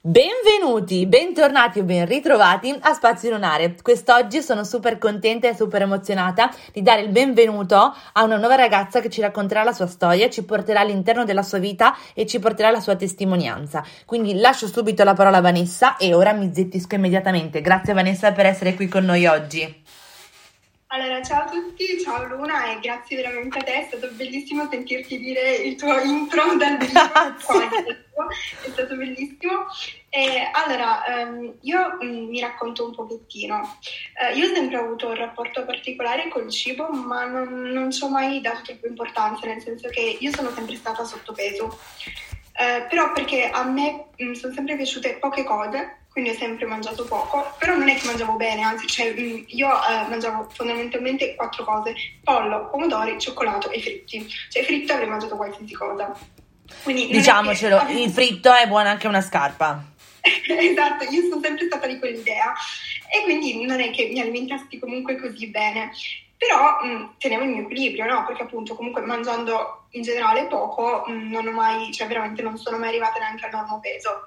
Benvenuti, 0.00 1.06
bentornati 1.06 1.80
o 1.80 1.82
ben 1.82 2.06
ritrovati 2.06 2.72
a 2.82 2.92
Spazio 2.92 3.30
Lunare. 3.30 3.74
Quest'oggi 3.82 4.40
sono 4.42 4.62
super 4.62 4.96
contenta 4.96 5.48
e 5.48 5.56
super 5.56 5.82
emozionata 5.82 6.54
di 6.72 6.82
dare 6.82 7.00
il 7.00 7.08
benvenuto 7.08 7.92
a 8.12 8.22
una 8.22 8.36
nuova 8.36 8.54
ragazza 8.54 9.00
che 9.00 9.10
ci 9.10 9.20
racconterà 9.20 9.64
la 9.64 9.72
sua 9.72 9.88
storia, 9.88 10.30
ci 10.30 10.44
porterà 10.44 10.82
all'interno 10.82 11.24
della 11.24 11.42
sua 11.42 11.58
vita 11.58 11.96
e 12.14 12.26
ci 12.26 12.38
porterà 12.38 12.70
la 12.70 12.78
sua 12.78 12.94
testimonianza. 12.94 13.84
Quindi 14.06 14.38
lascio 14.38 14.68
subito 14.68 15.02
la 15.02 15.14
parola 15.14 15.38
a 15.38 15.40
Vanessa 15.40 15.96
e 15.96 16.14
ora 16.14 16.32
mi 16.32 16.52
zittisco 16.54 16.94
immediatamente. 16.94 17.60
Grazie 17.60 17.92
Vanessa 17.92 18.30
per 18.30 18.46
essere 18.46 18.76
qui 18.76 18.86
con 18.86 19.04
noi 19.04 19.26
oggi. 19.26 19.82
Allora, 20.90 21.22
ciao 21.22 21.42
a 21.42 21.50
tutti, 21.50 22.00
ciao 22.00 22.24
Luna 22.24 22.72
e 22.72 22.80
grazie 22.80 23.16
veramente 23.16 23.58
a 23.58 23.62
te, 23.62 23.74
è 23.74 23.86
stato 23.88 24.10
bellissimo 24.12 24.66
sentirti 24.70 25.18
dire 25.18 25.56
il 25.56 25.76
tuo 25.76 26.00
intro 26.00 26.56
dal 26.56 26.78
vivo, 26.78 26.96
è 28.64 28.70
stato 28.70 28.96
bellissimo. 28.96 29.66
E, 30.08 30.48
allora, 30.50 31.02
um, 31.26 31.52
io 31.60 31.98
um, 32.00 32.28
mi 32.30 32.40
racconto 32.40 32.86
un 32.86 32.94
pochettino. 32.94 33.78
Uh, 34.14 34.34
io 34.34 34.50
ho 34.50 34.54
sempre 34.54 34.78
avuto 34.78 35.08
un 35.08 35.16
rapporto 35.16 35.66
particolare 35.66 36.28
col 36.28 36.48
cibo, 36.48 36.88
ma 36.88 37.26
non, 37.26 37.52
non 37.64 37.90
ci 37.90 38.02
ho 38.04 38.08
mai 38.08 38.40
dato 38.40 38.62
troppa 38.62 38.86
importanza, 38.86 39.46
nel 39.46 39.60
senso 39.60 39.90
che 39.90 40.16
io 40.18 40.32
sono 40.34 40.50
sempre 40.52 40.76
stata 40.76 41.04
sottopeso. 41.04 41.64
Uh, 41.66 42.88
però 42.88 43.12
perché 43.12 43.50
a 43.50 43.62
me 43.62 44.06
um, 44.16 44.32
sono 44.32 44.54
sempre 44.54 44.74
piaciute 44.74 45.18
poche 45.20 45.44
cose 45.44 45.97
quindi 46.18 46.34
ho 46.34 46.38
sempre 46.40 46.66
mangiato 46.66 47.04
poco, 47.04 47.54
però 47.58 47.76
non 47.76 47.88
è 47.88 47.94
che 47.94 48.06
mangiavo 48.06 48.32
bene, 48.32 48.62
anzi 48.62 48.88
cioè, 48.88 49.14
mm, 49.16 49.44
io 49.46 49.68
eh, 49.68 50.08
mangiavo 50.08 50.48
fondamentalmente 50.52 51.36
quattro 51.36 51.62
cose, 51.62 51.94
pollo, 52.24 52.68
pomodori, 52.70 53.20
cioccolato 53.20 53.70
e 53.70 53.80
fritti, 53.80 54.26
cioè 54.50 54.64
fritto 54.64 54.94
avrei 54.94 55.06
mangiato 55.06 55.36
qualsiasi 55.36 55.72
cosa. 55.74 56.12
Quindi 56.82 57.06
Diciamocelo, 57.06 57.84
che... 57.86 57.92
il 57.92 58.10
fritto 58.10 58.52
è 58.52 58.66
buono 58.66 58.88
anche 58.88 59.06
una 59.06 59.20
scarpa. 59.20 59.80
esatto, 60.20 61.04
io 61.04 61.28
sono 61.28 61.40
sempre 61.40 61.66
stata 61.66 61.86
di 61.86 62.00
quell'idea 62.00 62.52
e 63.08 63.22
quindi 63.22 63.64
non 63.64 63.78
è 63.78 63.92
che 63.92 64.08
mi 64.12 64.18
alimentassi 64.18 64.76
comunque 64.80 65.20
così 65.20 65.46
bene, 65.46 65.92
però 66.36 66.78
mh, 66.82 66.88
mm, 66.88 67.04
tenevo 67.18 67.44
il 67.44 67.50
mio 67.50 67.62
equilibrio, 67.62 68.06
no? 68.06 68.24
Perché 68.26 68.42
appunto 68.42 68.74
comunque 68.74 69.02
mangiando 69.02 69.86
in 69.90 70.02
generale 70.02 70.46
poco 70.46 71.04
mh, 71.06 71.12
mm, 71.12 71.30
non 71.30 71.46
ho 71.46 71.52
mai, 71.52 71.92
cioè 71.92 72.08
veramente 72.08 72.42
non 72.42 72.58
sono 72.58 72.76
mai 72.76 72.88
arrivata 72.88 73.20
neanche 73.20 73.44
al 73.44 73.52
normo 73.52 73.78
peso. 73.78 74.26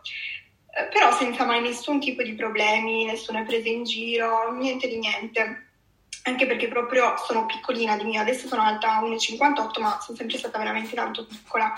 Eh, 0.74 0.86
però 0.86 1.12
senza 1.14 1.44
mai 1.44 1.62
nessun 1.62 2.00
tipo 2.00 2.24
di 2.24 2.34
problemi, 2.34 3.06
nessuna 3.06 3.44
presa 3.44 3.68
in 3.68 3.84
giro, 3.84 4.54
niente 4.54 4.88
di 4.88 4.98
niente. 4.98 5.68
Anche 6.24 6.46
perché 6.46 6.68
proprio 6.68 7.16
sono 7.26 7.46
piccolina 7.46 7.98
di 7.98 8.04
mio, 8.04 8.22
adesso 8.22 8.48
sono 8.48 8.62
alta 8.62 9.02
1,58, 9.02 9.82
ma 9.82 10.00
sono 10.00 10.18
sempre 10.18 10.38
stata 10.38 10.58
veramente 10.58 10.96
tanto 10.96 11.26
piccola. 11.26 11.74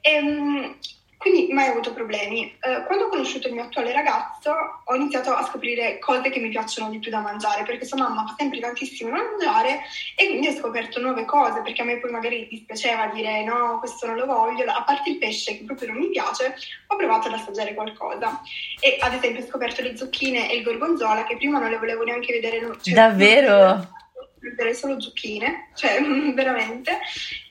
E, 0.00 0.10
ehm, 0.12 0.78
quindi 1.22 1.52
mai 1.52 1.68
avuto 1.68 1.92
problemi. 1.92 2.52
Eh, 2.60 2.82
quando 2.84 3.04
ho 3.04 3.08
conosciuto 3.08 3.46
il 3.46 3.54
mio 3.54 3.62
attuale 3.62 3.92
ragazzo 3.92 4.52
ho 4.84 4.94
iniziato 4.96 5.32
a 5.32 5.44
scoprire 5.44 6.00
cose 6.00 6.28
che 6.30 6.40
mi 6.40 6.48
piacciono 6.48 6.90
di 6.90 6.98
più 6.98 7.12
da 7.12 7.20
mangiare, 7.20 7.62
perché 7.62 7.86
sua 7.86 7.98
mamma 7.98 8.26
fa 8.26 8.34
sempre 8.36 8.58
tantissimo 8.58 9.10
da 9.10 9.22
mangiare 9.22 9.82
e 10.16 10.26
quindi 10.26 10.48
ho 10.48 10.52
scoperto 10.52 11.00
nuove 11.00 11.24
cose, 11.24 11.62
perché 11.62 11.82
a 11.82 11.84
me 11.84 11.98
poi 11.98 12.10
magari 12.10 12.48
dispiaceva 12.50 13.06
dire 13.14 13.44
no, 13.44 13.78
questo 13.78 14.06
non 14.06 14.16
lo 14.16 14.26
voglio, 14.26 14.68
a 14.68 14.82
parte 14.82 15.10
il 15.10 15.18
pesce 15.18 15.56
che 15.56 15.64
proprio 15.64 15.92
non 15.92 15.98
mi 15.98 16.10
piace, 16.10 16.56
ho 16.88 16.96
provato 16.96 17.28
ad 17.28 17.34
assaggiare 17.34 17.72
qualcosa. 17.72 18.40
E 18.80 18.98
ad 19.00 19.14
esempio 19.14 19.44
ho 19.44 19.46
scoperto 19.46 19.80
le 19.80 19.96
zucchine 19.96 20.50
e 20.50 20.56
il 20.56 20.64
gorgonzola 20.64 21.22
che 21.24 21.36
prima 21.36 21.60
non 21.60 21.70
le 21.70 21.78
volevo 21.78 22.02
neanche 22.02 22.32
vedere. 22.32 22.58
Cioè, 22.80 22.94
Davvero? 22.94 24.00
Prendere 24.42 24.74
solo 24.74 25.00
zucchine, 25.00 25.70
cioè 25.74 26.02
veramente. 26.34 26.98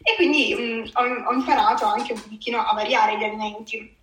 E 0.04 0.16
quindi 0.16 0.54
mh, 0.54 0.90
ho, 0.94 1.04
ho, 1.30 1.34
imparato 1.34 1.86
anche 1.86 2.14
un 2.14 2.22
pochino 2.30 2.60
a 2.60 2.74
variare 2.74 3.18
gli 3.18 3.24
alimenti. 3.24 3.98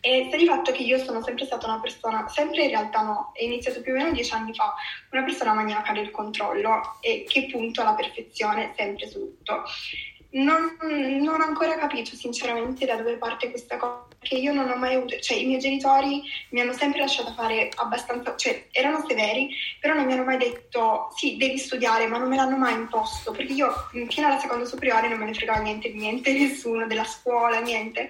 E 0.00 0.24
sta 0.28 0.36
di 0.36 0.46
fatto 0.46 0.72
che 0.72 0.82
io 0.82 0.98
sono 0.98 1.22
sempre 1.22 1.44
stata 1.44 1.66
una 1.66 1.80
persona, 1.80 2.28
sempre 2.28 2.64
in 2.64 2.70
realtà 2.70 3.02
no, 3.02 3.32
è 3.34 3.42
iniziato 3.42 3.80
più 3.80 3.92
o 3.92 3.96
meno 3.96 4.12
dieci 4.12 4.32
anni 4.32 4.54
fa, 4.54 4.74
una 5.10 5.24
persona 5.24 5.54
maniaca 5.54 5.92
del 5.92 6.10
controllo 6.10 6.98
e 7.00 7.24
che 7.28 7.48
punto 7.50 7.80
alla 7.80 7.94
perfezione 7.94 8.72
sempre 8.76 9.08
su 9.08 9.18
tutto. 9.18 9.64
Non, 10.30 10.76
non, 10.80 11.40
ho 11.40 11.44
ancora 11.44 11.76
capito 11.78 12.14
sinceramente 12.14 12.84
da 12.86 12.96
dove 12.96 13.16
parte 13.16 13.50
questa 13.50 13.76
cosa, 13.76 14.07
perché 14.18 14.36
io 14.36 14.52
non 14.52 14.68
ho 14.68 14.76
mai 14.76 14.94
avuto, 14.94 15.18
cioè 15.20 15.36
i 15.36 15.46
miei 15.46 15.60
genitori 15.60 16.22
mi 16.50 16.60
hanno 16.60 16.72
sempre 16.72 17.00
lasciata 17.00 17.32
fare 17.34 17.70
abbastanza, 17.76 18.34
cioè 18.36 18.66
erano 18.72 19.04
severi, 19.06 19.50
però 19.80 19.94
non 19.94 20.06
mi 20.06 20.12
hanno 20.12 20.24
mai 20.24 20.38
detto 20.38 21.12
sì, 21.16 21.36
devi 21.36 21.56
studiare, 21.56 22.06
ma 22.06 22.18
non 22.18 22.28
me 22.28 22.36
l'hanno 22.36 22.56
mai 22.56 22.74
imposto, 22.74 23.30
perché 23.30 23.52
io 23.52 23.72
fino 24.08 24.26
alla 24.26 24.38
seconda 24.38 24.64
superiore 24.64 25.08
non 25.08 25.18
me 25.18 25.26
ne 25.26 25.34
fregava 25.34 25.60
niente 25.60 25.90
di 25.90 25.98
niente, 25.98 26.32
nessuno, 26.38 26.86
della 26.86 27.04
scuola, 27.04 27.60
niente. 27.60 28.08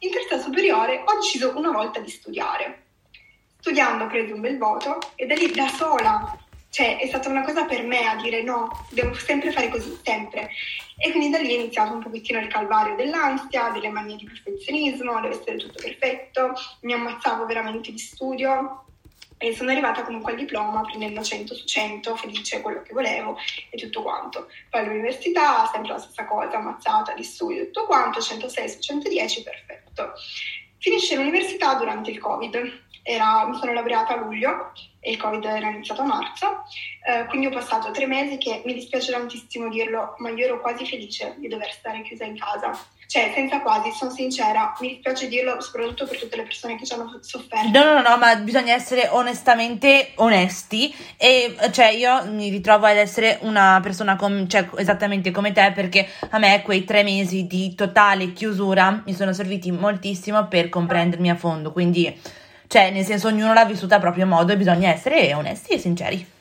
In 0.00 0.10
terza 0.10 0.38
superiore 0.38 1.02
ho 1.04 1.14
deciso 1.14 1.56
una 1.56 1.70
volta 1.70 2.00
di 2.00 2.10
studiare. 2.10 2.82
Studiando 3.60 4.04
ho 4.04 4.08
preso 4.08 4.34
un 4.34 4.40
bel 4.40 4.58
voto 4.58 4.98
e 5.16 5.26
da 5.26 5.34
lì 5.34 5.50
da 5.50 5.68
sola 5.68 6.45
cioè 6.76 6.98
è 6.98 7.06
stata 7.06 7.30
una 7.30 7.42
cosa 7.42 7.64
per 7.64 7.84
me 7.84 8.06
a 8.06 8.16
dire 8.16 8.42
no, 8.42 8.84
devo 8.90 9.14
sempre 9.14 9.50
fare 9.50 9.70
così, 9.70 9.98
sempre. 10.04 10.50
E 10.98 11.10
quindi 11.10 11.30
da 11.30 11.38
lì 11.38 11.54
è 11.54 11.58
iniziato 11.58 11.94
un 11.94 12.02
pochettino 12.02 12.38
il 12.38 12.48
calvario 12.48 12.94
dell'ansia, 12.96 13.70
delle 13.70 13.88
manie 13.88 14.16
di 14.16 14.26
perfezionismo, 14.26 15.18
deve 15.22 15.38
essere 15.40 15.56
tutto 15.56 15.78
perfetto, 15.80 16.52
mi 16.82 16.92
ammazzavo 16.92 17.46
veramente 17.46 17.90
di 17.90 17.98
studio 17.98 18.84
e 19.38 19.54
sono 19.54 19.70
arrivata 19.70 20.04
comunque 20.04 20.32
al 20.32 20.38
diploma 20.38 20.82
prendendo 20.82 21.22
100 21.22 21.54
su 21.54 21.64
100, 21.64 22.14
felice 22.14 22.60
quello 22.60 22.82
che 22.82 22.92
volevo 22.92 23.38
e 23.70 23.78
tutto 23.78 24.02
quanto. 24.02 24.50
Poi 24.68 24.82
all'università 24.82 25.70
sempre 25.72 25.92
la 25.92 25.98
stessa 25.98 26.26
cosa, 26.26 26.58
ammazzata 26.58 27.14
di 27.14 27.22
studio, 27.22 27.64
tutto 27.64 27.86
quanto, 27.86 28.20
106 28.20 28.68
su 28.68 28.80
110, 28.80 29.42
perfetto. 29.42 30.12
Finisce 30.78 31.16
l'università 31.16 31.74
durante 31.74 32.10
il 32.10 32.18
Covid, 32.18 32.84
era, 33.02 33.46
mi 33.46 33.56
sono 33.56 33.72
laureata 33.72 34.14
a 34.14 34.16
luglio 34.16 34.72
e 35.00 35.12
il 35.12 35.16
Covid 35.16 35.44
era 35.44 35.70
iniziato 35.70 36.02
a 36.02 36.06
marzo, 36.06 36.64
eh, 37.06 37.24
quindi 37.26 37.46
ho 37.46 37.50
passato 37.50 37.92
tre 37.92 38.06
mesi 38.06 38.36
che 38.36 38.62
mi 38.64 38.74
dispiace 38.74 39.12
tantissimo 39.12 39.68
dirlo, 39.68 40.16
ma 40.18 40.30
io 40.30 40.44
ero 40.44 40.60
quasi 40.60 40.84
felice 40.84 41.36
di 41.38 41.48
dover 41.48 41.70
stare 41.70 42.02
chiusa 42.02 42.24
in 42.24 42.36
casa. 42.36 42.76
Cioè, 43.06 43.30
senza 43.34 43.60
quasi, 43.60 43.90
sono 43.92 44.10
sincera, 44.10 44.74
mi 44.80 44.88
dispiace 44.88 45.28
dirlo 45.28 45.60
soprattutto 45.60 46.06
per 46.06 46.18
tutte 46.18 46.36
le 46.36 46.42
persone 46.42 46.76
che 46.76 46.84
ci 46.84 46.92
hanno 46.92 47.18
sofferto. 47.20 47.68
No, 47.78 47.84
no, 47.84 48.08
no, 48.08 48.16
ma 48.16 48.34
bisogna 48.36 48.74
essere 48.74 49.08
onestamente 49.10 50.12
onesti 50.16 50.94
e 51.16 51.54
cioè 51.70 51.88
io 51.90 52.24
mi 52.30 52.48
ritrovo 52.50 52.86
ad 52.86 52.96
essere 52.96 53.38
una 53.42 53.78
persona 53.82 54.16
com- 54.16 54.48
cioè, 54.48 54.68
esattamente 54.76 55.30
come 55.30 55.52
te 55.52 55.72
perché 55.72 56.08
a 56.30 56.38
me 56.38 56.62
quei 56.62 56.84
tre 56.84 57.04
mesi 57.04 57.46
di 57.46 57.74
totale 57.74 58.32
chiusura 58.32 59.02
mi 59.06 59.14
sono 59.14 59.32
serviti 59.32 59.70
moltissimo 59.70 60.48
per 60.48 60.68
comprendermi 60.68 61.30
a 61.30 61.36
fondo, 61.36 61.72
quindi 61.72 62.20
cioè, 62.68 62.90
nel 62.90 63.04
senso, 63.04 63.28
ognuno 63.28 63.52
l'ha 63.52 63.64
vissuta 63.64 63.96
a 63.96 64.00
proprio 64.00 64.26
modo 64.26 64.52
e 64.52 64.56
bisogna 64.56 64.90
essere 64.90 65.32
onesti 65.34 65.74
e 65.74 65.78
sinceri. 65.78 66.35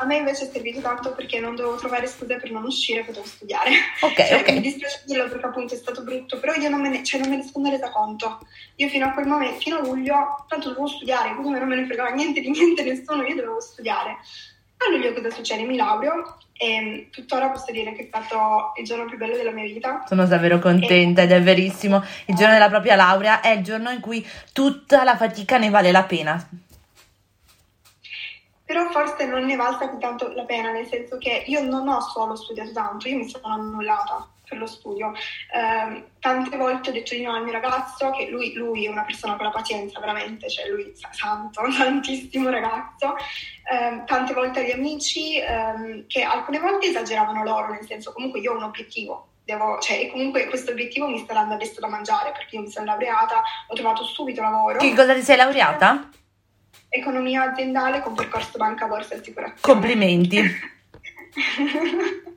A 0.00 0.06
me 0.06 0.16
invece 0.16 0.46
è 0.46 0.50
servito 0.50 0.80
tanto 0.80 1.12
perché 1.12 1.40
non 1.40 1.54
dovevo 1.54 1.76
trovare 1.76 2.06
scuse 2.06 2.36
per 2.36 2.50
non 2.50 2.64
uscire, 2.64 3.04
potevo 3.04 3.26
studiare. 3.26 3.70
Ok, 4.00 4.16
cioè, 4.26 4.40
ok. 4.40 4.50
Mi 4.52 4.60
dispiace 4.62 5.02
dirlo 5.04 5.28
perché 5.28 5.44
appunto 5.44 5.74
è 5.74 5.76
stato 5.76 6.02
brutto, 6.02 6.40
però 6.40 6.54
io 6.54 6.70
non 6.70 6.80
me 6.80 6.88
ne, 6.88 7.04
cioè, 7.04 7.20
non 7.20 7.28
me 7.28 7.36
ne 7.36 7.42
sono 7.44 7.68
resa 7.68 7.90
conto. 7.90 8.38
Io 8.76 8.88
fino 8.88 9.06
a 9.06 9.12
quel 9.12 9.26
momento, 9.26 9.60
fino 9.60 9.76
a 9.76 9.80
luglio, 9.80 10.46
tanto 10.48 10.68
dovevo 10.68 10.86
studiare, 10.86 11.34
quindi 11.34 11.58
non 11.58 11.68
me 11.68 11.76
ne 11.76 11.84
fregava 11.84 12.08
niente 12.10 12.40
di 12.40 12.48
niente 12.48 12.82
nessuno, 12.82 13.22
io 13.24 13.34
dovevo 13.34 13.60
studiare. 13.60 14.16
A 14.82 14.90
luglio 14.90 15.12
cosa 15.12 15.28
succede? 15.28 15.64
Mi 15.64 15.76
laureo 15.76 16.38
e 16.56 17.08
tuttora 17.10 17.50
posso 17.50 17.70
dire 17.70 17.92
che 17.92 18.04
è 18.04 18.06
stato 18.06 18.72
il 18.78 18.86
giorno 18.86 19.04
più 19.04 19.18
bello 19.18 19.36
della 19.36 19.50
mia 19.50 19.64
vita. 19.64 20.04
Sono 20.08 20.26
davvero 20.26 20.58
contenta 20.58 21.20
e... 21.20 21.24
ed 21.24 21.32
è 21.32 21.42
verissimo. 21.42 22.02
Il 22.24 22.36
giorno 22.36 22.54
della 22.54 22.70
propria 22.70 22.96
laurea 22.96 23.42
è 23.42 23.50
il 23.50 23.62
giorno 23.62 23.90
in 23.90 24.00
cui 24.00 24.26
tutta 24.54 25.04
la 25.04 25.18
fatica 25.18 25.58
ne 25.58 25.68
vale 25.68 25.92
la 25.92 26.04
pena. 26.04 26.48
Però 28.70 28.88
forse 28.90 29.26
non 29.26 29.46
ne 29.46 29.56
valsa 29.56 29.88
più 29.88 29.98
tanto 29.98 30.32
la 30.32 30.44
pena, 30.44 30.70
nel 30.70 30.86
senso 30.86 31.18
che 31.18 31.42
io 31.48 31.60
non 31.60 31.88
ho 31.88 32.00
solo 32.02 32.36
studiato 32.36 32.70
tanto, 32.70 33.08
io 33.08 33.16
mi 33.16 33.28
sono 33.28 33.52
annullata 33.52 34.28
per 34.48 34.58
lo 34.58 34.66
studio. 34.66 35.12
Eh, 35.12 36.04
tante 36.20 36.56
volte 36.56 36.90
ho 36.90 36.92
detto 36.92 37.16
di 37.16 37.22
no 37.22 37.34
al 37.34 37.42
mio 37.42 37.50
ragazzo, 37.50 38.12
che 38.12 38.28
lui, 38.28 38.52
lui, 38.54 38.86
è 38.86 38.88
una 38.88 39.02
persona 39.02 39.34
con 39.34 39.46
la 39.46 39.50
pazienza, 39.50 39.98
veramente, 39.98 40.48
cioè 40.48 40.68
lui 40.68 40.84
è 40.84 40.92
santo, 41.10 41.62
tantissimo 41.76 42.48
ragazzo. 42.48 43.16
Eh, 43.16 44.04
tante 44.06 44.34
volte 44.34 44.60
agli 44.60 44.70
amici, 44.70 45.38
eh, 45.38 46.04
che 46.06 46.22
alcune 46.22 46.60
volte 46.60 46.90
esageravano 46.90 47.42
loro, 47.42 47.72
nel 47.72 47.84
senso 47.86 48.12
comunque 48.12 48.38
io 48.38 48.52
ho 48.52 48.56
un 48.56 48.62
obiettivo, 48.62 49.30
devo, 49.42 49.80
cioè, 49.80 49.98
e 49.98 50.12
comunque 50.12 50.46
questo 50.46 50.70
obiettivo 50.70 51.08
mi 51.08 51.18
sta 51.18 51.32
dando 51.32 51.54
adesso 51.54 51.80
da 51.80 51.88
mangiare 51.88 52.30
perché 52.30 52.54
io 52.54 52.62
mi 52.62 52.70
sono 52.70 52.86
laureata, 52.86 53.42
ho 53.66 53.74
trovato 53.74 54.04
subito 54.04 54.40
lavoro. 54.42 54.78
Che 54.78 54.94
cosa 54.94 55.12
ti 55.12 55.22
sei 55.22 55.38
laureata? 55.38 56.08
Economia 56.88 57.50
aziendale 57.50 58.00
con 58.00 58.14
percorso 58.14 58.58
banca, 58.58 58.86
borsa 58.86 59.14
e 59.14 59.18
assicurazione. 59.18 59.60
Complimenti. 59.60 60.38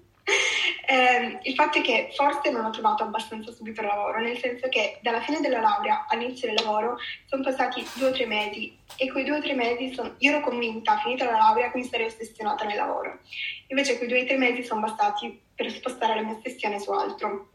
eh, 0.85 1.39
il 1.41 1.53
fatto 1.55 1.79
è 1.79 1.81
che 1.81 2.11
forse 2.15 2.51
non 2.51 2.65
ho 2.65 2.69
trovato 2.69 3.03
abbastanza 3.03 3.51
subito 3.51 3.81
lavoro, 3.81 4.19
nel 4.19 4.37
senso 4.37 4.69
che 4.69 4.99
dalla 5.01 5.21
fine 5.21 5.39
della 5.39 5.59
laurea 5.59 6.05
all'inizio 6.07 6.47
del 6.47 6.63
lavoro 6.63 6.97
sono 7.25 7.43
passati 7.43 7.85
due 7.95 8.09
o 8.09 8.11
tre 8.11 8.25
mesi 8.25 8.77
e 8.97 9.11
quei 9.11 9.23
due 9.23 9.37
o 9.37 9.41
tre 9.41 9.53
mesi 9.53 9.93
sono, 9.93 10.15
io 10.19 10.31
ero 10.31 10.41
convinta, 10.41 10.99
finita 10.99 11.25
la 11.25 11.37
laurea, 11.37 11.71
che 11.71 11.77
mi 11.77 11.85
sarei 11.85 12.07
ossessionata 12.07 12.65
nel 12.65 12.77
lavoro. 12.77 13.19
Invece 13.67 13.97
quei 13.97 14.07
due 14.07 14.21
o 14.21 14.25
tre 14.25 14.37
mesi 14.37 14.63
sono 14.63 14.81
bastati 14.81 15.41
per 15.55 15.71
spostare 15.71 16.15
la 16.15 16.21
mia 16.21 16.35
ossessione 16.35 16.79
su 16.79 16.91
altro. 16.91 17.52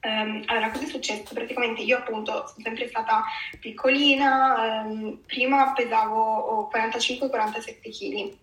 Um, 0.00 0.44
allora, 0.46 0.70
cosa 0.70 0.84
è 0.84 0.88
successo? 0.88 1.34
Praticamente 1.34 1.82
io 1.82 1.98
appunto 1.98 2.46
sono 2.46 2.62
sempre 2.62 2.88
stata 2.88 3.24
piccolina, 3.58 4.82
um, 4.84 5.18
prima 5.26 5.72
pesavo 5.72 6.70
45-47 6.72 7.80
kg. 7.80 8.36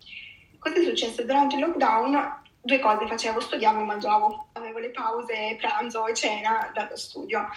Cosa 0.58 0.74
è 0.76 0.84
successo? 0.84 1.22
Durante 1.22 1.54
il 1.56 1.62
lockdown 1.62 2.44
due 2.60 2.80
cose 2.80 3.06
facevo, 3.06 3.40
studiavo 3.40 3.80
e 3.80 3.84
mangiavo, 3.84 4.48
avevo 4.52 4.78
le 4.78 4.90
pause, 4.90 5.56
pranzo 5.58 6.06
e 6.06 6.14
cena 6.14 6.70
dallo 6.74 6.96
studio. 6.96 7.48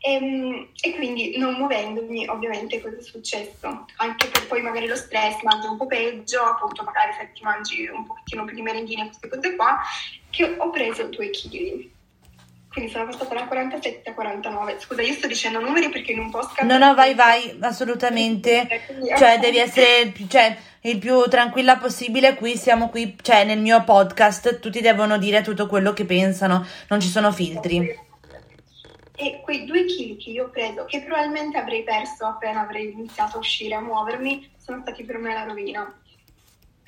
E, 0.00 0.12
ehm, 0.12 0.68
e, 0.80 0.94
quindi 0.94 1.36
non 1.38 1.54
muovendomi 1.54 2.28
ovviamente 2.28 2.80
cosa 2.80 2.98
è 2.98 3.02
successo 3.02 3.84
anche 3.96 4.28
per 4.28 4.46
poi 4.46 4.62
magari 4.62 4.86
lo 4.86 4.94
stress 4.94 5.42
mangi 5.42 5.66
un 5.66 5.76
po' 5.76 5.86
peggio 5.86 6.40
appunto 6.40 6.84
magari 6.84 7.12
se 7.14 7.32
ti 7.32 7.42
mangi 7.42 7.88
un 7.88 8.06
pochettino 8.06 8.44
più 8.44 8.54
di 8.54 8.62
merendine 8.62 9.06
queste 9.06 9.28
cose 9.28 9.56
qua 9.56 9.80
che 10.30 10.54
ho 10.56 10.70
preso 10.70 11.08
due 11.08 11.30
chili 11.30 11.92
quindi 12.78 12.88
sono 12.88 13.06
passata 13.06 13.34
da 13.34 13.46
47 13.46 14.10
a 14.10 14.14
49 14.14 14.76
scusa 14.78 15.02
io 15.02 15.14
sto 15.14 15.26
dicendo 15.26 15.60
numeri 15.60 15.88
perché 15.88 16.12
in 16.12 16.20
un 16.20 16.30
po' 16.30 16.40
no 16.62 16.78
no 16.78 16.94
vai 16.94 17.14
vai 17.14 17.58
assolutamente 17.60 18.66
cioè 19.16 19.38
devi 19.38 19.58
essere 19.58 20.12
cioè 20.28 20.56
il 20.82 20.98
più 20.98 21.22
tranquilla 21.28 21.76
possibile. 21.76 22.34
Qui 22.34 22.56
siamo 22.56 22.88
qui, 22.88 23.16
cioè 23.20 23.44
nel 23.44 23.58
mio 23.58 23.82
podcast, 23.82 24.60
tutti 24.60 24.80
devono 24.80 25.18
dire 25.18 25.42
tutto 25.42 25.66
quello 25.66 25.92
che 25.92 26.04
pensano, 26.04 26.64
non 26.88 27.00
ci 27.00 27.08
sono 27.08 27.32
filtri. 27.32 28.06
E 29.16 29.40
quei 29.42 29.64
due 29.64 29.84
chili 29.86 30.16
che 30.16 30.30
io 30.30 30.44
ho 30.44 30.48
preso, 30.48 30.84
che 30.84 31.02
probabilmente 31.02 31.58
avrei 31.58 31.82
perso 31.82 32.26
appena 32.26 32.60
avrei 32.60 32.92
iniziato 32.92 33.36
a 33.36 33.40
uscire, 33.40 33.74
a 33.74 33.80
muovermi, 33.80 34.48
sono 34.56 34.80
stati 34.82 35.02
per 35.02 35.18
me 35.18 35.34
la 35.34 35.42
rovina. 35.42 35.92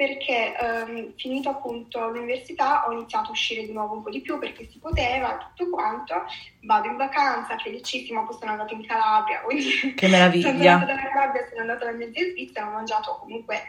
Perché 0.01 0.55
um, 0.59 1.13
finito 1.17 1.51
appunto 1.51 2.09
l'università 2.09 2.89
ho 2.89 2.93
iniziato 2.93 3.29
a 3.29 3.33
uscire 3.33 3.67
di 3.67 3.73
nuovo 3.73 3.97
un 3.97 4.03
po' 4.03 4.09
di 4.09 4.23
più 4.23 4.39
perché 4.39 4.67
si 4.71 4.79
poteva, 4.79 5.53
tutto 5.55 5.69
quanto. 5.69 6.25
Vado 6.63 6.89
in 6.89 6.97
vacanza, 6.97 7.59
felicissima, 7.59 8.23
poi 8.23 8.35
sono 8.39 8.53
andata 8.53 8.73
in 8.73 8.87
Calabria. 8.87 9.41
Quindi 9.41 9.93
che 9.95 10.09
meraviglia! 10.09 10.49
sono 10.57 10.63
andata 10.63 10.85
dalla 10.87 11.09
Calabria, 11.11 11.47
sono 11.49 11.61
andata 11.61 11.87
alla 11.87 11.99
mezza 11.99 12.19
in 12.19 12.31
Svizzera, 12.31 12.67
ho 12.67 12.73
mangiato 12.73 13.19
comunque 13.21 13.63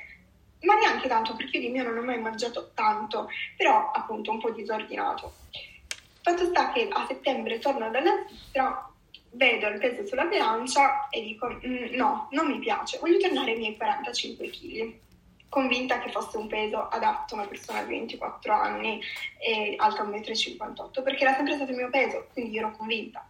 ma 0.62 0.76
neanche 0.76 1.10
tanto 1.10 1.36
perché 1.36 1.58
io 1.58 1.64
di 1.64 1.70
mio 1.70 1.84
non 1.84 1.98
ho 1.98 2.02
mai 2.02 2.20
mangiato 2.20 2.72
tanto, 2.76 3.28
però 3.58 3.92
appunto 3.92 4.32
un 4.32 4.40
po' 4.40 4.52
disordinato. 4.52 5.34
Fatto 6.22 6.46
sta 6.46 6.72
che 6.72 6.88
a 6.90 7.06
settembre 7.08 7.60
torno 7.60 7.90
dalla 7.90 8.24
Svizzera, 8.26 8.90
vedo 9.32 9.68
il 9.68 9.80
peso 9.80 10.06
sulla 10.06 10.26
bilancia 10.26 11.10
e 11.10 11.22
dico 11.24 11.48
mm, 11.48 11.96
no, 11.96 12.28
non 12.32 12.48
mi 12.48 12.60
piace, 12.60 13.00
voglio 13.00 13.18
tornare 13.18 13.52
ai 13.52 13.58
miei 13.58 13.76
45 13.76 14.50
kg. 14.50 14.94
Convinta 15.52 16.00
che 16.00 16.12
fosse 16.12 16.38
un 16.38 16.48
peso 16.48 16.88
adatto 16.88 17.36
a 17.36 17.40
una 17.40 17.48
persona 17.48 17.84
di 17.84 17.90
24 17.90 18.54
anni 18.54 19.02
e 19.38 19.74
alta 19.76 20.06
1,58 20.06 21.02
m, 21.02 21.04
perché 21.04 21.24
era 21.26 21.36
sempre 21.36 21.56
stato 21.56 21.72
il 21.72 21.76
mio 21.76 21.90
peso, 21.90 22.28
quindi 22.32 22.58
ero 22.58 22.72
convinta. 22.72 23.30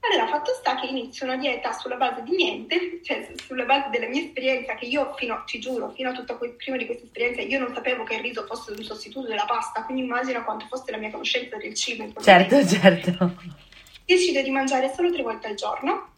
Allora, 0.00 0.26
fatto 0.26 0.52
sta 0.54 0.74
che 0.74 0.86
inizio 0.86 1.26
una 1.26 1.36
dieta 1.36 1.70
sulla 1.72 1.94
base 1.94 2.24
di 2.24 2.34
niente, 2.34 3.00
cioè 3.04 3.30
sulla 3.36 3.64
base 3.64 3.88
della 3.90 4.08
mia 4.08 4.22
esperienza, 4.22 4.74
che 4.74 4.86
io 4.86 5.14
fino, 5.14 5.44
ti 5.46 5.60
giuro, 5.60 5.90
fino 5.90 6.10
a 6.10 6.12
tutta 6.12 6.34
que- 6.34 6.54
prima 6.54 6.76
di 6.76 6.86
questa 6.86 7.04
esperienza, 7.04 7.40
io 7.42 7.60
non 7.60 7.72
sapevo 7.72 8.02
che 8.02 8.14
il 8.14 8.22
riso 8.22 8.44
fosse 8.44 8.72
un 8.72 8.82
sostituto 8.82 9.28
della 9.28 9.44
pasta, 9.44 9.84
quindi 9.84 10.02
immagina 10.02 10.42
quanto 10.42 10.66
fosse 10.66 10.90
la 10.90 10.96
mia 10.96 11.12
conoscenza 11.12 11.56
del 11.56 11.72
cibo. 11.74 12.02
In 12.02 12.14
certo, 12.20 12.66
certo. 12.66 13.36
Decido 14.04 14.42
di 14.42 14.50
mangiare 14.50 14.92
solo 14.92 15.12
tre 15.12 15.22
volte 15.22 15.46
al 15.46 15.54
giorno. 15.54 16.16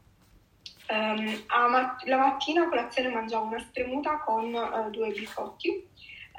Um, 0.91 1.45
mat- 1.71 2.05
la 2.07 2.17
mattina 2.17 2.65
a 2.65 2.69
colazione 2.69 3.11
mangiavo 3.11 3.45
una 3.45 3.61
spremuta 3.61 4.19
con 4.19 4.53
uh, 4.53 4.91
due 4.91 5.11
biscotti 5.11 5.87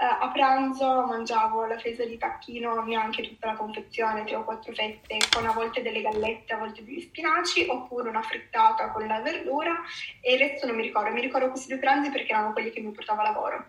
Uh, 0.01 0.23
a 0.23 0.31
pranzo 0.31 1.05
mangiavo 1.05 1.67
la 1.67 1.77
fesa 1.77 2.03
di 2.05 2.17
tacchino, 2.17 2.81
neanche 2.85 3.21
tutta 3.21 3.47
la 3.47 3.55
confezione, 3.55 4.23
tre 4.23 4.35
o 4.35 4.43
quattro 4.43 4.73
fette, 4.73 5.19
con 5.31 5.45
a 5.45 5.51
volte 5.51 5.83
delle 5.83 6.01
gallette, 6.01 6.53
a 6.53 6.57
volte 6.57 6.83
degli 6.83 7.01
spinaci, 7.01 7.67
oppure 7.69 8.09
una 8.09 8.23
frittata 8.23 8.89
con 8.89 9.05
la 9.05 9.19
verdura 9.19 9.75
e 10.21 10.33
il 10.33 10.39
resto 10.39 10.65
non 10.65 10.77
mi 10.77 10.81
ricordo. 10.81 11.11
Mi 11.11 11.21
ricordo 11.21 11.49
questi 11.49 11.67
due 11.67 11.77
pranzi 11.77 12.09
perché 12.09 12.31
erano 12.31 12.51
quelli 12.51 12.71
che 12.71 12.79
mi 12.79 12.89
portavo 12.89 13.19
a 13.19 13.25
lavoro. 13.25 13.65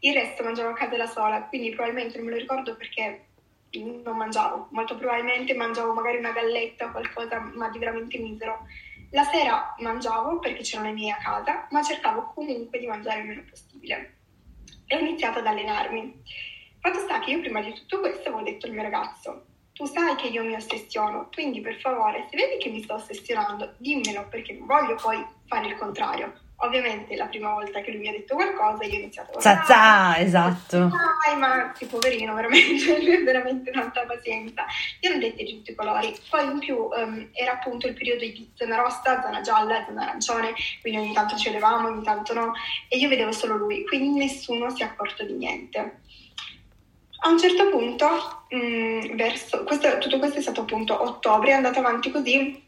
Il 0.00 0.14
resto 0.14 0.42
mangiavo 0.42 0.70
a 0.70 0.74
casa 0.74 0.96
da 0.96 1.06
sola, 1.06 1.42
quindi 1.42 1.70
probabilmente 1.70 2.16
non 2.16 2.26
me 2.26 2.32
lo 2.32 2.38
ricordo 2.38 2.74
perché 2.74 3.26
non 4.02 4.16
mangiavo. 4.16 4.68
Molto 4.72 4.96
probabilmente 4.96 5.54
mangiavo 5.54 5.92
magari 5.92 6.16
una 6.16 6.32
galletta 6.32 6.86
o 6.86 6.90
qualcosa, 6.90 7.38
ma 7.54 7.68
di 7.68 7.78
veramente 7.78 8.18
misero. 8.18 8.66
La 9.10 9.24
sera 9.24 9.74
mangiavo 9.78 10.38
perché 10.38 10.62
c'erano 10.62 10.90
i 10.90 10.92
miei 10.92 11.10
a 11.10 11.16
casa, 11.16 11.66
ma 11.70 11.82
cercavo 11.82 12.32
comunque 12.34 12.78
di 12.78 12.86
mangiare 12.86 13.20
il 13.20 13.26
meno 13.26 13.44
possibile 13.48 14.16
e 14.86 14.96
ho 14.96 14.98
iniziato 14.98 15.38
ad 15.38 15.46
allenarmi. 15.46 16.22
Fatto 16.80 16.98
sta 17.00 17.18
che 17.20 17.30
io 17.30 17.40
prima 17.40 17.62
di 17.62 17.72
tutto 17.72 18.00
questo 18.00 18.28
avevo 18.28 18.42
detto 18.42 18.66
al 18.66 18.72
mio 18.72 18.82
ragazzo, 18.82 19.46
tu 19.72 19.86
sai 19.86 20.14
che 20.16 20.26
io 20.26 20.44
mi 20.44 20.54
ossessiono, 20.54 21.28
quindi 21.32 21.60
per 21.60 21.78
favore, 21.80 22.26
se 22.30 22.36
vedi 22.36 22.58
che 22.58 22.68
mi 22.68 22.82
sto 22.82 22.94
ossessionando, 22.94 23.74
dimmelo 23.78 24.28
perché 24.28 24.52
non 24.52 24.66
voglio 24.66 24.96
poi 24.96 25.24
fare 25.46 25.68
il 25.68 25.76
contrario. 25.76 26.47
Ovviamente 26.60 27.14
la 27.14 27.26
prima 27.26 27.52
volta 27.52 27.80
che 27.80 27.92
lui 27.92 28.00
mi 28.00 28.08
ha 28.08 28.12
detto 28.12 28.34
qualcosa 28.34 28.82
io 28.82 28.94
ho 28.94 28.98
iniziato 28.98 29.38
a 29.38 29.40
Zazza, 29.40 30.18
esatto. 30.18 30.90
Dai, 31.24 31.36
ma 31.38 31.70
che 31.70 31.86
poverino, 31.86 32.34
veramente, 32.34 32.98
lui 33.00 33.14
ha 33.14 33.22
veramente 33.22 33.70
tanta 33.70 34.04
pazienza. 34.04 34.64
Io 35.00 35.10
non 35.10 35.20
detti 35.20 35.44
di 35.44 35.54
tutti 35.54 35.70
i 35.70 35.74
colori. 35.76 36.18
Poi 36.28 36.44
in 36.44 36.58
più 36.58 36.76
um, 36.76 37.28
era 37.32 37.52
appunto 37.52 37.86
il 37.86 37.94
periodo 37.94 38.22
di 38.22 38.50
zona 38.54 38.74
rossa, 38.74 39.22
zona 39.22 39.40
gialla, 39.40 39.84
zona 39.86 40.02
arancione, 40.02 40.52
quindi 40.80 40.98
ogni 40.98 41.12
tanto 41.12 41.36
ci 41.36 41.48
vedevamo, 41.48 41.88
ogni 41.88 42.02
tanto 42.02 42.34
no, 42.34 42.52
e 42.88 42.96
io 42.96 43.08
vedevo 43.08 43.30
solo 43.30 43.56
lui, 43.56 43.86
quindi 43.86 44.18
nessuno 44.18 44.68
si 44.70 44.82
è 44.82 44.86
accorto 44.86 45.24
di 45.24 45.34
niente. 45.34 46.00
A 47.20 47.28
un 47.28 47.38
certo 47.38 47.68
punto, 47.68 48.44
mh, 48.48 48.56
mm, 48.56 49.16
verso, 49.16 49.62
questo, 49.62 49.98
tutto 49.98 50.18
questo 50.18 50.38
è 50.38 50.42
stato 50.42 50.62
appunto 50.62 51.00
ottobre, 51.00 51.50
è 51.50 51.54
andato 51.54 51.78
avanti 51.78 52.10
così 52.10 52.66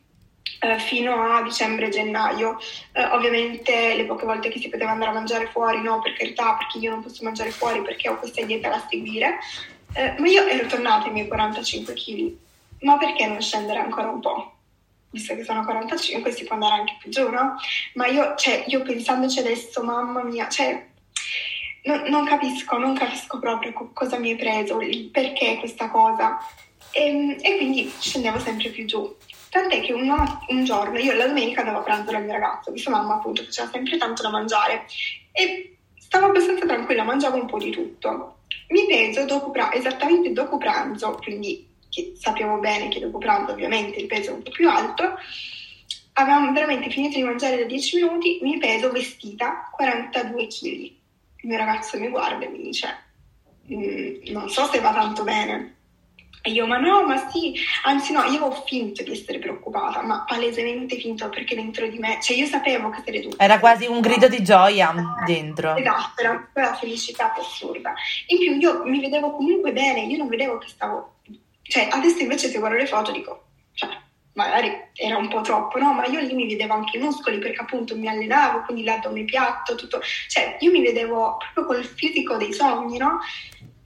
eh, 0.60 0.78
fino 0.78 1.34
a 1.34 1.42
dicembre-gennaio. 1.42 2.58
Eh, 2.92 3.04
ovviamente 3.06 3.94
le 3.94 4.04
poche 4.04 4.26
volte 4.26 4.48
che 4.48 4.58
si 4.58 4.68
poteva 4.68 4.90
andare 4.90 5.10
a 5.10 5.14
mangiare 5.14 5.46
fuori, 5.46 5.80
no, 5.80 6.00
per 6.00 6.12
carità, 6.12 6.54
perché 6.54 6.78
io 6.78 6.90
non 6.90 7.02
posso 7.02 7.24
mangiare 7.24 7.50
fuori 7.50 7.82
perché 7.82 8.08
ho 8.08 8.16
questa 8.16 8.44
dieta 8.44 8.68
da 8.68 8.86
seguire, 8.88 9.38
eh, 9.94 10.14
ma 10.18 10.28
io 10.28 10.46
ero 10.46 10.66
tornata 10.66 11.06
ai 11.06 11.12
miei 11.12 11.28
45 11.28 11.94
kg. 11.94 12.36
Ma 12.80 12.96
perché 12.96 13.26
non 13.26 13.40
scendere 13.40 13.80
ancora 13.80 14.08
un 14.08 14.20
po'? 14.20 14.54
Visto 15.10 15.34
che 15.34 15.44
sono 15.44 15.64
45 15.64 16.30
si 16.30 16.44
può 16.44 16.54
andare 16.54 16.74
anche 16.74 16.96
più 17.00 17.10
giù, 17.10 17.28
no? 17.28 17.56
Ma 17.94 18.06
io, 18.06 18.34
cioè, 18.36 18.64
io 18.68 18.82
pensandoci 18.82 19.40
adesso, 19.40 19.82
mamma 19.82 20.22
mia, 20.22 20.48
cioè, 20.48 20.86
non, 21.82 22.02
non 22.08 22.24
capisco, 22.26 22.78
non 22.78 22.94
capisco 22.94 23.38
proprio 23.38 23.72
co- 23.72 23.90
cosa 23.92 24.18
mi 24.18 24.30
hai 24.30 24.36
preso, 24.36 24.80
il 24.80 25.08
perché 25.10 25.56
questa 25.58 25.88
cosa. 25.90 26.38
E, 26.92 27.06
ehm, 27.06 27.36
e 27.40 27.56
quindi 27.56 27.92
scendevo 27.98 28.38
sempre 28.38 28.68
più 28.70 28.84
giù. 28.84 29.16
Tant'è 29.50 29.80
che 29.80 29.92
una, 29.92 30.40
un 30.48 30.64
giorno, 30.64 30.98
io 30.98 31.12
la 31.12 31.26
domenica 31.26 31.60
andavo 31.60 31.80
a 31.80 31.82
pranzo 31.82 32.12
dal 32.12 32.22
mio 32.22 32.32
ragazzo, 32.32 32.70
visto 32.70 32.88
mamma 32.90 33.14
appunto 33.14 33.42
faceva 33.42 33.68
sempre 33.68 33.96
tanto 33.96 34.22
da 34.22 34.30
mangiare 34.30 34.86
e 35.32 35.76
stavo 35.98 36.26
abbastanza 36.26 36.66
tranquilla, 36.66 37.02
mangiavo 37.02 37.36
un 37.36 37.46
po' 37.46 37.58
di 37.58 37.70
tutto. 37.70 38.42
Mi 38.68 38.86
peso 38.86 39.24
dopo 39.24 39.52
esattamente 39.72 40.32
dopo 40.32 40.56
pranzo, 40.56 41.18
quindi 41.20 41.68
sappiamo 42.16 42.58
bene 42.58 42.88
che 42.88 43.00
dopo 43.00 43.18
pranzo 43.18 43.52
ovviamente 43.52 43.98
il 43.98 44.06
peso 44.06 44.30
è 44.30 44.34
un 44.34 44.42
po' 44.42 44.50
più 44.50 44.68
alto, 44.68 45.16
avevamo 46.12 46.52
veramente 46.52 46.90
finito 46.90 47.16
di 47.16 47.24
mangiare 47.24 47.58
da 47.58 47.64
10 47.64 47.96
minuti, 47.96 48.38
mi 48.42 48.58
peso 48.58 48.92
vestita 48.92 49.68
42 49.72 50.46
kg. 50.46 50.64
Il 51.42 51.48
mio 51.48 51.56
ragazzo 51.56 51.98
mi 51.98 52.08
guarda 52.08 52.44
e 52.44 52.48
mi 52.48 52.62
dice, 52.62 52.96
mm, 53.72 54.32
non 54.32 54.48
so 54.48 54.66
se 54.66 54.78
va 54.78 54.92
tanto 54.92 55.24
bene. 55.24 55.78
E 56.42 56.52
io, 56.52 56.66
ma 56.66 56.78
no, 56.78 57.04
ma 57.04 57.28
sì, 57.28 57.54
anzi 57.84 58.12
no, 58.12 58.22
io 58.24 58.44
ho 58.44 58.64
finto 58.66 59.02
di 59.02 59.12
essere 59.12 59.38
preoccupata, 59.38 60.02
ma 60.02 60.24
palesemente 60.26 60.96
finto 60.96 61.28
perché 61.28 61.54
dentro 61.54 61.86
di 61.86 61.98
me, 61.98 62.18
cioè 62.22 62.36
io 62.36 62.46
sapevo 62.46 62.88
che 62.88 63.02
sarei 63.04 63.20
tu. 63.20 63.30
Era 63.36 63.58
quasi 63.58 63.86
un 63.86 64.00
grido 64.00 64.26
di 64.26 64.42
gioia 64.42 64.94
dentro. 65.26 65.76
Esatto, 65.76 66.22
era 66.22 66.48
quella 66.50 66.74
felicità 66.74 67.34
assurda. 67.34 67.92
In 68.28 68.38
più 68.38 68.56
io 68.56 68.84
mi 68.84 69.00
vedevo 69.00 69.32
comunque 69.32 69.72
bene, 69.72 70.00
io 70.00 70.16
non 70.16 70.28
vedevo 70.28 70.56
che 70.56 70.68
stavo, 70.68 71.16
cioè 71.62 71.88
adesso 71.90 72.22
invece 72.22 72.48
se 72.48 72.58
guardo 72.58 72.78
le 72.78 72.86
foto 72.86 73.12
dico, 73.12 73.44
cioè 73.74 73.90
magari 74.32 74.72
era 74.94 75.18
un 75.18 75.28
po' 75.28 75.42
troppo, 75.42 75.78
no? 75.78 75.92
Ma 75.92 76.06
io 76.06 76.20
lì 76.20 76.32
mi 76.32 76.46
vedevo 76.46 76.72
anche 76.72 76.96
i 76.96 77.00
muscoli 77.00 77.38
perché 77.38 77.60
appunto 77.60 77.94
mi 77.96 78.08
allenavo, 78.08 78.62
quindi 78.62 78.84
l'addome 78.84 79.24
piatto, 79.24 79.74
tutto, 79.74 80.00
cioè 80.28 80.56
io 80.60 80.70
mi 80.70 80.80
vedevo 80.80 81.36
proprio 81.52 81.66
col 81.66 81.84
fisico 81.84 82.36
dei 82.36 82.54
sogni, 82.54 82.96
no? 82.96 83.18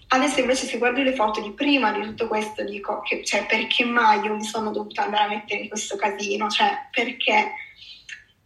Adesso 0.08 0.40
invece 0.40 0.66
se 0.66 0.78
guardo 0.78 1.02
le 1.02 1.14
foto 1.14 1.40
di 1.40 1.50
prima 1.52 1.92
di 1.92 2.02
tutto 2.02 2.28
questo 2.28 2.62
dico 2.64 3.00
che, 3.00 3.24
cioè, 3.24 3.46
perché 3.46 3.84
mai 3.84 4.20
io 4.20 4.34
mi 4.34 4.44
sono 4.44 4.70
dovuta 4.70 5.04
andare 5.04 5.24
a 5.24 5.28
mettere 5.28 5.62
in 5.62 5.68
questo 5.68 5.96
casino? 5.96 6.48
Cioè, 6.48 6.88
perché? 6.90 7.54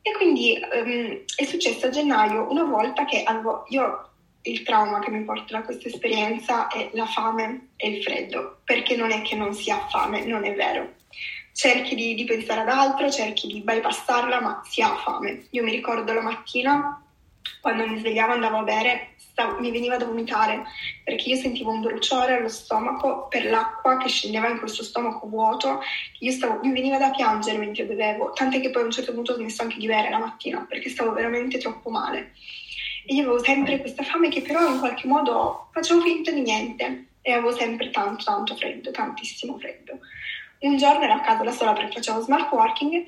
E 0.02 0.12
quindi 0.12 0.58
um, 0.72 1.24
è 1.36 1.44
successo 1.44 1.86
a 1.86 1.90
gennaio 1.90 2.50
una 2.50 2.64
volta 2.64 3.04
che 3.04 3.22
avevo, 3.22 3.64
io 3.68 4.08
il 4.42 4.62
trauma 4.62 5.00
che 5.00 5.10
mi 5.10 5.24
porta 5.24 5.58
da 5.58 5.64
questa 5.64 5.88
esperienza 5.88 6.68
è 6.68 6.90
la 6.94 7.06
fame 7.06 7.70
e 7.76 7.88
il 7.88 8.02
freddo, 8.02 8.60
perché 8.64 8.96
non 8.96 9.10
è 9.10 9.20
che 9.22 9.34
non 9.34 9.52
si 9.52 9.70
ha 9.70 9.86
fame, 9.88 10.24
non 10.24 10.44
è 10.44 10.54
vero. 10.54 10.94
Cerchi 11.52 11.94
di, 11.94 12.14
di 12.14 12.24
pensare 12.24 12.60
ad 12.60 12.68
altro, 12.68 13.10
cerchi 13.10 13.48
di 13.48 13.60
bypassarla, 13.60 14.40
ma 14.40 14.62
si 14.64 14.80
ha 14.80 14.94
fame. 14.94 15.46
Io 15.50 15.64
mi 15.64 15.72
ricordo 15.72 16.12
la 16.12 16.22
mattina, 16.22 17.02
quando 17.60 17.86
mi 17.86 17.98
svegliavo 17.98 18.32
andavo 18.32 18.58
a 18.58 18.62
bere, 18.62 19.14
stavo, 19.38 19.60
mi 19.60 19.70
veniva 19.70 19.96
da 19.96 20.04
vomitare, 20.04 20.64
perché 21.04 21.28
io 21.28 21.36
sentivo 21.36 21.70
un 21.70 21.80
bruciore 21.80 22.36
allo 22.36 22.48
stomaco 22.48 23.28
per 23.28 23.44
l'acqua 23.44 23.96
che 23.96 24.08
scendeva 24.08 24.48
in 24.48 24.58
questo 24.58 24.82
stomaco 24.82 25.28
vuoto, 25.28 25.80
io 26.18 26.32
stavo, 26.32 26.58
mi 26.64 26.72
veniva 26.72 26.98
da 26.98 27.10
piangere 27.10 27.56
mentre 27.56 27.84
bevevo, 27.84 28.32
tant'è 28.32 28.60
che 28.60 28.70
poi 28.70 28.82
a 28.82 28.86
un 28.86 28.90
certo 28.90 29.14
punto 29.14 29.32
ho 29.32 29.36
smesso 29.36 29.62
anche 29.62 29.78
di 29.78 29.86
bere 29.86 30.10
la 30.10 30.18
mattina, 30.18 30.66
perché 30.68 30.88
stavo 30.88 31.12
veramente 31.12 31.58
troppo 31.58 31.88
male. 31.88 32.32
E 33.06 33.14
io 33.14 33.22
avevo 33.22 33.42
sempre 33.42 33.78
questa 33.78 34.02
fame 34.02 34.28
che 34.28 34.42
però 34.42 34.68
in 34.68 34.80
qualche 34.80 35.06
modo 35.06 35.68
facevo 35.72 36.00
finta 36.00 36.32
di 36.32 36.40
niente 36.40 37.06
e 37.22 37.32
avevo 37.32 37.52
sempre 37.52 37.90
tanto, 37.90 38.24
tanto 38.24 38.56
freddo, 38.56 38.90
tantissimo 38.90 39.56
freddo. 39.56 40.00
Un 40.60 40.76
giorno 40.76 41.04
ero 41.04 41.12
a 41.12 41.20
casa 41.20 41.44
da 41.44 41.52
sola 41.52 41.72
perché 41.72 41.94
facevo 41.94 42.20
smart 42.22 42.50
working, 42.50 43.04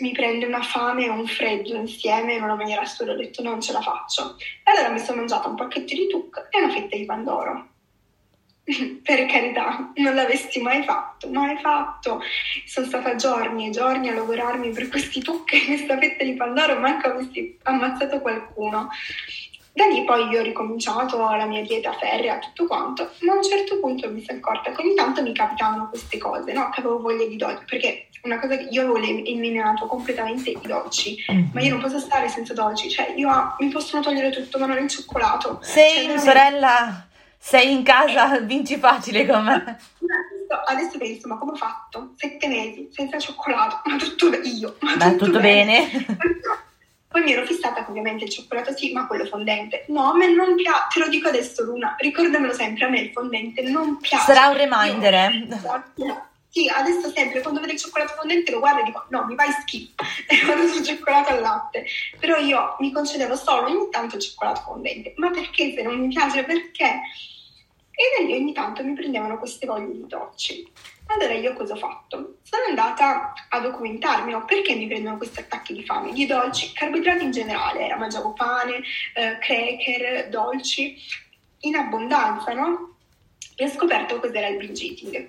mi 0.00 0.12
prende 0.12 0.46
una 0.46 0.62
fame 0.62 1.04
e 1.04 1.08
un 1.08 1.26
freddo 1.26 1.74
insieme 1.74 2.34
in 2.34 2.42
una 2.42 2.54
maniera 2.54 2.82
assurda, 2.82 3.12
ho 3.12 3.16
detto 3.16 3.42
non 3.42 3.60
ce 3.60 3.72
la 3.72 3.80
faccio. 3.80 4.36
E 4.38 4.70
allora 4.70 4.90
mi 4.90 4.98
sono 4.98 5.18
mangiata 5.18 5.48
un 5.48 5.56
pacchetto 5.56 5.94
di 5.94 6.08
tuc 6.08 6.48
e 6.50 6.62
una 6.62 6.72
fetta 6.72 6.96
di 6.96 7.04
pandoro. 7.04 7.70
per 9.02 9.26
carità, 9.26 9.90
non 9.96 10.14
l'avessi 10.14 10.60
mai 10.60 10.82
fatto, 10.84 11.28
mai 11.28 11.56
fatto. 11.58 12.20
Sono 12.64 12.86
stata 12.86 13.16
giorni 13.16 13.68
e 13.68 13.70
giorni 13.70 14.08
a 14.08 14.14
lavorarmi 14.14 14.70
per 14.70 14.88
questi 14.88 15.20
tucchi 15.20 15.60
e 15.60 15.64
questa 15.66 15.98
fetta 15.98 16.24
di 16.24 16.34
pandoro, 16.34 16.78
manco 16.78 17.08
avessi 17.08 17.58
ammazzato 17.62 18.20
qualcuno. 18.20 18.88
Da 19.74 19.86
lì 19.86 20.04
poi 20.04 20.28
io 20.28 20.40
ho 20.40 20.42
ricominciato 20.42 21.18
la 21.18 21.46
mia 21.46 21.62
dieta 21.62 21.92
ferrea, 21.94 22.38
tutto 22.38 22.66
quanto, 22.66 23.10
ma 23.20 23.32
a 23.32 23.36
un 23.36 23.42
certo 23.42 23.80
punto 23.80 24.10
mi 24.10 24.22
sono 24.22 24.38
accorta 24.38 24.70
che 24.70 24.82
ogni 24.82 24.94
tanto 24.94 25.22
mi 25.22 25.32
capitavano 25.32 25.88
queste 25.88 26.18
cose, 26.18 26.52
no? 26.52 26.68
Che 26.68 26.80
avevo 26.80 27.00
voglia 27.00 27.26
di 27.26 27.36
dolci, 27.36 27.64
perché 27.64 28.08
una 28.22 28.38
cosa 28.38 28.56
che 28.56 28.68
io 28.70 28.82
avevo 28.82 28.96
eliminato 28.96 29.86
completamente 29.86 30.50
i 30.50 30.60
dolci, 30.62 31.16
mm-hmm. 31.30 31.48
ma 31.52 31.60
io 31.60 31.70
non 31.70 31.80
posso 31.80 31.98
stare 31.98 32.28
senza 32.28 32.54
dolci, 32.54 32.88
cioè 32.88 33.12
io 33.16 33.28
mi 33.58 33.68
possono 33.68 34.02
togliere 34.02 34.30
tutto, 34.30 34.58
ma 34.58 34.66
non 34.66 34.78
il 34.78 34.88
cioccolato. 34.88 35.58
Sei 35.62 36.06
cioè, 36.06 36.18
sorella 36.18 37.06
sei 37.44 37.72
in 37.72 37.82
casa, 37.82 38.38
vinci 38.38 38.76
facile 38.76 39.26
con 39.26 39.42
me. 39.42 39.76
Adesso 40.66 40.96
penso, 40.96 41.26
ma 41.26 41.36
come 41.38 41.50
ho 41.50 41.56
fatto? 41.56 42.12
Sette 42.16 42.46
mesi 42.46 42.88
senza 42.92 43.18
cioccolato, 43.18 43.80
ma 43.84 43.96
tutto 43.96 44.30
io. 44.42 44.76
Ma, 44.78 44.94
ma 44.94 45.10
tutto, 45.10 45.24
tutto, 45.24 45.40
bene. 45.40 45.90
bene. 45.90 46.06
Poi 47.08 47.22
mi 47.22 47.32
ero 47.32 47.44
fissata 47.44 47.84
che 47.84 47.90
ovviamente 47.90 48.24
il 48.24 48.30
cioccolato 48.30 48.72
sì, 48.76 48.92
ma 48.92 49.08
quello 49.08 49.24
fondente. 49.26 49.84
No, 49.88 50.12
a 50.12 50.16
me 50.16 50.32
non 50.32 50.54
piace, 50.54 50.86
te 50.92 51.00
lo 51.00 51.08
dico 51.08 51.28
adesso 51.28 51.64
Luna, 51.64 51.96
ricordamelo 51.98 52.52
sempre, 52.52 52.84
a 52.84 52.88
me 52.88 53.00
il 53.00 53.10
fondente 53.10 53.62
non 53.62 53.98
piace. 53.98 54.24
Sarà 54.24 54.46
un 54.46 54.56
reminder. 54.56 55.32
Io, 55.96 56.26
sì, 56.52 56.68
adesso 56.68 57.10
sempre 57.10 57.40
quando 57.40 57.60
vedo 57.60 57.72
il 57.72 57.78
cioccolato 57.78 58.12
fondente 58.12 58.50
lo 58.50 58.58
guardo 58.58 58.82
e 58.82 58.84
dico 58.84 59.06
no, 59.08 59.24
mi 59.24 59.34
fai 59.34 59.50
schifo 59.52 60.04
e 60.28 60.44
vado 60.44 60.66
sul 60.68 60.84
cioccolato 60.84 61.30
al 61.30 61.40
latte. 61.40 61.86
Però 62.20 62.36
io 62.36 62.76
mi 62.80 62.92
concedevo 62.92 63.34
solo 63.36 63.68
ogni 63.68 63.88
tanto 63.90 64.16
il 64.16 64.22
cioccolato 64.22 64.60
fondente. 64.60 65.14
Ma 65.16 65.30
perché 65.30 65.72
se 65.72 65.80
non 65.80 65.98
mi 65.98 66.08
piace? 66.08 66.44
Perché? 66.44 67.00
E 67.94 68.04
da 68.18 68.26
lì 68.26 68.34
ogni 68.34 68.52
tanto 68.52 68.84
mi 68.84 68.92
prendevano 68.92 69.38
queste 69.38 69.64
voglie 69.64 69.92
di 69.92 70.06
dolci. 70.06 70.70
Allora 71.06 71.32
io 71.32 71.54
cosa 71.54 71.72
ho 71.72 71.78
fatto? 71.78 72.36
Sono 72.42 72.64
andata 72.68 73.32
a 73.48 73.60
documentarmi, 73.60 74.32
no? 74.32 74.44
perché 74.44 74.74
mi 74.74 74.86
prendono 74.86 75.16
questi 75.16 75.40
attacchi 75.40 75.72
di 75.72 75.84
fame? 75.86 76.12
Di 76.12 76.26
dolci, 76.26 76.70
carboidrati 76.74 77.24
in 77.24 77.30
generale, 77.30 77.80
era, 77.80 77.96
mangiavo 77.96 78.34
pane, 78.34 78.82
eh, 79.14 79.38
cracker, 79.38 80.28
dolci, 80.28 80.96
in 81.60 81.76
abbondanza, 81.76 82.52
no? 82.52 82.96
E 83.56 83.64
ho 83.64 83.68
scoperto 83.68 84.20
cos'era 84.20 84.48
il 84.48 84.56
binge 84.58 84.84
eating. 84.84 85.28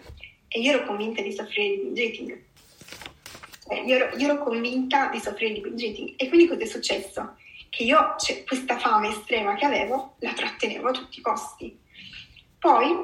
E 0.54 0.60
io 0.60 0.74
ero 0.74 0.86
convinta 0.86 1.22
di 1.22 1.34
soffrire 1.34 1.76
di 1.76 1.82
binge 1.82 2.04
eating. 2.04 2.44
Cioè, 3.68 3.80
io, 3.80 3.96
ero, 3.96 4.16
io 4.16 4.32
ero 4.32 4.44
convinta 4.44 5.10
di 5.10 5.20
soffrire 5.20 5.54
di 5.54 5.62
binge 5.62 5.86
eating. 5.88 6.14
E 6.18 6.28
quindi 6.28 6.48
cosa 6.48 6.62
è 6.62 6.68
successo? 6.68 7.36
Che 7.70 7.84
io, 7.84 8.16
cioè, 8.20 8.44
questa 8.44 8.78
fame 8.78 9.10
estrema 9.10 9.56
che 9.56 9.66
avevo, 9.66 10.16
la 10.20 10.34
trattenevo 10.34 10.90
a 10.90 10.92
tutti 10.92 11.20
i 11.20 11.22
costi 11.22 11.82
poi, 12.64 12.96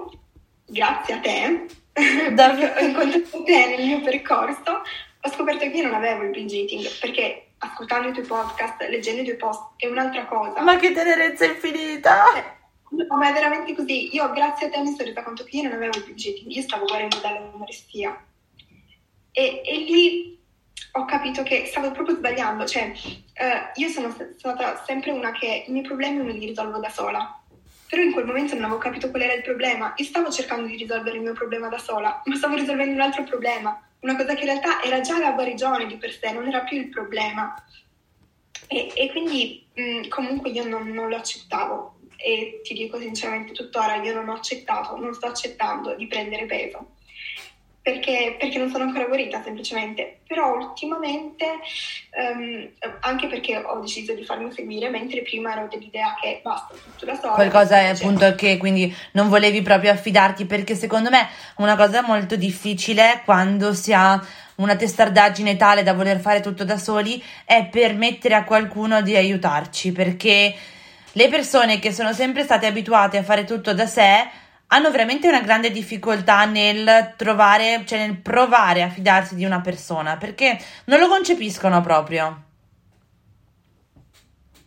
grazie 0.68 1.16
a 1.16 1.20
te, 1.20 1.66
ho 2.00 2.80
incontrato 2.80 3.44
te 3.44 3.76
nel 3.76 3.86
mio 3.86 4.00
percorso, 4.00 4.72
ho 5.22 5.30
scoperto 5.34 5.70
che 5.70 5.76
io 5.76 5.84
non 5.84 5.96
avevo 5.96 6.24
il 6.24 6.30
binge 6.30 6.56
eating 6.56 6.88
perché 7.02 7.48
ascoltando 7.58 8.08
i 8.08 8.14
tuoi 8.14 8.26
podcast, 8.26 8.80
leggendo 8.88 9.20
i 9.20 9.26
tuoi 9.26 9.36
post 9.36 9.72
è 9.76 9.88
un'altra 9.88 10.26
cosa. 10.28 10.62
Ma 10.62 10.78
che 10.78 10.94
tenerezza 10.94 11.44
infinita! 11.44 12.38
Eh, 12.38 12.44
ma 12.90 13.30
è 13.30 13.34
veramente 13.34 13.76
così. 13.76 14.14
Io 14.16 14.30
grazie 14.32 14.68
a 14.68 14.70
te 14.70 14.80
mi 14.80 14.92
sono 14.92 15.08
resa 15.08 15.24
conto 15.24 15.44
che 15.44 15.58
io 15.58 15.64
non 15.64 15.74
avevo 15.74 16.00
binge 16.06 16.30
eating, 16.30 16.52
io 16.52 16.62
stavo 16.62 16.86
guarendo 16.86 17.18
dall'anoressia. 17.18 18.26
E, 19.32 19.62
e 19.66 19.78
lì 19.80 20.40
ho 20.94 21.06
capito 21.06 21.44
che 21.44 21.66
stavo 21.68 21.92
proprio 21.92 22.16
sbagliando, 22.16 22.66
cioè 22.66 22.92
eh, 23.34 23.72
io 23.76 23.90
sono 23.90 24.16
stata 24.38 24.84
sempre 24.86 25.12
una 25.12 25.32
che 25.32 25.66
i 25.68 25.72
miei 25.72 25.86
problemi 25.86 26.24
me 26.24 26.34
li 26.34 26.48
risolvo 26.48 26.80
da 26.80 26.90
sola 26.90 27.40
però 27.90 28.04
in 28.04 28.12
quel 28.12 28.26
momento 28.26 28.54
non 28.54 28.66
avevo 28.66 28.78
capito 28.78 29.10
qual 29.10 29.24
era 29.24 29.34
il 29.34 29.42
problema. 29.42 29.94
Io 29.98 30.06
stavo 30.06 30.30
cercando 30.30 30.68
di 30.68 30.78
risolvere 30.78 31.18
il 31.18 31.24
mio 31.24 31.34
problema 31.34 31.70
da 31.70 31.80
sola, 31.80 32.22
ma 32.24 32.36
stavo 32.36 32.54
risolvendo 32.54 32.94
un 32.94 33.02
altro 33.02 33.24
problema, 33.24 33.82
una 34.02 34.16
cosa 34.16 34.36
che 34.36 34.42
in 34.42 34.46
realtà 34.46 34.84
era 34.84 35.02
già 35.02 35.18
la 35.18 35.32
guarigione 35.32 35.88
di 35.88 35.98
per 35.98 36.12
sé, 36.12 36.32
non 36.32 36.48
era 36.48 36.60
più 36.62 36.78
il 36.78 36.90
problema. 36.90 37.56
E, 38.68 38.92
e 38.96 39.10
quindi 39.10 39.66
mh, 39.74 39.82
mm, 39.82 40.08
comunque 40.10 40.52
io 40.52 40.68
non, 40.68 40.88
non 40.90 41.10
lo 41.10 41.16
accettavo 41.16 41.99
e 42.22 42.62
ti 42.64 42.74
dico 42.74 43.00
sinceramente 43.00 43.54
tuttora 43.54 43.96
io 43.96 44.14
non 44.14 44.30
ho 44.30 44.34
accettato, 44.34 44.98
non 44.98 45.14
sto 45.14 45.28
accettando 45.28 45.96
di 45.96 46.08
prendere 46.08 46.46
peso 46.46 46.98
perché, 47.90 48.36
perché, 48.38 48.58
non 48.58 48.70
sono 48.70 48.84
ancora 48.84 49.06
guarita 49.06 49.42
semplicemente, 49.42 50.20
però 50.28 50.56
ultimamente, 50.56 51.46
um, 52.12 52.70
anche 53.02 53.28
perché 53.28 53.58
ho 53.58 53.80
deciso 53.80 54.14
di 54.14 54.24
farmi 54.24 54.52
seguire, 54.52 54.90
mentre 54.90 55.22
prima 55.22 55.54
ero 55.54 55.68
dell'idea 55.70 56.16
che 56.22 56.42
basta, 56.44 56.76
tutto 56.76 57.06
da 57.06 57.16
sola. 57.16 57.34
Qualcosa 57.34 57.80
è 57.80 57.88
appunto 57.88 58.36
che 58.36 58.58
quindi 58.58 58.94
non 59.14 59.30
volevi 59.30 59.62
proprio 59.62 59.92
affidarti, 59.92 60.46
perché 60.46 60.76
secondo 60.76 61.10
me 61.10 61.28
una 61.58 61.76
cosa 61.76 62.02
molto 62.02 62.36
difficile 62.36 63.22
quando 63.26 63.74
si 63.74 63.94
ha 63.94 64.22
una 64.56 64.76
testardaggine 64.76 65.56
tale 65.56 65.84
da 65.84 65.94
voler 65.94 66.20
fare 66.20 66.42
tutto 66.42 66.66
da 66.66 66.78
soli 66.78 67.24
è 67.46 67.66
permettere 67.72 68.36
a 68.36 68.44
qualcuno 68.44 69.02
di 69.02 69.16
aiutarci, 69.16 69.94
perché 69.94 70.54
le 71.14 71.30
persone 71.30 71.80
che 71.80 71.92
sono 71.92 72.14
sempre 72.14 72.44
state 72.44 72.66
abituate 72.66 73.18
a 73.18 73.24
fare 73.24 73.44
tutto 73.44 73.74
da 73.74 73.86
sé 73.86 74.28
hanno 74.68 74.92
veramente 74.92 75.28
una 75.28 75.42
grande 75.42 75.72
difficoltà 75.72 76.46
nel 76.46 77.14
trovare, 77.18 77.84
cioè 77.86 78.00
nel 78.00 78.18
provare 78.18 78.84
a 78.84 78.90
fidarsi 78.90 79.36
di 79.36 79.46
una 79.46 79.62
persona 79.62 80.18
perché 80.18 80.60
non 80.86 81.00
lo 81.00 81.08
concepiscono 81.08 81.82
proprio. 81.82 82.44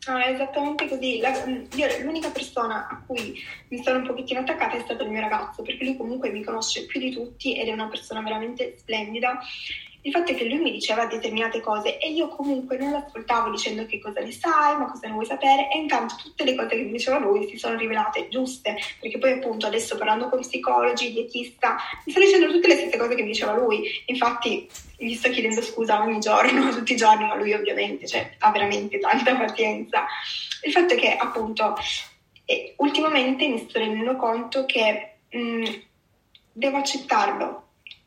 No, 0.05 0.19
è 0.19 0.33
esattamente 0.33 0.89
così. 0.89 1.21
La, 1.21 1.31
io, 1.77 1.87
l'unica 2.03 2.31
persona 2.31 2.89
a 2.89 3.01
cui 3.07 3.41
mi 3.69 3.83
sono 3.85 3.99
un 3.99 4.07
pochettino 4.07 4.41
attaccata 4.41 4.77
è 4.77 4.81
stato 4.81 5.05
il 5.05 5.11
mio 5.11 5.21
ragazzo, 5.21 5.63
perché 5.63 5.85
lui 5.85 5.97
comunque 5.97 6.31
mi 6.31 6.43
conosce 6.43 6.87
più 6.87 6.99
di 6.99 7.13
tutti 7.13 7.57
ed 7.57 7.69
è 7.69 7.73
una 7.73 7.87
persona 7.87 8.21
veramente 8.21 8.75
splendida 8.79 9.39
il 10.05 10.11
fatto 10.11 10.33
è 10.33 10.35
che 10.35 10.45
lui 10.45 10.59
mi 10.59 10.73
diceva 10.73 11.07
determinate 11.07 11.61
cose 11.61 11.99
e 11.99 12.11
io 12.11 12.29
comunque 12.29 12.77
non 12.77 12.91
l'ascoltavo 12.91 13.51
dicendo 13.51 13.87
che 13.87 14.01
cosa 14.01 14.21
ne 14.21 14.33
sai, 14.33 14.77
ma 14.77 14.91
cosa 14.91 15.07
ne 15.07 15.13
vuoi 15.13 15.27
sapere 15.27 15.71
e 15.71 15.79
intanto 15.79 16.17
tutte 16.21 16.45
le 16.45 16.57
cose 16.57 16.69
che 16.71 16.83
mi 16.83 16.93
diceva 16.93 17.19
lui 17.19 17.49
si 17.49 17.57
sono 17.57 17.77
rivelate 17.77 18.29
giuste, 18.29 18.77
perché 19.01 19.19
poi 19.19 19.33
appunto 19.33 19.67
adesso 19.67 19.97
parlando 19.97 20.29
con 20.29 20.41
psicologi, 20.41 21.13
dietista, 21.13 21.77
mi 22.05 22.13
sta 22.13 22.21
dicendo 22.21 22.51
tutte 22.51 22.67
le 22.67 22.77
stesse 22.77 22.97
cose 22.97 23.15
che 23.15 23.23
mi 23.23 23.29
diceva 23.29 23.57
lui, 23.57 23.83
infatti 24.07 24.69
gli 24.97 25.15
sto 25.15 25.31
chiedendo 25.31 25.63
scusa 25.63 26.01
ogni 26.01 26.19
giorno, 26.19 26.71
tutti 26.75 26.93
i 26.93 26.97
giorni, 26.97 27.27
ma 27.27 27.37
lui 27.37 27.53
ovviamente 27.53 28.07
cioè, 28.07 28.35
ha 28.39 28.51
veramente 28.51 28.99
tanta 28.99 29.37
pazienza. 29.37 30.05
Il 30.65 30.73
fatto 30.73 30.95
è 30.95 30.97
che 30.97 31.15
appunto 31.17 31.77
ultimamente 32.77 33.47
mi 33.47 33.59
sto 33.69 33.79
rendendo 33.79 34.17
conto 34.17 34.67
che 34.67 35.19
mh, 35.31 35.39
mm, 35.39 35.65
devo 36.53 36.77
accettarlo, 36.79 37.62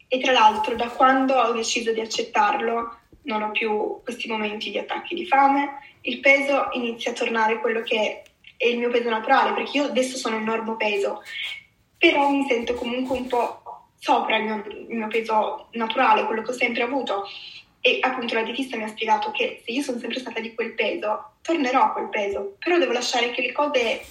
e 0.08 0.20
tra 0.20 0.32
l'altro 0.32 0.76
da 0.76 0.90
quando 0.90 1.36
ho 1.36 1.52
deciso 1.52 1.92
di 1.92 2.00
accettarlo 2.00 2.98
non 3.24 3.42
ho 3.42 3.52
più 3.52 4.02
questi 4.04 4.28
momenti 4.28 4.70
di 4.70 4.78
attacchi 4.78 5.16
di 5.16 5.26
fame, 5.26 5.80
il 6.02 6.20
peso 6.20 6.70
inizia 6.74 7.12
a 7.12 7.16
tornare 7.16 7.60
quello 7.60 7.82
che 7.82 8.24
è 8.58 8.68
il 8.68 8.78
mio 8.78 8.90
peso 8.90 9.10
naturale, 9.10 9.54
perché 9.54 9.78
io 9.78 9.86
adesso 9.86 10.18
sono 10.18 10.38
il 10.38 10.44
normo 10.44 10.76
peso, 10.76 11.24
però 11.98 12.30
mi 12.30 12.46
sento 12.48 12.76
comunque 12.76 13.18
un 13.18 13.28
po' 13.28 13.62
sopra 13.98 14.38
il 14.38 14.44
mio, 14.44 14.64
il 14.68 14.96
mio 14.96 15.08
peso 15.08 15.68
naturale, 15.72 16.26
quello 16.26 16.44
che 16.44 16.52
ho 16.52 16.56
sempre 16.56 16.84
avuto. 16.84 17.28
e 17.82 18.00
appunto 18.02 18.34
la 18.34 18.42
dietista 18.42 18.78
mi 18.78 18.84
ha 18.84 18.88
spiegato 18.88 19.30
che 19.30 19.62
se 19.64 19.72
io 19.72 19.84
sono 19.84 20.00
sempre 20.00 20.20
stata 20.20 20.40
di 20.40 20.56
quel 20.56 20.74
peso, 20.74 21.34
tornerò 21.44 21.84
a 21.84 21.92
quel 21.92 22.10
peso, 22.10 22.56
però 22.58 22.80
devo 22.80 22.92
lasciare 22.92 23.30
che 23.30 23.44
le 23.44 23.52
cose 23.52 24.04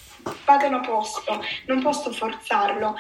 vadano 0.45 0.77
a 0.77 0.81
posto, 0.81 1.43
non 1.67 1.83
posso 1.83 2.13
forzarlo. 2.13 2.95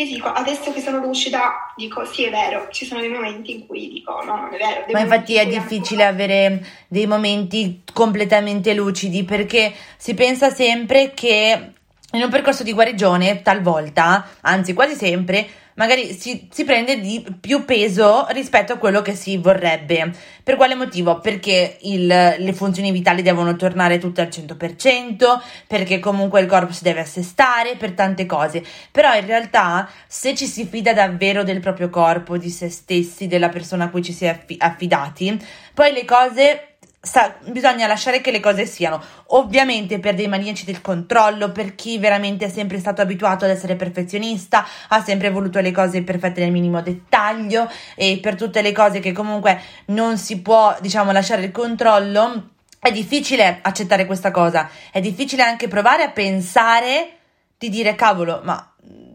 Io 0.00 0.06
dico, 0.06 0.28
adesso 0.28 0.72
che 0.72 0.80
sono 0.80 0.96
lucida, 0.96 1.74
dico 1.76 2.06
sì 2.06 2.24
è 2.24 2.30
vero, 2.30 2.68
ci 2.70 2.86
sono 2.86 3.00
dei 3.00 3.10
momenti 3.10 3.52
in 3.52 3.66
cui 3.66 3.90
dico 3.90 4.22
no, 4.24 4.34
non 4.34 4.48
è 4.50 4.56
vero. 4.56 4.84
Ma 4.92 5.00
infatti 5.00 5.34
è 5.34 5.46
difficile 5.46 6.06
avere 6.06 6.64
dei 6.88 7.06
momenti 7.06 7.82
completamente 7.92 8.72
lucidi 8.72 9.24
perché 9.24 9.74
si 9.98 10.14
pensa 10.14 10.48
sempre 10.48 11.12
che 11.12 11.72
in 12.12 12.22
un 12.22 12.30
percorso 12.30 12.62
di 12.62 12.72
guarigione, 12.72 13.42
talvolta, 13.42 14.26
anzi 14.40 14.72
quasi 14.72 14.94
sempre, 14.94 15.46
magari 15.80 16.12
si, 16.12 16.46
si, 16.52 16.64
prende 16.64 17.00
di 17.00 17.24
più 17.40 17.64
peso 17.64 18.26
rispetto 18.32 18.74
a 18.74 18.76
quello 18.76 19.00
che 19.00 19.14
si 19.14 19.38
vorrebbe. 19.38 20.12
Per 20.44 20.56
quale 20.56 20.74
motivo? 20.74 21.20
Perché 21.20 21.78
il, 21.80 22.06
le 22.06 22.52
funzioni 22.52 22.92
vitali 22.92 23.22
devono 23.22 23.56
tornare 23.56 23.96
tutte 23.96 24.20
al 24.20 24.28
100%, 24.28 25.40
perché 25.66 25.98
comunque 25.98 26.42
il 26.42 26.46
corpo 26.46 26.74
si 26.74 26.82
deve 26.82 27.00
assestare, 27.00 27.76
per 27.76 27.92
tante 27.92 28.26
cose. 28.26 28.62
Però 28.90 29.14
in 29.14 29.24
realtà, 29.24 29.88
se 30.06 30.34
ci 30.34 30.44
si 30.44 30.66
fida 30.66 30.92
davvero 30.92 31.44
del 31.44 31.60
proprio 31.60 31.88
corpo, 31.88 32.36
di 32.36 32.50
se 32.50 32.68
stessi, 32.68 33.26
della 33.26 33.48
persona 33.48 33.84
a 33.84 33.88
cui 33.88 34.02
ci 34.02 34.12
si 34.12 34.26
è 34.26 34.38
affidati, 34.58 35.42
poi 35.72 35.92
le 35.94 36.04
cose 36.04 36.69
Sa, 37.02 37.34
bisogna 37.46 37.86
lasciare 37.86 38.20
che 38.20 38.30
le 38.30 38.40
cose 38.40 38.66
siano. 38.66 39.02
Ovviamente 39.28 39.98
per 39.98 40.14
dei 40.14 40.28
maniaci 40.28 40.66
del 40.66 40.82
controllo, 40.82 41.50
per 41.50 41.74
chi 41.74 41.98
veramente 41.98 42.44
è 42.44 42.48
sempre 42.50 42.78
stato 42.78 43.00
abituato 43.00 43.46
ad 43.46 43.50
essere 43.50 43.74
perfezionista, 43.74 44.66
ha 44.88 45.02
sempre 45.02 45.30
voluto 45.30 45.60
le 45.60 45.70
cose 45.70 46.02
perfette 46.02 46.40
nel 46.40 46.50
minimo 46.50 46.82
dettaglio 46.82 47.70
e 47.94 48.18
per 48.20 48.34
tutte 48.34 48.60
le 48.60 48.72
cose 48.72 49.00
che 49.00 49.12
comunque 49.12 49.58
non 49.86 50.18
si 50.18 50.42
può, 50.42 50.76
diciamo, 50.78 51.10
lasciare 51.10 51.42
il 51.42 51.52
controllo, 51.52 52.50
è 52.78 52.92
difficile 52.92 53.60
accettare 53.62 54.04
questa 54.04 54.30
cosa. 54.30 54.68
È 54.92 55.00
difficile 55.00 55.42
anche 55.42 55.68
provare 55.68 56.02
a 56.02 56.10
pensare 56.10 57.12
di 57.56 57.70
dire 57.70 57.94
cavolo, 57.94 58.42
ma 58.44 58.74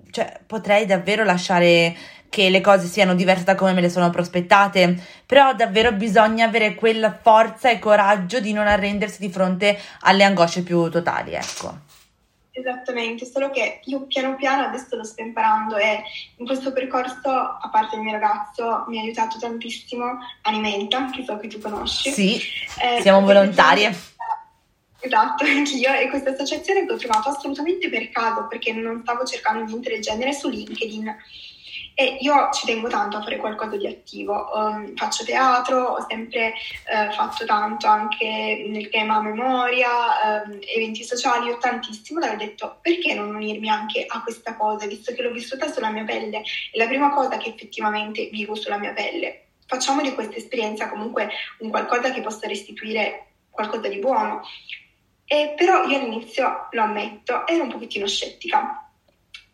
cioè, 0.10 0.40
potrei 0.48 0.88
davvero 0.88 1.24
lasciare 1.24 1.96
che 2.36 2.50
le 2.50 2.60
cose 2.60 2.88
siano 2.88 3.16
diverse 3.16 3.46
da 3.46 3.56
come 3.56 3.72
me 3.72 3.80
le 3.80 3.90
sono 3.90 4.10
prospettate, 4.10 5.02
però 5.26 5.54
davvero 5.54 5.94
bisogna 5.94 6.46
avere 6.46 6.76
quella 6.76 7.18
forza 7.22 7.70
e 7.70 7.80
coraggio 7.80 8.42
di 8.42 8.52
non 8.52 8.68
arrendersi 8.68 9.22
di 9.22 9.30
fronte 9.30 9.80
alle 10.02 10.26
angosce 10.26 10.62
più 10.62 10.90
totali, 10.90 11.32
ecco. 11.32 11.78
Esattamente, 12.52 13.26
solo 13.26 13.52
che 13.52 13.80
io 13.86 14.02
piano 14.02 14.36
piano 14.36 14.66
adesso 14.66 14.98
lo 14.98 15.06
sto 15.06 15.22
imparando 15.22 15.78
e 15.78 16.04
in 16.36 16.46
questo 16.46 16.74
percorso, 16.74 17.30
a 17.30 17.70
parte 17.72 17.96
il 17.96 18.02
mio 18.02 18.12
ragazzo, 18.12 18.84
mi 18.90 18.98
ha 18.98 19.02
aiutato 19.02 19.38
tantissimo 19.40 20.04
Alimenta, 20.42 21.10
che 21.12 21.24
so 21.24 21.38
che 21.38 21.48
tu 21.48 21.60
conosci. 21.62 22.12
Sì, 22.12 22.42
eh, 22.82 23.02
siamo 23.02 23.22
volontarie. 23.22 23.96
Esatto, 25.00 25.46
anch'io 25.48 25.94
e 25.94 26.10
questa 26.10 26.32
associazione 26.32 26.86
che 26.86 26.92
ho 26.92 26.98
trovato 26.98 27.30
assolutamente 27.30 27.88
per 27.90 28.10
caso 28.10 28.48
perché 28.50 28.74
non 28.74 29.00
stavo 29.04 29.24
cercando 29.24 29.64
niente 29.64 29.90
del 29.90 30.02
genere 30.02 30.34
su 30.34 30.50
LinkedIn 30.50 31.16
e 31.98 32.18
io 32.20 32.50
ci 32.52 32.66
tengo 32.66 32.90
tanto 32.90 33.16
a 33.16 33.24
fare 33.24 33.38
qualcosa 33.38 33.78
di 33.78 33.88
attivo. 33.88 34.50
Um, 34.54 34.94
faccio 34.96 35.24
teatro, 35.24 35.82
ho 35.82 36.06
sempre 36.08 36.54
uh, 36.92 37.12
fatto 37.14 37.46
tanto 37.46 37.88
anche 37.88 38.66
nel 38.68 38.90
tema 38.90 39.22
memoria, 39.22 39.90
um, 40.46 40.60
eventi 40.76 41.06
sociali, 41.06 41.50
ho 41.50 41.58
tantissimo 41.58 42.20
e 42.20 42.30
ho 42.30 42.36
detto 42.36 42.80
perché 42.82 43.14
non 43.14 43.34
unirmi 43.34 43.70
anche 43.70 44.06
a 44.06 44.22
questa 44.22 44.56
cosa, 44.56 44.86
visto 44.86 45.14
che 45.14 45.22
l'ho 45.22 45.32
vissuta 45.32 45.72
sulla 45.72 45.90
mia 45.90 46.04
pelle, 46.04 46.42
è 46.72 46.78
la 46.78 46.88
prima 46.88 47.12
cosa 47.12 47.38
che 47.38 47.50
effettivamente 47.50 48.28
vivo 48.30 48.56
sulla 48.56 48.78
mia 48.78 48.92
pelle. 48.92 49.46
Facciamo 49.66 50.02
di 50.02 50.14
questa 50.14 50.36
esperienza 50.36 50.90
comunque 50.90 51.30
un 51.60 51.70
qualcosa 51.70 52.12
che 52.12 52.22
possa 52.22 52.46
restituire 52.46 53.28
qualcosa 53.50 53.88
di 53.88 54.00
buono. 54.00 54.42
E 55.28 55.54
però 55.56 55.86
io 55.86 55.98
all'inizio, 55.98 56.68
lo 56.72 56.82
ammetto, 56.82 57.48
ero 57.48 57.64
un 57.64 57.72
pochettino 57.72 58.06
scettica 58.06 58.85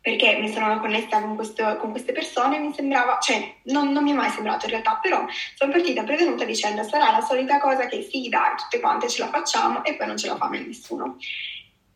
perché 0.02 0.38
mi 0.38 0.52
sono 0.52 0.80
connessa 0.80 1.22
con, 1.22 1.36
questo, 1.36 1.78
con 1.78 1.92
queste 1.92 2.12
persone 2.12 2.58
mi 2.58 2.74
sembrava, 2.74 3.20
cioè 3.22 3.54
non, 3.66 3.92
non, 3.92 4.04
mi 4.04 4.12
è 4.12 4.16
mai 4.16 4.32
sembrato 4.32 4.66
in 4.66 4.72
realtà, 4.72 5.00
però 5.00 5.24
sono 5.56 5.72
partita 5.72 6.04
prevenuta 6.04 6.44
dicendo 6.44 6.82
sarà 6.84 7.12
la 7.12 7.22
solita 7.22 7.60
cosa 7.60 7.86
che 7.86 8.02
sì 8.02 8.28
dai 8.28 8.56
tutte 8.58 8.80
quante 8.80 9.08
ce 9.08 9.22
la 9.22 9.30
facciamo 9.30 9.84
e 9.84 9.96
poi 9.96 10.08
non 10.08 10.18
ce 10.18 10.28
la 10.28 10.38
fa 10.38 10.50
mai 10.50 10.66
nessuno. 10.66 11.18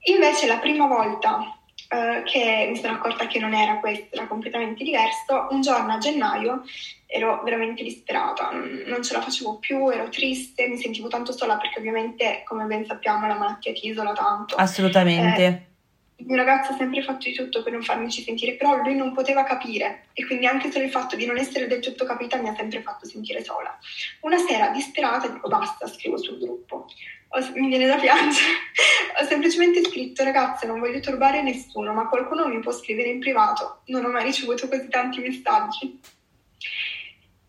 Invece 0.08 0.46
la 0.46 0.60
prima 0.60 0.86
volta 0.86 1.58
eh, 1.90 2.22
che 2.26 2.68
mi 2.70 2.78
sono 2.78 2.94
accorta 2.94 3.26
che 3.26 3.40
non 3.40 3.56
era 3.56 3.80
questo, 3.80 4.16
era 4.16 4.28
completamente 4.28 4.84
diverso, 4.84 5.48
un 5.50 5.62
giorno 5.62 5.94
a 5.94 5.98
gennaio 5.98 6.64
ero 7.08 7.42
veramente 7.44 7.82
disperata, 7.82 8.52
non 8.52 9.02
ce 9.02 9.14
la 9.14 9.22
facevo 9.22 9.58
più, 9.58 9.90
ero 9.90 10.10
triste, 10.10 10.68
mi 10.68 10.78
sentivo 10.78 11.08
tanto 11.08 11.32
sola 11.32 11.58
perché 11.58 11.80
ovviamente 11.80 12.44
come 12.46 12.66
ben 12.66 12.86
sappiamo 12.86 13.26
la 13.26 13.36
malattia 13.36 13.74
ti 13.74 13.88
isola 13.88 14.14
tanto. 14.14 14.56
Assolutamente. 14.56 15.46
Eh, 15.46 15.74
il 16.18 16.26
mio 16.28 16.38
ragazzo 16.38 16.72
ha 16.72 16.78
sempre 16.78 17.02
fatto 17.02 17.28
di 17.28 17.34
tutto 17.34 17.62
per 17.62 17.74
non 17.74 17.84
farmici 17.84 18.22
sentire, 18.24 18.54
però 18.54 18.78
lui 18.78 18.96
non 18.96 19.14
poteva 19.14 19.44
capire 19.44 20.06
e 20.14 20.26
quindi 20.26 20.46
anche 20.46 20.72
solo 20.72 20.86
il 20.86 20.92
fatto 20.92 21.16
di 21.16 21.26
non 21.26 21.38
essere 21.38 21.68
del 21.68 21.82
tutto 21.82 22.06
capita 22.06 22.38
mi 22.38 22.48
ha 22.48 22.56
sempre 22.56 22.82
fatto 22.82 23.06
sentire 23.06 23.44
sola. 23.44 23.78
Una 24.22 24.38
sera 24.38 24.70
disperata 24.70 25.28
dico 25.28 25.48
basta, 25.50 25.88
scrivo 25.88 26.18
sul 26.18 26.40
gruppo. 26.40 26.88
Ho, 27.30 27.52
mi 27.56 27.68
viene 27.68 27.86
da 27.86 27.98
piangere. 27.98 28.48
ho 29.20 29.26
semplicemente 29.26 29.84
scritto 29.84 30.24
ragazze 30.24 30.66
non 30.66 30.80
voglio 30.80 31.02
turbare 31.02 31.42
nessuno, 31.42 31.94
ma 31.94 32.08
qualcuno 32.08 32.48
mi 32.48 32.60
può 32.60 32.72
scrivere 32.72 33.10
in 33.10 33.20
privato. 33.20 33.82
Non 33.88 34.06
ho 34.06 34.10
mai 34.10 34.24
ricevuto 34.24 34.70
così 34.70 34.88
tanti 34.88 35.20
messaggi. 35.20 36.00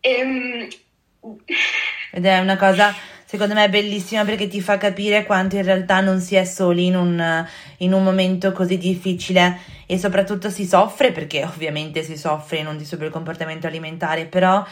E, 0.01 0.09
ehm, 0.09 0.67
Ed 2.11 2.25
è 2.25 2.39
una 2.39 2.57
cosa 2.57 2.93
secondo 3.27 3.53
me 3.53 3.65
è 3.65 3.69
bellissima 3.69 4.23
perché 4.23 4.47
ti 4.47 4.61
fa 4.61 4.77
capire 4.77 5.25
quanto 5.25 5.57
in 5.57 5.63
realtà 5.63 5.99
non 5.99 6.21
si 6.21 6.35
è 6.35 6.45
soli 6.45 6.85
in 6.85 6.95
un, 6.95 7.45
in 7.77 7.93
un 7.93 8.03
momento 8.03 8.51
così 8.51 8.77
difficile 8.77 9.59
e 9.85 9.97
soprattutto 9.97 10.49
si 10.49 10.65
soffre 10.65 11.11
perché 11.11 11.43
ovviamente 11.43 12.03
si 12.03 12.17
soffre 12.17 12.57
in 12.57 12.67
un 12.67 12.77
disturbo 12.77 13.03
del 13.03 13.13
comportamento 13.13 13.67
alimentare, 13.67 14.25
però 14.25 14.65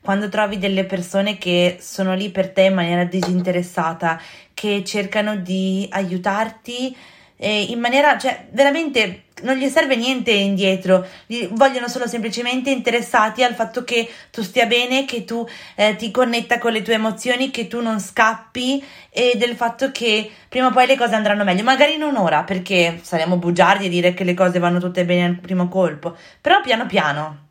quando 0.00 0.28
trovi 0.28 0.58
delle 0.58 0.84
persone 0.84 1.38
che 1.38 1.78
sono 1.80 2.14
lì 2.14 2.30
per 2.30 2.50
te 2.50 2.62
in 2.62 2.74
maniera 2.74 3.04
disinteressata, 3.04 4.20
che 4.52 4.82
cercano 4.84 5.36
di 5.36 5.86
aiutarti 5.90 6.96
eh, 7.42 7.62
in 7.70 7.80
maniera, 7.80 8.16
cioè 8.16 8.46
veramente 8.50 9.24
non 9.42 9.56
gli 9.56 9.68
serve 9.68 9.96
niente 9.96 10.30
indietro, 10.30 11.04
gli 11.26 11.48
vogliono 11.50 11.88
solo 11.88 12.06
semplicemente 12.06 12.70
interessati 12.70 13.42
al 13.42 13.54
fatto 13.54 13.82
che 13.82 14.08
tu 14.30 14.42
stia 14.42 14.66
bene, 14.66 15.04
che 15.04 15.24
tu 15.24 15.44
eh, 15.74 15.96
ti 15.96 16.12
connetta 16.12 16.58
con 16.58 16.70
le 16.70 16.82
tue 16.82 16.94
emozioni, 16.94 17.50
che 17.50 17.66
tu 17.66 17.80
non 17.80 17.98
scappi 17.98 18.84
e 19.10 19.32
del 19.34 19.56
fatto 19.56 19.90
che 19.90 20.30
prima 20.48 20.68
o 20.68 20.70
poi 20.70 20.86
le 20.86 20.96
cose 20.96 21.16
andranno 21.16 21.42
meglio, 21.42 21.64
magari 21.64 21.96
non 21.96 22.16
ora 22.16 22.44
perché 22.44 23.00
saremo 23.02 23.36
bugiardi 23.36 23.86
e 23.86 23.88
dire 23.88 24.14
che 24.14 24.22
le 24.22 24.34
cose 24.34 24.60
vanno 24.60 24.78
tutte 24.78 25.04
bene 25.04 25.24
al 25.24 25.40
primo 25.40 25.68
colpo, 25.68 26.16
però 26.40 26.60
piano 26.60 26.86
piano. 26.86 27.50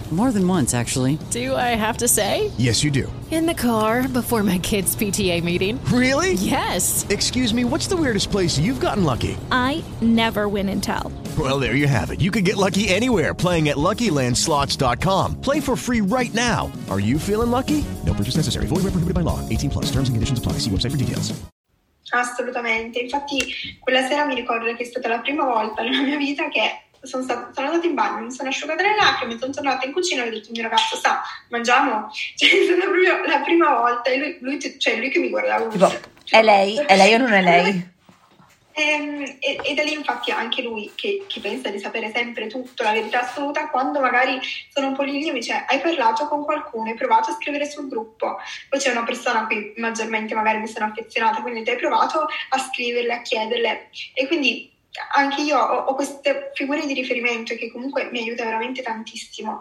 More 0.11 0.33
than 0.33 0.45
once, 0.45 0.73
actually. 0.73 1.17
Do 1.29 1.55
I 1.55 1.73
have 1.75 1.97
to 1.99 2.07
say? 2.07 2.51
Yes, 2.57 2.83
you 2.83 2.91
do. 2.91 3.11
In 3.31 3.45
the 3.45 3.53
car 3.53 4.09
before 4.09 4.43
my 4.43 4.57
kids' 4.57 4.93
PTA 4.93 5.41
meeting. 5.41 5.79
Really? 5.85 6.33
Yes. 6.33 7.05
Excuse 7.09 7.53
me, 7.53 7.63
what's 7.63 7.87
the 7.87 7.95
weirdest 7.95 8.29
place 8.29 8.59
you've 8.59 8.81
gotten 8.81 9.05
lucky? 9.05 9.37
I 9.53 9.81
never 10.01 10.49
win 10.49 10.67
and 10.67 10.83
tell. 10.83 11.13
Well, 11.39 11.59
there 11.59 11.75
you 11.75 11.87
have 11.87 12.11
it. 12.11 12.19
You 12.19 12.29
can 12.29 12.43
get 12.43 12.57
lucky 12.57 12.89
anywhere 12.89 13.33
playing 13.33 13.69
at 13.69 13.77
LuckyLandSlots.com. 13.77 15.39
Play 15.39 15.61
for 15.61 15.77
free 15.77 16.01
right 16.01 16.33
now. 16.33 16.69
Are 16.89 16.99
you 16.99 17.17
feeling 17.17 17.49
lucky? 17.49 17.81
No 18.05 18.13
purchase 18.13 18.35
necessary. 18.35 18.65
Void 18.65 18.83
where 18.83 18.91
prohibited 18.91 19.15
by 19.15 19.21
law. 19.21 19.39
18 19.47 19.69
plus. 19.69 19.85
Terms 19.85 20.09
and 20.09 20.15
conditions 20.17 20.39
apply. 20.39 20.53
See 20.59 20.69
website 20.69 20.91
for 20.91 20.97
details. 20.97 21.31
Assolutamente. 22.13 22.99
Infatti, 22.99 23.39
quella 23.79 24.05
sera 24.05 24.25
mi 24.25 24.35
ricordo 24.35 24.65
che 24.75 24.83
è 24.83 24.85
stata 24.85 25.07
la 25.07 25.19
prima 25.19 25.45
volta 25.45 25.81
nella 25.81 26.01
mia 26.01 26.17
vita 26.17 26.49
che 26.49 26.90
sono, 27.01 27.23
stata, 27.23 27.51
sono 27.53 27.67
andata 27.67 27.87
in 27.87 27.93
bagno, 27.93 28.23
mi 28.23 28.31
sono 28.31 28.49
asciugata 28.49 28.83
le 28.83 28.95
lacrime, 28.95 29.37
sono 29.37 29.51
tornata 29.51 29.85
in 29.85 29.91
cucina 29.91 30.23
e 30.23 30.27
ho 30.27 30.31
detto 30.31 30.47
al 30.47 30.53
mio 30.53 30.63
ragazzo, 30.63 30.95
sa, 30.97 31.21
mangiamo? 31.49 32.09
Cioè, 32.35 32.49
è 32.49 32.63
stata 32.65 32.81
proprio 32.81 33.25
la 33.25 33.39
prima 33.39 33.75
volta 33.75 34.09
e 34.09 34.17
lui, 34.17 34.37
lui, 34.41 34.79
cioè, 34.79 34.97
lui 34.97 35.09
che 35.09 35.19
mi 35.19 35.29
guardava. 35.29 35.67
Tipo, 35.67 35.91
è 36.29 36.41
lei? 36.41 36.77
È 36.77 36.95
lei 36.95 37.13
o 37.13 37.17
non 37.17 37.33
è 37.33 37.41
lei? 37.41 37.89
Ehm, 38.73 39.21
E, 39.39 39.59
e, 39.63 39.73
da 39.73 39.83
lì 39.83 39.93
infatti 39.93 40.31
anche 40.31 40.61
lui, 40.61 40.91
che, 40.95 41.25
che, 41.27 41.39
pensa 41.39 41.69
di 41.69 41.79
sapere 41.79 42.11
sempre 42.13 42.47
tutto, 42.47 42.83
la 42.83 42.91
verità 42.91 43.21
assoluta, 43.21 43.69
quando 43.69 43.99
magari 43.99 44.39
sono 44.73 44.87
un 44.87 44.93
po' 44.93 45.03
lì 45.03 45.11
mi 45.11 45.31
dice 45.31 45.65
hai 45.67 45.79
parlato 45.79 46.27
con 46.27 46.43
qualcuno, 46.43 46.89
hai 46.89 46.95
provato 46.95 47.31
a 47.31 47.33
scrivere 47.33 47.69
sul 47.69 47.89
gruppo, 47.89 48.37
poi 48.69 48.79
c'è 48.79 48.91
una 48.91 49.03
persona 49.03 49.41
a 49.41 49.45
cui 49.47 49.73
maggiormente 49.77 50.35
magari 50.35 50.59
mi 50.59 50.67
sono 50.67 50.85
affezionata, 50.85 51.41
quindi 51.41 51.63
ti 51.63 51.71
hai 51.71 51.77
provato 51.77 52.27
a 52.49 52.57
scriverle, 52.59 53.13
a 53.13 53.21
chiederle 53.21 53.89
e 54.13 54.27
quindi 54.27 54.70
anche 55.13 55.41
io 55.41 55.57
ho, 55.57 55.85
ho 55.85 55.95
queste 55.95 56.51
figure 56.53 56.85
di 56.85 56.93
riferimento 56.93 57.55
che 57.55 57.71
comunque 57.71 58.09
mi 58.11 58.19
aiuta 58.19 58.43
veramente 58.43 58.81
tantissimo. 58.81 59.59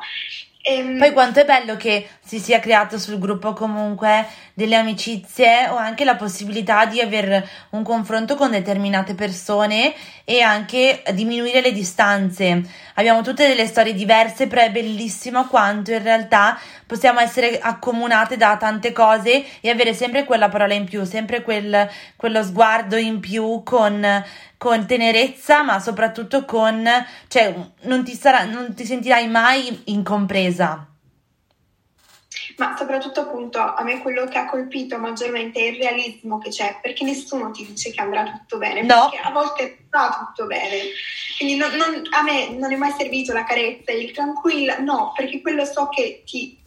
Ehm... 0.62 0.98
Poi 0.98 1.12
quanto 1.12 1.40
è 1.40 1.44
bello 1.44 1.76
che 1.76 2.08
si 2.20 2.38
sia 2.38 2.60
creato 2.60 2.98
sul 2.98 3.18
gruppo 3.18 3.52
comunque 3.52 4.26
delle 4.54 4.76
amicizie 4.76 5.68
o 5.68 5.76
anche 5.76 6.04
la 6.04 6.16
possibilità 6.16 6.84
di 6.86 7.00
avere 7.00 7.48
un 7.70 7.82
confronto 7.82 8.34
con 8.34 8.50
determinate 8.50 9.14
persone 9.14 9.94
e 10.24 10.40
anche 10.40 11.02
diminuire 11.12 11.60
le 11.60 11.72
distanze. 11.72 12.62
Abbiamo 12.94 13.22
tutte 13.22 13.46
delle 13.46 13.66
storie 13.66 13.94
diverse, 13.94 14.46
però 14.46 14.62
è 14.62 14.70
bellissimo 14.70 15.46
quanto 15.46 15.92
in 15.92 16.02
realtà 16.02 16.58
possiamo 16.86 17.20
essere 17.20 17.58
accomunate 17.58 18.36
da 18.36 18.56
tante 18.56 18.92
cose 18.92 19.44
e 19.60 19.70
avere 19.70 19.94
sempre 19.94 20.24
quella 20.24 20.48
parola 20.48 20.74
in 20.74 20.84
più, 20.84 21.04
sempre 21.04 21.42
quel, 21.42 21.88
quello 22.16 22.42
sguardo 22.42 22.96
in 22.96 23.20
più 23.20 23.62
con 23.64 24.24
con 24.60 24.84
tenerezza, 24.84 25.62
ma 25.62 25.80
soprattutto 25.80 26.44
con, 26.44 26.86
cioè, 27.28 27.54
non 27.84 28.04
ti, 28.04 28.14
sarà, 28.14 28.44
non 28.44 28.74
ti 28.74 28.84
sentirai 28.84 29.26
mai 29.26 29.84
incompresa. 29.86 30.89
Ma 32.56 32.76
soprattutto 32.76 33.20
appunto 33.20 33.58
a 33.58 33.82
me 33.82 34.00
quello 34.00 34.26
che 34.26 34.38
ha 34.38 34.46
colpito 34.46 34.98
maggiormente 34.98 35.60
è 35.60 35.68
il 35.70 35.76
realismo 35.76 36.38
che 36.38 36.50
c'è, 36.50 36.78
perché 36.80 37.04
nessuno 37.04 37.50
ti 37.50 37.66
dice 37.66 37.90
che 37.90 38.00
andrà 38.00 38.24
tutto 38.24 38.58
bene, 38.58 38.82
no. 38.82 39.08
perché 39.10 39.26
a 39.26 39.30
volte 39.30 39.78
va 39.90 40.26
tutto 40.26 40.46
bene. 40.46 40.78
Quindi 41.36 41.56
non, 41.56 41.70
non, 41.72 42.02
a 42.10 42.22
me 42.22 42.50
non 42.50 42.72
è 42.72 42.76
mai 42.76 42.92
servito 42.92 43.32
la 43.32 43.44
carezza, 43.44 43.92
il 43.92 44.12
tranquillo, 44.12 44.80
no, 44.80 45.12
perché 45.14 45.40
quello 45.40 45.64
so 45.64 45.88
che 45.88 46.22
ti, 46.26 46.58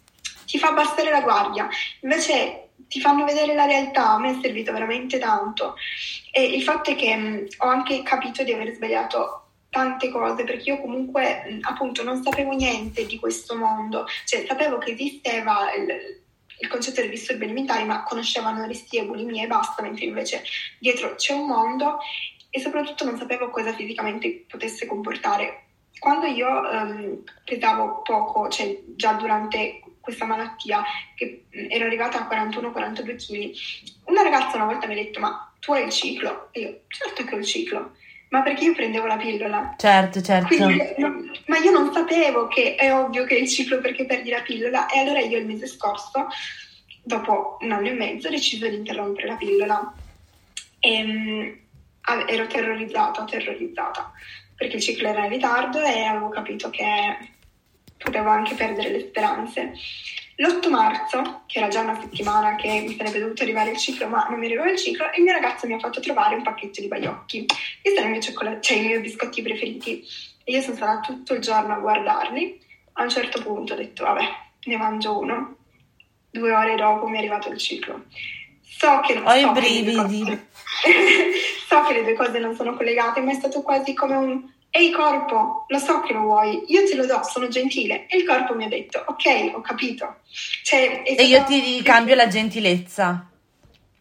ti 0.46 0.58
fa 0.58 0.70
abbassare 0.70 1.12
la 1.12 1.22
guardia. 1.22 1.68
Invece 2.02 2.70
ti 2.88 3.00
fanno 3.00 3.26
vedere 3.26 3.56
la 3.56 3.66
realtà, 3.66 4.12
a 4.12 4.20
me 4.20 4.32
è 4.32 4.40
servito 4.42 4.72
veramente 4.72 5.18
tanto. 5.18 5.76
E 6.32 6.44
il 6.44 6.64
fatto 6.64 6.92
è 6.92 6.96
che 6.96 7.16
mh, 7.16 7.48
ho 7.58 7.68
anche 7.68 8.04
capito 8.04 8.44
di 8.44 8.54
aver 8.54 8.74
sbagliato 8.74 9.43
tante 9.74 10.12
cose 10.12 10.44
perché 10.44 10.70
io 10.70 10.80
comunque 10.80 11.60
appunto 11.62 12.04
non 12.04 12.22
sapevo 12.22 12.52
niente 12.52 13.08
di 13.08 13.18
questo 13.18 13.58
mondo, 13.58 14.06
cioè 14.26 14.46
sapevo 14.48 14.78
che 14.78 14.92
esisteva 14.92 15.74
il, 15.74 16.22
il 16.60 16.68
concetto 16.68 17.02
del 17.02 17.10
disturbi 17.10 17.46
alimentari, 17.46 17.84
ma 17.84 18.04
conoscevo 18.04 18.48
anoressia 18.48 19.04
bulimia 19.04 19.44
e 19.44 19.48
basta, 19.48 19.82
mentre 19.82 20.06
invece 20.06 20.44
dietro 20.78 21.16
c'è 21.16 21.34
un 21.34 21.48
mondo 21.48 21.98
e 22.52 22.60
soprattutto 22.60 23.04
non 23.04 23.18
sapevo 23.18 23.50
cosa 23.50 23.74
fisicamente 23.74 24.46
potesse 24.48 24.86
comportare. 24.86 25.70
Quando 25.98 26.28
io 26.28 26.48
um, 26.48 27.24
pesavo 27.44 28.04
poco, 28.04 28.50
cioè 28.50 28.80
già 28.96 29.14
durante 29.14 29.82
questa 30.00 30.26
malattia, 30.26 30.84
che 31.16 31.46
ero 31.50 31.86
arrivata 31.86 32.20
a 32.20 32.30
41-42 32.30 33.16
kg, 33.16 33.52
una 34.06 34.22
ragazza 34.22 34.58
una 34.58 34.66
volta 34.66 34.86
mi 34.86 34.94
ha 34.94 34.98
detto 34.98 35.20
ma 35.20 35.52
tu 35.60 35.74
hai 35.74 35.86
il 35.86 35.92
ciclo? 35.92 36.50
E 36.52 36.60
io 36.60 36.82
certo 36.90 37.24
che 37.24 37.34
ho 37.34 37.38
il 37.40 37.46
ciclo, 37.46 37.96
ma 38.34 38.42
perché 38.42 38.64
io 38.64 38.74
prendevo 38.74 39.06
la 39.06 39.18
pillola. 39.18 39.76
Certo, 39.78 40.20
certo. 40.20 40.48
Quindi, 40.48 40.96
no, 40.98 41.24
ma 41.46 41.58
io 41.60 41.70
non 41.70 41.94
sapevo 41.94 42.48
che 42.48 42.74
è 42.74 42.92
ovvio 42.92 43.26
che 43.26 43.36
è 43.36 43.40
il 43.40 43.48
ciclo 43.48 43.80
perché 43.80 44.08
perdi 44.08 44.32
la 44.32 44.42
pillola 44.42 44.88
e 44.88 44.98
allora 44.98 45.20
io 45.20 45.38
il 45.38 45.46
mese 45.46 45.68
scorso, 45.68 46.28
dopo 47.04 47.60
un 47.62 47.72
anno 47.72 47.90
e 47.90 47.94
mezzo, 47.94 48.28
ho 48.28 48.32
deciso 48.32 48.68
di 48.68 48.76
interrompere 48.76 49.28
la 49.28 49.36
pillola. 49.36 49.94
E, 50.80 51.02
um, 51.04 52.26
ero 52.28 52.48
terrorizzata, 52.48 53.24
terrorizzata, 53.24 54.12
perché 54.56 54.78
il 54.78 54.82
ciclo 54.82 55.10
era 55.10 55.26
in 55.26 55.30
ritardo 55.30 55.80
e 55.80 56.04
avevo 56.04 56.30
capito 56.30 56.72
che 56.72 56.86
potevo 58.00 58.30
anche 58.30 58.56
perdere 58.56 58.90
le 58.90 59.00
speranze. 59.02 59.74
L'8 60.38 60.70
marzo, 60.70 61.44
che 61.46 61.60
era 61.60 61.68
già 61.68 61.82
una 61.82 62.00
settimana 62.00 62.56
che 62.56 62.84
mi 62.88 62.96
sarebbe 62.96 63.20
dovuto 63.20 63.44
arrivare 63.44 63.72
il 63.72 63.78
ciclo, 63.78 64.08
ma 64.08 64.26
non 64.30 64.40
mi 64.40 64.46
arrivava 64.46 64.72
il 64.72 64.78
ciclo, 64.78 65.06
il 65.16 65.22
mio 65.22 65.34
ragazzo 65.34 65.68
mi 65.68 65.74
ha 65.74 65.80
fatto 65.80 66.00
trovare 66.00 66.36
un 66.36 66.42
pacchetto 66.42 66.82
di 66.82 66.88
baiocchi, 66.88 67.46
che 67.46 67.94
sono 67.94 68.08
i 68.08 68.10
miei, 68.10 68.22
cioccol- 68.22 68.60
cioè, 68.60 68.78
i 68.78 68.86
miei 68.86 69.00
biscotti 69.00 69.42
preferiti. 69.44 70.04
E 70.44 70.52
io 70.52 70.62
sono 70.62 70.76
stata 70.76 71.00
tutto 71.02 71.34
il 71.34 71.42
giorno 71.42 71.74
a 71.74 71.80
guardarli. 71.80 72.62
A 72.94 73.04
un 73.04 73.10
certo 73.10 73.42
punto 73.42 73.74
ho 73.74 73.78
detto, 73.78 74.04
vabbè, 74.04 74.24
ne 74.66 74.78
mangio 74.78 75.20
uno. 75.20 75.58
Due 76.30 76.52
ore 76.52 76.76
dopo 76.76 77.08
mi 77.08 77.16
è 77.16 77.20
arrivato 77.20 77.50
il 77.50 77.60
ciclo. 77.60 78.06
So 78.62 79.02
che 79.06 79.14
non 79.14 79.26
ho 79.26 79.30
so 79.30 79.36
i 79.36 79.52
brividi. 79.52 80.26
Che 80.26 81.32
so 81.70 81.84
che 81.84 81.94
le 81.94 82.04
due 82.04 82.14
cose 82.14 82.40
non 82.40 82.56
sono 82.56 82.76
collegate, 82.76 83.22
ma 83.22 83.32
è 83.32 83.36
stato 83.36 83.62
quasi 83.62 83.94
come 83.94 84.16
un 84.16 84.52
Ehi 84.76 84.90
corpo, 84.90 85.66
lo 85.68 85.78
so 85.78 86.00
che 86.00 86.14
lo 86.14 86.22
vuoi, 86.22 86.64
io 86.66 86.84
te 86.88 86.96
lo 86.96 87.06
do, 87.06 87.22
sono 87.24 87.48
gentile. 87.48 88.08
E 88.08 88.18
il 88.18 88.26
corpo 88.26 88.56
mi 88.56 88.64
ha 88.64 88.68
detto, 88.68 89.04
ok, 89.06 89.52
ho 89.54 89.62
capito. 89.62 90.22
Cioè, 90.64 91.04
e 91.06 91.24
io 91.26 91.44
ti 91.44 91.60
ricambio 91.60 92.16
la 92.16 92.28
gentilezza. 92.28 93.28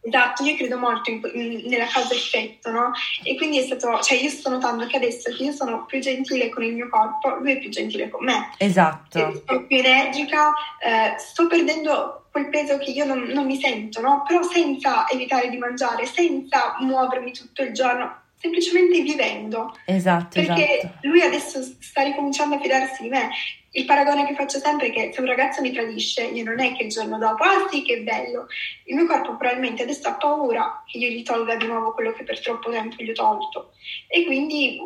Esatto, 0.01 0.43
io 0.43 0.55
credo 0.55 0.79
molto 0.79 1.11
in, 1.11 1.21
in, 1.35 1.61
nella 1.67 1.85
causa-effetto, 1.85 2.71
no? 2.71 2.91
E 3.23 3.35
quindi 3.35 3.59
è 3.59 3.61
stato, 3.61 4.01
cioè 4.01 4.17
io 4.17 4.31
sto 4.31 4.49
notando 4.49 4.87
che 4.87 4.97
adesso 4.97 5.31
che 5.31 5.43
io 5.43 5.51
sono 5.51 5.85
più 5.85 5.99
gentile 5.99 6.49
con 6.49 6.63
il 6.63 6.73
mio 6.73 6.89
corpo, 6.89 7.35
lui 7.35 7.51
è 7.51 7.59
più 7.59 7.69
gentile 7.69 8.09
con 8.09 8.25
me. 8.25 8.49
Esatto. 8.57 9.43
Sono 9.45 9.65
più 9.67 9.77
energica, 9.77 10.53
eh, 10.79 11.19
sto 11.19 11.45
perdendo 11.45 12.25
quel 12.31 12.49
peso 12.49 12.79
che 12.79 12.89
io 12.89 13.05
non, 13.05 13.19
non 13.25 13.45
mi 13.45 13.59
sento, 13.59 14.01
no? 14.01 14.23
Però 14.27 14.41
senza 14.41 15.07
evitare 15.07 15.49
di 15.49 15.57
mangiare, 15.57 16.07
senza 16.07 16.77
muovermi 16.79 17.31
tutto 17.31 17.61
il 17.61 17.73
giorno, 17.73 18.22
semplicemente 18.43 19.01
vivendo. 19.01 19.73
Esatto, 19.85 20.41
Perché 20.41 20.79
esatto. 20.79 21.07
lui 21.07 21.21
adesso 21.21 21.63
sta 21.79 22.03
ricominciando 22.03 22.55
a 22.55 22.59
fidarsi 22.59 23.03
di 23.03 23.07
me. 23.07 23.29
Il 23.71 23.85
paragone 23.85 24.27
che 24.27 24.35
faccio 24.35 24.59
sempre 24.59 24.87
è 24.87 24.91
che 24.91 25.11
se 25.13 25.21
un 25.21 25.27
ragazzo 25.27 25.61
mi 25.61 25.71
tradisce, 25.71 26.25
io 26.25 26.43
non 26.43 26.59
è 26.59 26.75
che 26.75 26.83
il 26.83 26.89
giorno 26.89 27.17
dopo, 27.17 27.41
ah 27.43 27.67
sì 27.71 27.83
che 27.83 28.01
bello, 28.01 28.47
il 28.85 28.95
mio 28.95 29.07
corpo 29.07 29.37
probabilmente 29.37 29.83
adesso 29.83 30.09
ha 30.09 30.15
paura 30.15 30.83
che 30.85 30.97
io 30.97 31.07
gli 31.07 31.23
tolga 31.23 31.55
di 31.55 31.65
nuovo 31.65 31.93
quello 31.93 32.11
che 32.11 32.23
per 32.23 32.39
troppo 32.41 32.69
tempo 32.69 33.01
gli 33.01 33.09
ho 33.09 33.13
tolto 33.13 33.71
e 34.07 34.25
quindi 34.25 34.79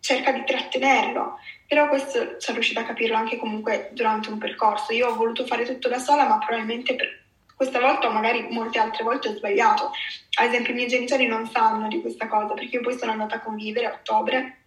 cerca 0.00 0.30
di 0.30 0.44
trattenerlo. 0.44 1.38
Però 1.66 1.88
questo 1.88 2.36
sono 2.38 2.56
riuscita 2.56 2.80
a 2.80 2.84
capirlo 2.84 3.16
anche 3.16 3.36
comunque 3.36 3.90
durante 3.92 4.30
un 4.30 4.38
percorso. 4.38 4.92
Io 4.92 5.08
ho 5.08 5.16
voluto 5.16 5.44
fare 5.44 5.64
tutto 5.64 5.88
da 5.88 5.98
sola, 5.98 6.28
ma 6.28 6.38
probabilmente 6.38 6.94
per 6.94 7.23
questa 7.64 7.80
volta 7.80 8.08
o 8.08 8.12
magari 8.12 8.46
molte 8.50 8.78
altre 8.78 9.04
volte 9.04 9.28
ho 9.28 9.36
sbagliato. 9.36 9.90
Ad 10.38 10.48
esempio 10.48 10.72
i 10.72 10.76
miei 10.76 10.88
genitori 10.88 11.26
non 11.26 11.48
sanno 11.48 11.88
di 11.88 12.00
questa 12.00 12.28
cosa 12.28 12.54
perché 12.54 12.76
io 12.76 12.82
poi 12.82 12.98
sono 12.98 13.12
andata 13.12 13.36
a 13.36 13.40
convivere 13.40 13.86
a 13.86 13.92
ottobre 13.92 14.58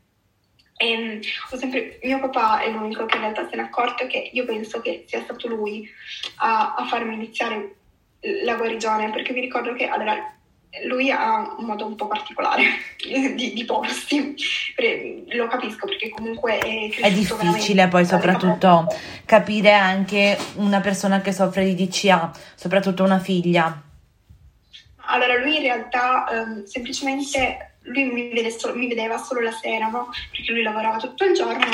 e 0.75 1.21
ho 1.51 1.57
sempre, 1.57 1.99
mio 2.03 2.19
papà 2.19 2.62
è 2.62 2.69
l'unico 2.69 3.05
che 3.05 3.15
in 3.15 3.21
realtà 3.21 3.47
se 3.49 3.55
ne 3.55 3.63
è 3.63 3.65
accorto 3.65 4.05
che 4.07 4.29
io 4.31 4.45
penso 4.45 4.79
che 4.81 5.05
sia 5.07 5.21
stato 5.23 5.47
lui 5.47 5.89
a, 6.38 6.75
a 6.75 6.86
farmi 6.86 7.13
iniziare 7.13 7.75
la 8.43 8.55
guarigione 8.55 9.12
perché 9.12 9.33
mi 9.33 9.41
ricordo 9.41 9.73
che 9.73 9.88
allora 9.88 10.37
lui 10.86 11.10
ha 11.12 11.56
un 11.58 11.65
modo 11.65 11.86
un 11.86 11.95
po' 11.95 12.08
particolare 12.08 12.63
di, 13.36 13.53
di 13.53 13.65
porsi, 13.65 14.36
lo 15.30 15.47
capisco 15.47 15.88
perché 15.88 16.10
comunque 16.10 16.58
è, 16.60 16.89
è 16.89 17.12
difficile 17.12 17.88
poi 17.88 18.06
soprattutto 18.06 18.88
capire 19.25 19.73
anche 19.73 20.38
una 20.56 20.80
persona 20.80 21.21
che 21.21 21.32
soffre 21.32 21.63
di 21.65 21.88
DCA, 21.88 22.32
soprattutto 22.56 23.03
una 23.03 23.19
figlia. 23.19 23.82
Allora 25.10 25.38
lui 25.38 25.56
in 25.56 25.62
realtà 25.62 26.25
um, 26.30 26.63
semplicemente 26.65 27.75
lui 27.88 28.03
mi, 28.03 28.30
vede 28.30 28.51
solo, 28.51 28.75
mi, 28.75 28.88
vedeva 28.88 29.17
solo 29.17 29.41
la 29.41 29.51
sera, 29.51 29.88
no? 29.88 30.10
Perché 30.32 30.51
lui 30.51 30.63
lavorava 30.63 30.97
tutto 30.97 31.23
il 31.23 31.34
giorno 31.34 31.65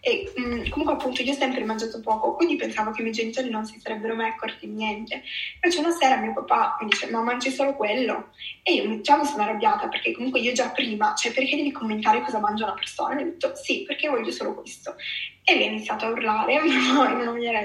e 0.00 0.32
mh, 0.34 0.70
comunque 0.70 0.94
appunto 0.94 1.22
io 1.22 1.32
ho 1.32 1.36
sempre 1.36 1.62
mangiato 1.64 2.00
poco, 2.00 2.34
quindi 2.34 2.56
pensavo 2.56 2.90
che 2.90 3.00
i 3.00 3.04
miei 3.04 3.14
genitori 3.14 3.50
non 3.50 3.64
si 3.66 3.78
sarebbero 3.78 4.14
mai 4.14 4.28
accorti 4.30 4.66
di 4.66 4.72
niente. 4.72 5.22
Invece 5.54 5.80
una 5.80 5.90
sera 5.90 6.16
mio 6.16 6.32
papà 6.32 6.78
mi 6.80 6.88
dice 6.88 7.10
ma 7.10 7.20
mangi 7.22 7.50
solo 7.50 7.74
quello? 7.74 8.30
E 8.62 8.74
io 8.74 9.00
già 9.00 9.16
mi 9.18 9.24
sono 9.26 9.42
arrabbiata 9.42 9.88
perché 9.88 10.12
comunque 10.12 10.40
io 10.40 10.52
già 10.52 10.70
prima, 10.70 11.14
cioè 11.14 11.32
perché 11.32 11.56
devi 11.56 11.72
commentare 11.72 12.22
cosa 12.22 12.38
mangia 12.38 12.64
una 12.64 12.74
persona? 12.74 13.18
E 13.18 13.22
ho 13.22 13.24
detto 13.24 13.54
sì, 13.54 13.84
perché 13.84 14.08
voglio 14.08 14.30
solo 14.30 14.54
questo. 14.54 14.96
E 15.44 15.54
lui 15.54 15.64
ha 15.64 15.68
iniziato 15.68 16.06
a 16.06 16.10
urlare, 16.10 16.58
ma 16.60 17.22
non 17.22 17.36
mi 17.36 17.46
era 17.46 17.60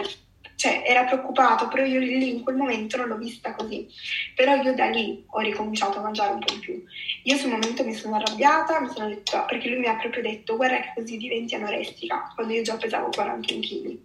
cioè 0.56 0.84
era 0.86 1.04
preoccupato, 1.04 1.68
però 1.68 1.84
io 1.84 2.00
lì 2.00 2.36
in 2.36 2.44
quel 2.44 2.56
momento 2.56 2.98
non 2.98 3.08
l'ho 3.08 3.18
vista 3.18 3.54
così. 3.54 3.88
Però 4.36 4.56
io 4.56 4.74
da 4.74 4.88
lì 4.88 5.24
ho 5.28 5.40
ricominciato 5.40 6.00
a 6.00 6.02
mangiare 6.02 6.34
un 6.34 6.40
po' 6.40 6.54
di 6.54 6.60
più. 6.60 6.84
Io 7.24 7.38
sul 7.38 7.52
momento 7.52 7.84
mi 7.84 7.94
sono 7.94 8.16
arrabbiata, 8.16 8.80
mi 8.80 8.90
sono 8.90 9.08
detto, 9.08 9.44
perché 9.48 9.70
lui 9.70 9.80
mi 9.80 9.88
ha 9.88 9.96
proprio 9.96 10.22
detto, 10.22 10.56
guarda 10.56 10.80
che 10.80 10.94
così 10.96 11.18
diventi 11.18 11.56
anorestica, 11.56 12.32
quando 12.34 12.54
io 12.54 12.62
già 12.62 12.78
pesavo 12.78 13.10
41 13.10 13.60
kg. 13.60 13.98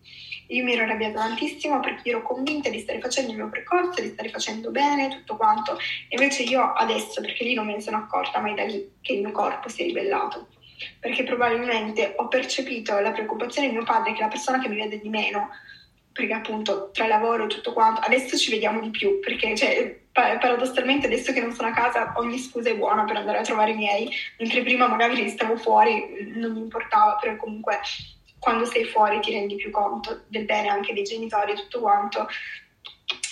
Io 0.49 0.65
mi 0.65 0.73
ero 0.73 0.83
arrabbiata 0.83 1.21
tantissimo 1.21 1.79
perché 1.79 2.09
ero 2.09 2.23
convinta 2.23 2.71
di 2.71 2.81
stare 2.81 2.99
facendo 2.99 3.31
il 3.31 3.37
mio 3.37 3.49
percorso, 3.49 4.03
di 4.03 4.09
stare 4.09 4.31
facendo 4.31 4.73
bene, 4.73 5.09
tutto 5.09 5.37
quanto. 5.37 5.79
Invece 6.09 6.43
io 6.43 6.73
adesso, 6.73 7.21
perché 7.21 7.45
lì 7.45 7.55
non 7.55 7.67
me 7.67 7.75
ne 7.75 7.81
sono 7.81 7.99
accorta, 7.99 8.41
ma 8.41 8.51
è 8.51 8.55
da 8.55 8.65
lì 8.65 8.91
che 9.01 9.13
il 9.13 9.21
mio 9.21 9.31
corpo 9.31 9.69
si 9.69 9.83
è 9.83 9.85
ribellato. 9.85 10.49
Perché 10.99 11.23
probabilmente 11.23 12.15
ho 12.17 12.27
percepito 12.27 12.99
la 12.99 13.13
preoccupazione 13.13 13.69
di 13.69 13.75
mio 13.75 13.85
padre, 13.85 14.13
che 14.13 14.23
la 14.23 14.29
persona 14.29 14.59
che 14.59 14.69
mi 14.69 14.77
vede 14.77 14.99
di 14.99 15.09
meno, 15.09 15.51
perché 16.21 16.35
appunto 16.35 16.91
tra 16.93 17.07
lavoro 17.07 17.45
e 17.45 17.49
tutto 17.49 17.73
quanto, 17.73 18.03
adesso 18.03 18.37
ci 18.37 18.51
vediamo 18.51 18.81
di 18.81 18.91
più, 18.91 19.21
perché 19.21 19.57
cioè, 19.57 19.99
paradossalmente 20.13 21.07
adesso 21.07 21.33
che 21.33 21.41
non 21.41 21.53
sono 21.53 21.69
a 21.69 21.73
casa 21.73 22.13
ogni 22.17 22.39
scusa 22.39 22.69
è 22.69 22.77
buona 22.77 23.05
per 23.05 23.17
andare 23.17 23.39
a 23.39 23.43
trovare 23.43 23.71
i 23.71 23.77
miei, 23.77 24.11
mentre 24.39 24.63
prima 24.63 24.87
magari 24.87 25.29
stavo 25.31 25.57
fuori, 25.57 26.31
non 26.35 26.53
mi 26.53 26.61
importava, 26.61 27.17
però 27.19 27.37
comunque 27.37 27.81
quando 28.39 28.67
sei 28.67 28.85
fuori 28.85 29.21
ti 29.21 29.33
rendi 29.33 29.57
più 29.57 29.71
conto 29.71 30.23
del 30.29 30.45
bene 30.45 30.69
anche 30.69 30.93
dei 30.93 31.05
genitori 31.05 31.53
e 31.53 31.57
tutto 31.57 31.81
quanto. 31.81 32.29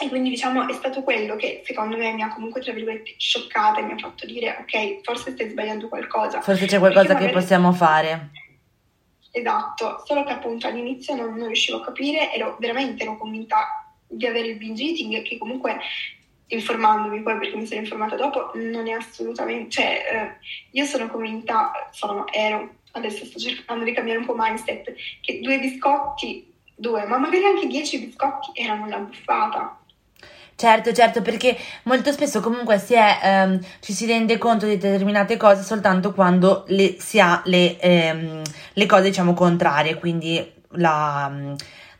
E 0.00 0.08
quindi 0.08 0.30
diciamo 0.30 0.68
è 0.68 0.72
stato 0.72 1.02
quello 1.02 1.36
che 1.36 1.62
secondo 1.64 1.96
me 1.96 2.12
mi 2.12 2.22
ha 2.22 2.32
comunque 2.32 2.60
tra 2.60 2.72
virgolette 2.72 3.14
scioccata 3.16 3.80
e 3.80 3.82
mi 3.82 3.92
ha 3.92 3.98
fatto 3.98 4.26
dire 4.26 4.56
ok, 4.60 5.02
forse 5.02 5.32
stai 5.32 5.50
sbagliando 5.50 5.88
qualcosa. 5.88 6.40
Forse 6.40 6.66
c'è 6.66 6.78
qualcosa 6.78 7.12
magari... 7.12 7.26
che 7.26 7.32
possiamo 7.32 7.72
fare. 7.72 8.30
Esatto, 9.30 10.02
solo 10.06 10.24
che 10.24 10.32
appunto 10.32 10.66
all'inizio 10.66 11.14
non, 11.14 11.34
non 11.34 11.46
riuscivo 11.46 11.78
a 11.78 11.84
capire, 11.84 12.32
ero 12.32 12.56
veramente 12.58 13.02
ero 13.02 13.16
convinta 13.16 13.88
di 14.06 14.26
avere 14.26 14.48
il 14.48 14.56
binge 14.56 14.82
eating 14.82 15.22
che 15.22 15.36
comunque 15.36 15.78
informandomi 16.48 17.20
poi 17.22 17.38
perché 17.38 17.56
mi 17.56 17.66
sono 17.66 17.80
informata 17.80 18.16
dopo 18.16 18.52
non 18.54 18.88
è 18.88 18.92
assolutamente 18.92 19.68
cioè 19.70 20.02
eh, 20.10 20.46
io 20.70 20.84
sono 20.86 21.08
convinta 21.08 21.72
sono 21.90 22.26
ero 22.28 22.76
adesso 22.92 23.26
sto 23.26 23.38
cercando 23.38 23.84
di 23.84 23.92
cambiare 23.92 24.18
un 24.18 24.24
po' 24.24 24.34
mindset 24.36 24.94
che 25.20 25.40
due 25.40 25.58
biscotti 25.58 26.50
due 26.74 27.04
ma 27.04 27.18
magari 27.18 27.44
anche 27.44 27.66
dieci 27.66 27.98
biscotti 27.98 28.52
erano 28.54 28.86
una 28.86 28.98
buffata 28.98 29.78
Certo, 30.60 30.92
certo, 30.92 31.22
perché 31.22 31.56
molto 31.84 32.10
spesso 32.10 32.40
comunque 32.40 32.80
si 32.80 32.94
è, 32.94 33.20
ehm, 33.22 33.60
ci 33.78 33.92
si 33.92 34.06
rende 34.06 34.38
conto 34.38 34.66
di 34.66 34.76
determinate 34.76 35.36
cose 35.36 35.62
soltanto 35.62 36.12
quando 36.12 36.64
le, 36.66 36.96
si 36.98 37.20
ha 37.20 37.40
le, 37.44 37.78
ehm, 37.78 38.42
le 38.72 38.86
cose, 38.86 39.04
diciamo, 39.04 39.34
contrarie, 39.34 39.94
quindi 40.00 40.44
la, 40.70 41.30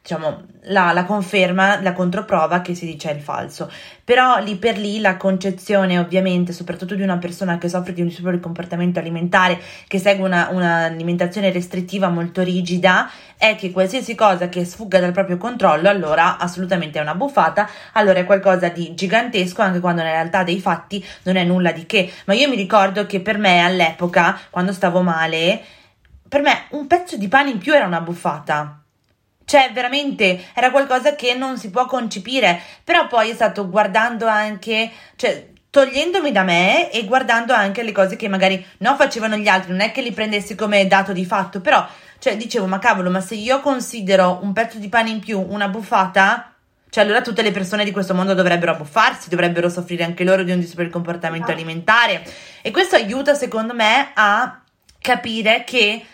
diciamo, 0.00 0.42
la, 0.64 0.92
la, 0.92 1.04
conferma, 1.04 1.80
la 1.82 1.92
controprova 1.92 2.60
che 2.60 2.74
si 2.74 2.86
dice 2.86 3.10
è 3.10 3.14
il 3.14 3.20
falso. 3.20 3.70
Però 4.04 4.38
lì 4.38 4.56
per 4.56 4.78
lì 4.78 5.00
la 5.00 5.16
concezione, 5.16 5.98
ovviamente, 5.98 6.52
soprattutto 6.52 6.94
di 6.94 7.02
una 7.02 7.18
persona 7.18 7.58
che 7.58 7.68
soffre 7.68 7.92
di 7.92 8.00
un 8.00 8.06
disturbo 8.06 8.30
di 8.30 8.40
comportamento 8.40 8.98
alimentare, 8.98 9.60
che 9.86 9.98
segue 9.98 10.26
una, 10.26 10.48
un'alimentazione 10.50 11.50
restrittiva 11.50 12.08
molto 12.08 12.42
rigida, 12.42 13.10
è 13.36 13.54
che 13.54 13.70
qualsiasi 13.70 14.14
cosa 14.14 14.48
che 14.48 14.64
sfugga 14.64 14.98
dal 14.98 15.12
proprio 15.12 15.36
controllo, 15.36 15.88
allora 15.88 16.38
assolutamente 16.38 16.98
è 16.98 17.02
una 17.02 17.14
buffata, 17.14 17.68
allora 17.92 18.18
è 18.18 18.24
qualcosa 18.24 18.68
di 18.68 18.94
gigantesco, 18.94 19.60
anche 19.60 19.80
quando 19.80 20.02
nella 20.02 20.14
realtà 20.14 20.42
dei 20.42 20.60
fatti 20.60 21.04
non 21.24 21.36
è 21.36 21.44
nulla 21.44 21.72
di 21.72 21.84
che. 21.84 22.10
Ma 22.24 22.34
io 22.34 22.48
mi 22.48 22.56
ricordo 22.56 23.04
che 23.04 23.20
per 23.20 23.36
me 23.36 23.62
all'epoca, 23.62 24.38
quando 24.50 24.72
stavo 24.72 25.02
male, 25.02 25.60
per 26.26 26.40
me 26.40 26.64
un 26.70 26.86
pezzo 26.86 27.16
di 27.16 27.28
pane 27.28 27.50
in 27.50 27.58
più 27.58 27.74
era 27.74 27.86
una 27.86 28.00
buffata 28.00 28.77
cioè, 29.48 29.70
veramente 29.72 30.44
era 30.52 30.70
qualcosa 30.70 31.14
che 31.14 31.32
non 31.32 31.56
si 31.56 31.70
può 31.70 31.86
concepire. 31.86 32.60
Però 32.84 33.06
poi 33.06 33.30
è 33.30 33.34
stato 33.34 33.66
guardando 33.66 34.26
anche, 34.26 34.90
cioè, 35.16 35.48
togliendomi 35.70 36.30
da 36.30 36.42
me 36.42 36.90
e 36.90 37.06
guardando 37.06 37.54
anche 37.54 37.82
le 37.82 37.92
cose 37.92 38.16
che 38.16 38.28
magari 38.28 38.62
non 38.80 38.96
facevano 38.96 39.36
gli 39.36 39.48
altri. 39.48 39.70
Non 39.70 39.80
è 39.80 39.90
che 39.90 40.02
li 40.02 40.12
prendessi 40.12 40.54
come 40.54 40.86
dato 40.86 41.14
di 41.14 41.24
fatto, 41.24 41.62
però, 41.62 41.86
cioè, 42.18 42.36
dicevo, 42.36 42.66
ma 42.66 42.78
cavolo, 42.78 43.08
ma 43.08 43.22
se 43.22 43.36
io 43.36 43.60
considero 43.60 44.38
un 44.42 44.52
pezzo 44.52 44.76
di 44.76 44.90
pane 44.90 45.08
in 45.08 45.20
più 45.20 45.40
una 45.40 45.68
buffata. 45.68 46.52
Cioè, 46.90 47.04
allora 47.04 47.22
tutte 47.22 47.40
le 47.40 47.50
persone 47.50 47.84
di 47.84 47.90
questo 47.90 48.12
mondo 48.12 48.34
dovrebbero 48.34 48.72
abbuffarsi, 48.72 49.30
dovrebbero 49.30 49.70
soffrire 49.70 50.04
anche 50.04 50.24
loro 50.24 50.42
di 50.42 50.52
un 50.52 50.60
disturbo 50.60 50.90
comportamento 50.90 51.50
alimentare. 51.50 52.22
E 52.60 52.70
questo 52.70 52.96
aiuta, 52.96 53.32
secondo 53.32 53.72
me, 53.72 54.10
a 54.12 54.60
capire 55.00 55.64
che 55.64 56.04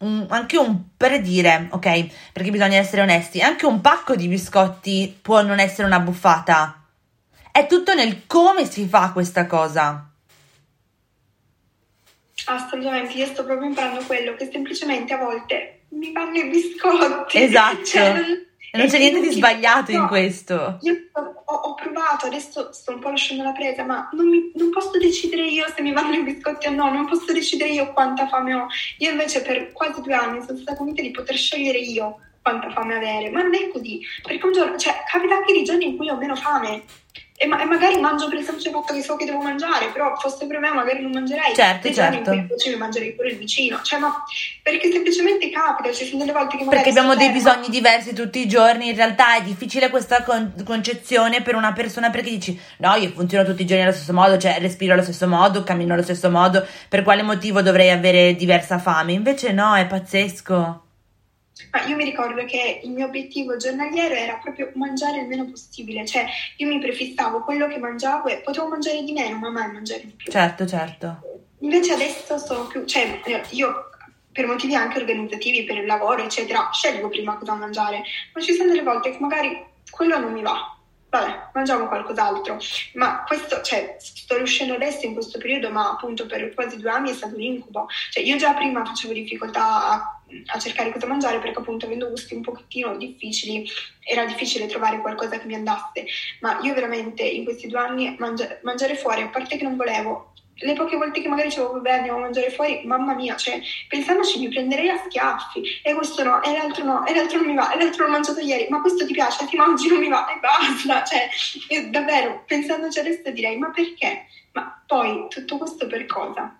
un, 0.00 0.26
anche 0.28 0.56
un 0.56 0.96
per 0.96 1.20
dire, 1.20 1.68
ok, 1.70 2.06
perché 2.32 2.50
bisogna 2.50 2.76
essere 2.76 3.02
onesti, 3.02 3.40
anche 3.40 3.66
un 3.66 3.80
pacco 3.80 4.16
di 4.16 4.28
biscotti 4.28 5.18
può 5.20 5.42
non 5.42 5.58
essere 5.58 5.86
una 5.86 6.00
buffata. 6.00 6.84
È 7.52 7.66
tutto 7.66 7.94
nel 7.94 8.26
come 8.26 8.64
si 8.64 8.86
fa 8.86 9.10
questa 9.12 9.46
cosa. 9.46 10.08
Assolutamente, 12.46 13.12
io 13.14 13.26
sto 13.26 13.44
proprio 13.44 13.68
imparando 13.68 14.02
quello 14.04 14.34
che 14.34 14.48
semplicemente 14.50 15.12
a 15.12 15.18
volte 15.18 15.82
mi 15.90 16.12
fanno 16.12 16.36
i 16.36 16.48
biscotti. 16.48 17.42
Esatto. 17.42 17.84
Cioè, 17.84 18.12
non 18.12 18.48
non 18.72 18.86
c'è 18.86 18.98
niente 18.98 19.20
di 19.20 19.30
sbagliato 19.30 19.92
no, 19.92 20.02
in 20.02 20.06
questo. 20.06 20.78
Io 20.82 20.94
ho, 21.12 21.54
ho, 21.54 21.74
provato, 21.74 22.26
adesso 22.26 22.72
sto 22.72 22.92
un 22.92 23.00
po' 23.00 23.10
lasciando 23.10 23.42
la 23.42 23.52
presa, 23.52 23.84
ma 23.84 24.08
non, 24.12 24.28
mi, 24.28 24.52
non, 24.54 24.70
posso 24.70 24.98
decidere 24.98 25.46
io 25.46 25.66
se 25.74 25.82
mi 25.82 25.92
vanno 25.92 26.14
i 26.14 26.22
biscotti 26.22 26.68
o 26.68 26.70
no, 26.70 26.92
non 26.92 27.06
posso 27.06 27.32
decidere 27.32 27.70
io 27.70 27.92
quanta 27.92 28.28
fame 28.28 28.54
ho. 28.54 28.66
Io 28.98 29.10
invece 29.10 29.42
per 29.42 29.72
quasi 29.72 30.00
due 30.00 30.14
anni 30.14 30.42
sono 30.44 30.58
stata 30.58 30.76
convinta 30.76 31.02
di 31.02 31.10
poter 31.10 31.36
scegliere 31.36 31.78
io 31.78 32.20
quanta 32.42 32.70
fame 32.70 32.96
avere, 32.96 33.30
ma 33.30 33.42
non 33.42 33.54
è 33.54 33.68
così, 33.68 34.00
perché 34.22 34.46
un 34.46 34.52
giorno, 34.52 34.76
cioè, 34.78 35.02
capita 35.10 35.34
anche 35.34 35.52
di 35.52 35.62
giorni 35.62 35.88
in 35.88 35.96
cui 35.96 36.08
ho 36.08 36.16
meno 36.16 36.36
fame 36.36 36.82
e, 37.42 37.46
ma- 37.46 37.58
e, 37.58 37.64
magari 37.64 37.98
mangio 37.98 38.28
per 38.28 38.36
il 38.36 38.44
semplice 38.44 38.68
fatto 38.68 38.92
che 38.92 39.02
so 39.02 39.16
che 39.16 39.24
devo 39.24 39.40
mangiare, 39.40 39.86
però 39.94 40.14
fosse 40.16 40.46
per 40.46 40.58
me 40.58 40.68
magari 40.74 41.00
non 41.00 41.10
mangerei. 41.10 41.54
Certo, 41.54 41.80
Dei 41.84 41.94
certo. 41.94 42.32
In 42.32 42.48
cui 42.48 42.70
mi 42.70 42.76
mangerei 42.76 43.14
pure 43.14 43.30
il 43.30 43.38
vicino. 43.38 43.80
Cioè, 43.80 43.98
ma 43.98 44.22
perché 44.62 44.90
semplicemente 44.92 45.48
capita, 45.48 45.90
ci 45.90 46.04
sono 46.04 46.18
delle 46.18 46.32
volte 46.32 46.58
che. 46.58 46.66
Perché 46.66 46.90
abbiamo 46.90 47.16
dei 47.16 47.30
bisogni 47.30 47.70
diversi 47.70 48.12
tutti 48.12 48.40
i 48.40 48.46
giorni, 48.46 48.90
in 48.90 48.94
realtà 48.94 49.36
è 49.36 49.42
difficile 49.42 49.88
questa 49.88 50.22
con- 50.22 50.52
concezione 50.66 51.40
per 51.40 51.54
una 51.54 51.72
persona 51.72 52.10
perché 52.10 52.28
dici 52.28 52.60
no, 52.76 52.94
io 52.96 53.08
funziono 53.08 53.46
tutti 53.46 53.62
i 53.62 53.66
giorni 53.66 53.84
allo 53.84 53.92
stesso 53.92 54.12
modo, 54.12 54.36
cioè 54.36 54.58
respiro 54.60 54.92
allo 54.92 55.02
stesso 55.02 55.26
modo, 55.26 55.62
cammino 55.62 55.94
allo 55.94 56.02
stesso 56.02 56.28
modo, 56.28 56.62
per 56.90 57.02
quale 57.02 57.22
motivo 57.22 57.62
dovrei 57.62 57.88
avere 57.88 58.34
diversa 58.34 58.78
fame? 58.78 59.14
Invece 59.14 59.52
no, 59.52 59.74
è 59.76 59.86
pazzesco. 59.86 60.88
Ma 61.70 61.84
io 61.84 61.96
mi 61.96 62.04
ricordo 62.04 62.44
che 62.44 62.80
il 62.82 62.90
mio 62.90 63.06
obiettivo 63.06 63.56
giornaliero 63.56 64.14
era 64.14 64.34
proprio 64.34 64.70
mangiare 64.74 65.20
il 65.20 65.26
meno 65.26 65.44
possibile, 65.46 66.06
cioè 66.06 66.26
io 66.56 66.66
mi 66.68 66.78
prefissavo 66.78 67.40
quello 67.42 67.66
che 67.68 67.78
mangiavo 67.78 68.28
e 68.28 68.38
potevo 68.38 68.68
mangiare 68.68 69.02
di 69.02 69.12
meno, 69.12 69.38
ma 69.38 69.50
mai 69.50 69.70
mangiare 69.72 70.02
di 70.04 70.12
più. 70.12 70.30
Certo, 70.30 70.66
certo. 70.66 71.20
Invece 71.60 71.92
adesso 71.92 72.38
sono 72.38 72.66
più, 72.66 72.84
cioè 72.84 73.20
io 73.50 73.90
per 74.32 74.46
motivi 74.46 74.74
anche 74.74 74.98
organizzativi, 74.98 75.64
per 75.64 75.76
il 75.76 75.86
lavoro, 75.86 76.22
eccetera, 76.22 76.70
scelgo 76.72 77.08
prima 77.08 77.36
cosa 77.36 77.54
mangiare, 77.54 78.02
ma 78.32 78.40
ci 78.40 78.54
sono 78.54 78.70
delle 78.70 78.82
volte 78.82 79.10
che 79.10 79.18
magari 79.18 79.64
quello 79.90 80.18
non 80.18 80.32
mi 80.32 80.42
va, 80.42 80.76
vabbè, 81.10 81.50
mangiamo 81.52 81.88
qualcos'altro. 81.88 82.58
Ma 82.94 83.24
questo, 83.26 83.60
cioè, 83.62 83.96
sto 83.98 84.36
riuscendo 84.36 84.74
adesso 84.74 85.04
in 85.04 85.14
questo 85.14 85.38
periodo, 85.38 85.70
ma 85.70 85.90
appunto 85.90 86.26
per 86.26 86.54
quasi 86.54 86.78
due 86.78 86.90
anni 86.90 87.10
è 87.10 87.14
stato 87.14 87.34
un 87.34 87.42
incubo. 87.42 87.86
Cioè, 88.10 88.22
io 88.22 88.36
già 88.36 88.54
prima 88.54 88.84
facevo 88.84 89.12
difficoltà 89.12 89.88
a, 89.90 90.19
a 90.46 90.58
cercare 90.58 90.92
cosa 90.92 91.06
mangiare 91.06 91.38
perché 91.38 91.58
appunto 91.58 91.86
avendo 91.86 92.08
gusti 92.08 92.34
un 92.34 92.42
pochettino 92.42 92.96
difficili 92.96 93.68
era 94.00 94.24
difficile 94.24 94.66
trovare 94.66 95.00
qualcosa 95.00 95.38
che 95.38 95.46
mi 95.46 95.54
andasse. 95.54 96.06
Ma 96.40 96.58
io 96.62 96.74
veramente 96.74 97.22
in 97.22 97.44
questi 97.44 97.66
due 97.66 97.78
anni 97.78 98.16
mangia- 98.18 98.58
mangiare 98.62 98.96
fuori, 98.96 99.22
a 99.22 99.28
parte 99.28 99.56
che 99.56 99.64
non 99.64 99.76
volevo, 99.76 100.30
le 100.62 100.74
poche 100.74 100.96
volte 100.96 101.20
che 101.20 101.28
magari 101.28 101.48
dicevo 101.48 101.72
vabbè 101.72 101.90
andiamo 101.90 102.18
a 102.18 102.22
mangiare 102.22 102.50
fuori, 102.50 102.82
mamma 102.84 103.14
mia, 103.14 103.36
cioè 103.36 103.60
pensandoci 103.88 104.38
mi 104.38 104.48
prenderei 104.48 104.88
a 104.88 104.98
schiaffi 104.98 105.62
e 105.82 105.94
questo 105.94 106.22
no, 106.22 106.42
e 106.42 106.52
l'altro 106.52 106.84
no, 106.84 107.06
e 107.06 107.14
l'altro 107.14 107.38
non 107.38 107.46
mi 107.46 107.54
va, 107.54 107.72
e 107.72 107.78
l'altro 107.78 108.04
l'ho 108.04 108.12
mangiato 108.12 108.40
ieri, 108.40 108.66
ma 108.68 108.80
questo 108.80 109.06
ti 109.06 109.12
piace, 109.12 109.46
ti 109.46 109.56
mangi 109.56 109.88
non 109.88 109.98
mi 109.98 110.08
va 110.08 110.30
e 110.32 110.38
basta, 110.38 111.04
cioè 111.04 111.28
io 111.68 111.90
davvero 111.90 112.44
pensandoci 112.46 112.98
adesso 112.98 113.30
direi 113.30 113.56
ma 113.56 113.70
perché? 113.70 114.26
Ma 114.52 114.82
poi 114.86 115.26
tutto 115.28 115.56
questo 115.58 115.86
per 115.86 116.06
cosa? 116.06 116.56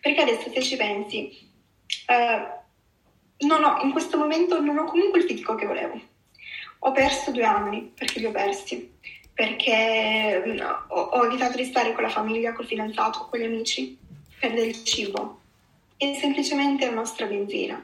Perché 0.00 0.20
adesso 0.20 0.50
se 0.52 0.62
ci 0.62 0.76
pensi, 0.76 1.45
eh, 2.06 2.46
non 3.38 3.64
ho, 3.64 3.80
in 3.82 3.92
questo 3.92 4.16
momento 4.16 4.60
non 4.60 4.78
ho 4.78 4.84
comunque 4.84 5.20
il 5.20 5.26
fisico 5.26 5.54
che 5.54 5.66
volevo. 5.66 6.00
Ho 6.80 6.92
perso 6.92 7.30
due 7.30 7.44
anni 7.44 7.92
perché 7.94 8.20
li 8.20 8.26
ho 8.26 8.30
persi 8.30 8.94
perché 9.36 10.42
mm, 10.46 10.60
ho, 10.88 11.00
ho, 11.00 11.26
evitato 11.26 11.58
di 11.58 11.66
stare 11.66 11.92
con 11.92 12.02
la 12.02 12.08
famiglia, 12.08 12.54
col 12.54 12.64
fidanzato, 12.64 13.26
con 13.28 13.38
gli 13.38 13.44
amici 13.44 13.98
per 14.40 14.54
del 14.54 14.82
cibo. 14.82 15.40
È 15.94 16.14
semplicemente 16.14 16.86
la 16.86 16.92
nostra 16.92 17.26
benzina. 17.26 17.80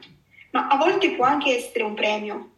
Ma 0.49 0.67
a 0.67 0.77
volte 0.77 1.11
può 1.11 1.25
anche 1.25 1.55
essere 1.55 1.83
un 1.83 1.93
premio, 1.93 2.49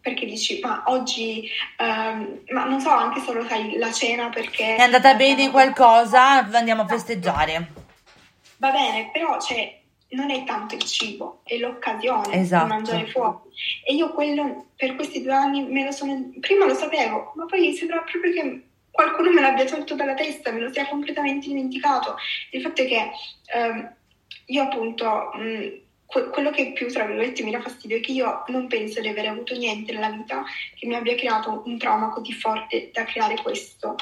perché 0.00 0.26
dici, 0.26 0.60
ma 0.62 0.82
oggi, 0.86 1.48
um, 1.78 2.40
ma 2.50 2.64
non 2.64 2.80
so, 2.80 2.90
anche 2.90 3.20
solo 3.20 3.46
sai, 3.46 3.78
la 3.78 3.92
cena 3.92 4.28
perché... 4.28 4.76
È 4.76 4.82
andata 4.82 5.14
bene 5.14 5.50
qualcosa, 5.50 6.46
andiamo 6.52 6.82
a 6.82 6.86
festeggiare. 6.86 7.72
Va 8.58 8.70
bene, 8.70 9.08
però 9.10 9.40
cioè, 9.40 9.77
non 10.10 10.30
è 10.30 10.44
tanto 10.44 10.74
il 10.74 10.82
cibo, 10.84 11.40
è 11.44 11.56
l'occasione 11.58 12.40
esatto. 12.40 12.64
di 12.64 12.70
mangiare 12.70 13.06
fuori. 13.06 13.36
E 13.84 13.94
io 13.94 14.12
quello 14.12 14.66
per 14.76 14.94
questi 14.94 15.22
due 15.22 15.32
anni 15.32 15.64
me 15.64 15.84
lo 15.84 15.90
sono. 15.90 16.30
Prima 16.40 16.66
lo 16.66 16.74
sapevo, 16.74 17.32
ma 17.34 17.44
poi 17.46 17.74
sembra 17.74 18.00
proprio 18.02 18.32
che 18.32 18.62
qualcuno 18.90 19.30
me 19.30 19.40
l'abbia 19.40 19.64
tolto 19.64 19.94
dalla 19.94 20.14
testa, 20.14 20.50
me 20.50 20.60
lo 20.60 20.72
sia 20.72 20.88
completamente 20.88 21.48
dimenticato. 21.48 22.16
Il 22.50 22.62
fatto 22.62 22.82
è 22.82 22.86
che 22.86 23.10
ehm, 23.54 23.94
io 24.46 24.62
appunto. 24.62 25.30
Mh, 25.34 25.86
quello 26.08 26.48
che 26.48 26.72
più 26.72 26.88
tra 26.88 27.04
virgolette 27.04 27.42
mi 27.42 27.50
dà 27.50 27.60
fastidio 27.60 27.98
è 27.98 28.00
che 28.00 28.12
io 28.12 28.42
non 28.46 28.66
penso 28.66 29.02
di 29.02 29.08
aver 29.08 29.26
avuto 29.26 29.54
niente 29.54 29.92
nella 29.92 30.08
vita 30.08 30.42
che 30.74 30.86
mi 30.86 30.94
abbia 30.94 31.14
creato 31.14 31.62
un 31.66 31.76
trauma 31.76 32.08
così 32.08 32.32
forte 32.32 32.90
da 32.94 33.04
creare 33.04 33.36
questo. 33.42 33.94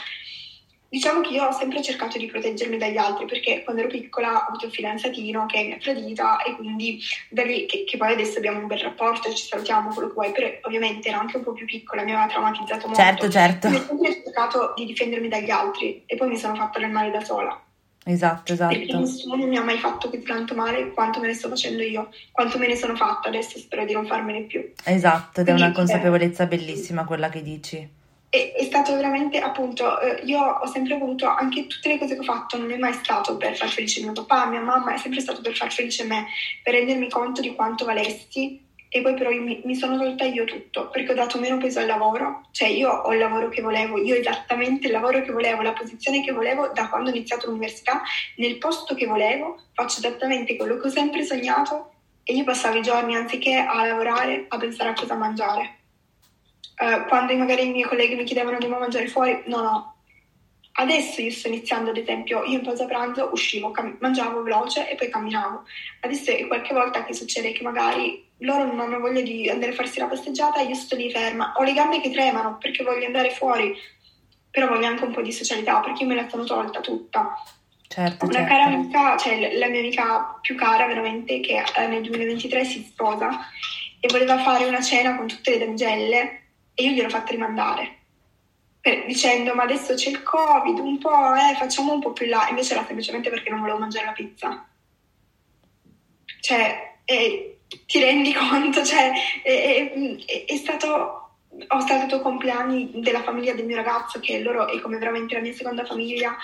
Diciamo 0.88 1.20
che 1.20 1.34
io 1.34 1.44
ho 1.44 1.52
sempre 1.52 1.82
cercato 1.82 2.16
di 2.16 2.26
proteggermi 2.26 2.78
dagli 2.78 2.96
altri 2.96 3.26
perché 3.26 3.62
quando 3.64 3.82
ero 3.82 3.90
piccola 3.90 4.34
ho 4.34 4.48
avuto 4.48 4.66
un 4.66 4.70
fidanzatino 4.70 5.46
che 5.46 5.64
mi 5.64 5.72
ha 5.72 5.78
tradita 5.78 6.42
e 6.42 6.54
quindi 6.54 7.00
da 7.28 7.42
lì 7.42 7.66
che, 7.66 7.84
che 7.84 7.96
poi 7.96 8.12
adesso 8.12 8.38
abbiamo 8.38 8.60
un 8.60 8.66
bel 8.66 8.78
rapporto, 8.78 9.32
ci 9.34 9.46
salutiamo, 9.46 9.92
quello 9.92 10.08
che 10.08 10.14
vuoi, 10.14 10.32
però 10.32 10.48
ovviamente 10.62 11.08
ero 11.08 11.18
anche 11.18 11.38
un 11.38 11.42
po' 11.42 11.52
più 11.52 11.66
piccola, 11.66 12.02
mi 12.02 12.12
aveva 12.12 12.28
traumatizzato 12.28 12.86
molto. 12.86 13.02
Certo, 13.02 13.28
certo. 13.28 13.68
Ho 13.68 13.84
sempre 13.84 14.22
cercato 14.22 14.72
di 14.76 14.86
difendermi 14.86 15.28
dagli 15.28 15.50
altri 15.50 16.04
e 16.06 16.16
poi 16.16 16.28
mi 16.28 16.36
sono 16.36 16.54
fatta 16.54 16.78
del 16.78 16.90
male 16.90 17.10
da 17.10 17.24
sola. 17.24 17.60
Esatto, 18.08 18.54
Perché 18.54 18.84
esatto. 18.84 19.00
nessuno 19.00 19.46
mi 19.46 19.56
ha 19.56 19.64
mai 19.64 19.78
fatto 19.78 20.08
così 20.08 20.22
tanto 20.22 20.54
male 20.54 20.92
quanto 20.92 21.18
me 21.18 21.26
ne 21.26 21.34
sto 21.34 21.48
facendo 21.48 21.82
io, 21.82 22.10
quanto 22.30 22.56
me 22.56 22.68
ne 22.68 22.76
sono 22.76 22.94
fatta, 22.94 23.26
adesso 23.26 23.58
spero 23.58 23.84
di 23.84 23.94
non 23.94 24.06
farmene 24.06 24.42
più. 24.42 24.72
Esatto, 24.84 25.40
ed 25.40 25.48
è 25.48 25.50
una 25.50 25.72
Quindi, 25.72 25.72
eh, 25.72 25.74
consapevolezza 25.74 26.46
bellissima 26.46 27.04
quella 27.04 27.28
che 27.28 27.42
dici. 27.42 27.95
È, 28.36 28.52
è 28.52 28.64
stato 28.64 28.94
veramente, 28.94 29.38
appunto, 29.38 29.98
eh, 29.98 30.20
io 30.24 30.40
ho 30.40 30.66
sempre 30.66 30.98
voluto, 30.98 31.26
anche 31.26 31.66
tutte 31.66 31.88
le 31.88 31.98
cose 31.98 32.14
che 32.14 32.20
ho 32.20 32.24
fatto, 32.24 32.58
non 32.58 32.70
è 32.70 32.76
mai 32.76 32.92
stato 32.92 33.38
per 33.38 33.56
far 33.56 33.70
felice 33.70 34.02
mio 34.02 34.12
papà, 34.12 34.44
mia 34.44 34.60
mamma, 34.60 34.92
è 34.92 34.98
sempre 34.98 35.20
stato 35.20 35.40
per 35.40 35.56
far 35.56 35.72
felice 35.72 36.04
me, 36.04 36.26
per 36.62 36.74
rendermi 36.74 37.08
conto 37.08 37.40
di 37.40 37.54
quanto 37.54 37.86
valessi. 37.86 38.62
E 38.88 39.00
poi 39.00 39.14
però 39.14 39.30
mi, 39.30 39.62
mi 39.64 39.74
sono 39.74 39.96
tolta 39.96 40.24
io 40.24 40.44
tutto, 40.44 40.88
perché 40.90 41.12
ho 41.12 41.14
dato 41.14 41.38
meno 41.38 41.56
peso 41.56 41.80
al 41.80 41.86
lavoro, 41.86 42.48
cioè 42.52 42.68
io 42.68 42.90
ho 42.90 43.12
il 43.12 43.18
lavoro 43.18 43.48
che 43.48 43.62
volevo, 43.62 43.98
io 43.98 44.14
esattamente 44.14 44.86
il 44.86 44.92
lavoro 44.92 45.22
che 45.22 45.32
volevo, 45.32 45.62
la 45.62 45.72
posizione 45.72 46.22
che 46.22 46.32
volevo 46.32 46.68
da 46.74 46.88
quando 46.88 47.10
ho 47.10 47.14
iniziato 47.14 47.46
l'università, 47.46 48.02
nel 48.36 48.58
posto 48.58 48.94
che 48.94 49.06
volevo, 49.06 49.60
faccio 49.72 49.98
esattamente 49.98 50.56
quello 50.56 50.76
che 50.76 50.86
ho 50.86 50.90
sempre 50.90 51.24
sognato 51.24 51.92
e 52.22 52.34
io 52.34 52.44
passavo 52.44 52.76
i 52.76 52.82
giorni 52.82 53.16
anziché 53.16 53.56
a 53.56 53.86
lavorare 53.86 54.44
a 54.48 54.56
pensare 54.56 54.90
a 54.90 54.94
cosa 54.94 55.14
mangiare. 55.14 55.75
Eh, 56.78 57.04
quando 57.08 57.34
magari 57.36 57.66
i 57.66 57.70
miei 57.70 57.84
colleghi 57.84 58.16
mi 58.16 58.24
chiedevano 58.24 58.58
di 58.58 58.66
mangiare 58.66 59.08
fuori, 59.08 59.42
no, 59.46 59.60
no. 59.62 59.94
Adesso 60.78 61.22
io 61.22 61.30
sto 61.30 61.48
iniziando, 61.48 61.88
ad 61.88 61.96
esempio, 61.96 62.44
io 62.44 62.58
in 62.58 62.64
pausa 62.64 62.84
pranzo 62.84 63.30
uscivo, 63.32 63.70
cam- 63.70 63.96
mangiavo 63.98 64.42
veloce 64.42 64.90
e 64.90 64.94
poi 64.94 65.08
camminavo. 65.08 65.64
Adesso 66.00 66.32
è 66.32 66.46
qualche 66.46 66.74
volta 66.74 67.02
che 67.04 67.14
succede 67.14 67.52
che 67.52 67.62
magari 67.62 68.28
loro 68.40 68.66
non 68.66 68.80
hanno 68.80 69.00
voglia 69.00 69.22
di 69.22 69.48
andare 69.48 69.72
a 69.72 69.74
farsi 69.74 69.98
la 69.98 70.06
passeggiata, 70.06 70.60
io 70.60 70.74
sto 70.74 70.94
lì 70.96 71.10
ferma. 71.10 71.54
Ho 71.56 71.62
le 71.62 71.72
gambe 71.72 72.02
che 72.02 72.10
tremano 72.10 72.58
perché 72.58 72.84
voglio 72.84 73.06
andare 73.06 73.30
fuori, 73.30 73.74
però 74.50 74.68
voglio 74.68 74.86
anche 74.86 75.04
un 75.04 75.12
po' 75.12 75.22
di 75.22 75.32
socialità 75.32 75.80
perché 75.80 76.02
io 76.02 76.08
me 76.08 76.14
la 76.14 76.28
sono 76.28 76.44
tolta 76.44 76.80
tutta. 76.80 77.42
Certo, 77.88 78.26
Una 78.26 78.34
certo. 78.34 78.48
cara 78.50 78.64
amica, 78.64 79.16
cioè 79.16 79.56
la 79.56 79.68
mia 79.68 79.80
amica 79.80 80.38
più 80.42 80.54
cara 80.56 80.86
veramente, 80.86 81.40
che 81.40 81.64
eh, 81.74 81.86
nel 81.86 82.02
2023 82.02 82.64
si 82.64 82.82
sposa 82.82 83.30
e 83.98 84.08
voleva 84.10 84.38
fare 84.40 84.66
una 84.66 84.82
cena 84.82 85.16
con 85.16 85.26
tutte 85.26 85.52
le 85.52 85.58
damigelle 85.58 86.40
e 86.76 86.82
io 86.84 86.90
gliel'ho 86.92 87.08
fatta 87.08 87.30
rimandare. 87.32 87.94
Per- 88.80 89.06
dicendo, 89.06 89.54
ma 89.54 89.62
adesso 89.64 89.94
c'è 89.94 90.10
il 90.10 90.22
Covid, 90.22 90.78
un 90.78 90.98
po', 90.98 91.34
eh, 91.34 91.56
facciamo 91.56 91.92
un 91.94 92.00
po' 92.00 92.12
più 92.12 92.26
là. 92.26 92.46
Invece 92.50 92.74
era 92.74 92.84
semplicemente 92.84 93.30
perché 93.30 93.50
non 93.50 93.60
volevo 93.60 93.78
mangiare 93.78 94.04
la 94.04 94.12
pizza. 94.12 94.68
Cioè, 96.40 96.98
eh, 97.04 97.58
ti 97.86 97.98
rendi 97.98 98.32
conto? 98.36 98.84
Cioè, 98.84 99.10
è, 99.42 99.92
è- 99.92 100.44
è 100.44 100.56
stato... 100.56 101.22
Ho 101.68 101.80
salutato 101.80 102.20
compleanni 102.20 102.90
della 102.96 103.22
famiglia 103.22 103.54
del 103.54 103.64
mio 103.64 103.76
ragazzo, 103.76 104.20
che 104.20 104.40
loro 104.40 104.68
è 104.68 104.78
come 104.80 104.98
veramente 104.98 105.34
la 105.34 105.40
mia 105.40 105.54
seconda 105.54 105.86
famiglia. 105.86 106.36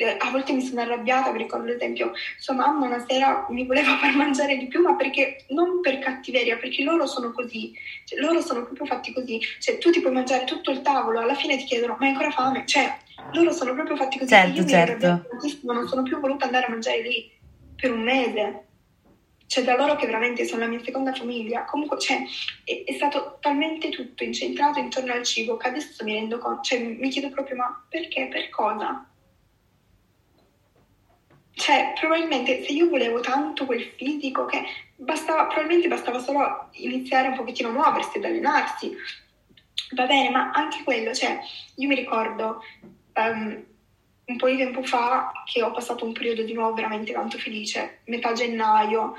Eh, 0.00 0.16
a 0.16 0.30
volte 0.30 0.52
mi 0.52 0.62
sono 0.62 0.80
arrabbiata, 0.80 1.32
ricordo 1.32 1.68
ad 1.68 1.74
esempio 1.74 2.12
sua 2.38 2.54
mamma 2.54 2.86
una 2.86 3.04
sera 3.08 3.46
mi 3.50 3.66
voleva 3.66 3.96
far 3.96 4.14
mangiare 4.14 4.56
di 4.56 4.68
più, 4.68 4.80
ma 4.80 4.94
perché 4.94 5.44
non 5.48 5.80
per 5.80 5.98
cattiveria, 5.98 6.56
perché 6.56 6.84
loro 6.84 7.04
sono 7.04 7.32
così, 7.32 7.72
cioè, 8.04 8.20
loro 8.20 8.40
sono 8.40 8.62
proprio 8.62 8.86
fatti 8.86 9.12
così. 9.12 9.40
Cioè, 9.58 9.78
tu 9.78 9.90
ti 9.90 10.00
puoi 10.00 10.12
mangiare 10.12 10.44
tutto 10.44 10.70
il 10.70 10.82
tavolo, 10.82 11.18
alla 11.18 11.34
fine 11.34 11.56
ti 11.56 11.64
chiedono: 11.64 11.96
Ma 11.98 12.06
hai 12.06 12.12
ancora 12.12 12.30
fame? 12.30 12.64
Cioè, 12.64 12.96
loro 13.32 13.50
sono 13.50 13.74
proprio 13.74 13.96
fatti 13.96 14.18
così. 14.18 14.30
Certo, 14.30 14.60
io 14.60 14.66
certo. 14.66 15.26
tantissimo, 15.30 15.72
non 15.72 15.88
sono 15.88 16.02
più 16.02 16.20
voluta 16.20 16.44
andare 16.44 16.66
a 16.66 16.70
mangiare 16.70 17.02
lì 17.02 17.30
per 17.74 17.90
un 17.90 18.02
mese. 18.02 18.66
Cioè, 19.48 19.64
da 19.64 19.74
loro 19.74 19.96
che 19.96 20.06
veramente 20.06 20.44
sono 20.44 20.60
la 20.60 20.68
mia 20.68 20.84
seconda 20.84 21.12
famiglia. 21.12 21.64
Comunque, 21.64 21.98
cioè, 21.98 22.22
è, 22.62 22.84
è 22.84 22.92
stato 22.92 23.38
talmente 23.40 23.88
tutto 23.88 24.22
incentrato 24.22 24.78
intorno 24.78 25.12
al 25.12 25.24
cibo 25.24 25.56
che 25.56 25.66
adesso 25.66 26.04
mi 26.04 26.12
rendo 26.12 26.38
conto, 26.38 26.62
cioè, 26.62 26.78
mi 26.78 27.08
chiedo 27.08 27.30
proprio: 27.30 27.56
ma 27.56 27.84
perché? 27.88 28.28
Per 28.30 28.48
cosa? 28.50 29.04
Cioè, 31.58 31.92
probabilmente 31.98 32.62
se 32.62 32.72
io 32.72 32.88
volevo 32.88 33.18
tanto 33.18 33.66
quel 33.66 33.82
fisico 33.96 34.44
che 34.44 34.62
bastava, 34.94 35.46
probabilmente 35.46 35.88
bastava 35.88 36.20
solo 36.20 36.68
iniziare 36.74 37.28
un 37.28 37.34
pochettino 37.34 37.68
a 37.68 37.72
muoversi, 37.72 38.18
ad 38.18 38.24
allenarsi. 38.24 38.96
Va 39.90 40.06
bene, 40.06 40.30
ma 40.30 40.52
anche 40.52 40.84
quello, 40.84 41.12
cioè, 41.12 41.40
io 41.76 41.88
mi 41.88 41.96
ricordo 41.96 42.62
ehm, 43.12 43.64
un 44.26 44.36
po' 44.36 44.48
di 44.48 44.56
tempo 44.56 44.84
fa 44.84 45.32
che 45.46 45.60
ho 45.62 45.72
passato 45.72 46.04
un 46.04 46.12
periodo 46.12 46.42
di 46.42 46.52
nuovo 46.52 46.74
veramente 46.74 47.12
tanto 47.12 47.38
felice, 47.38 48.02
metà 48.04 48.32
gennaio, 48.34 49.16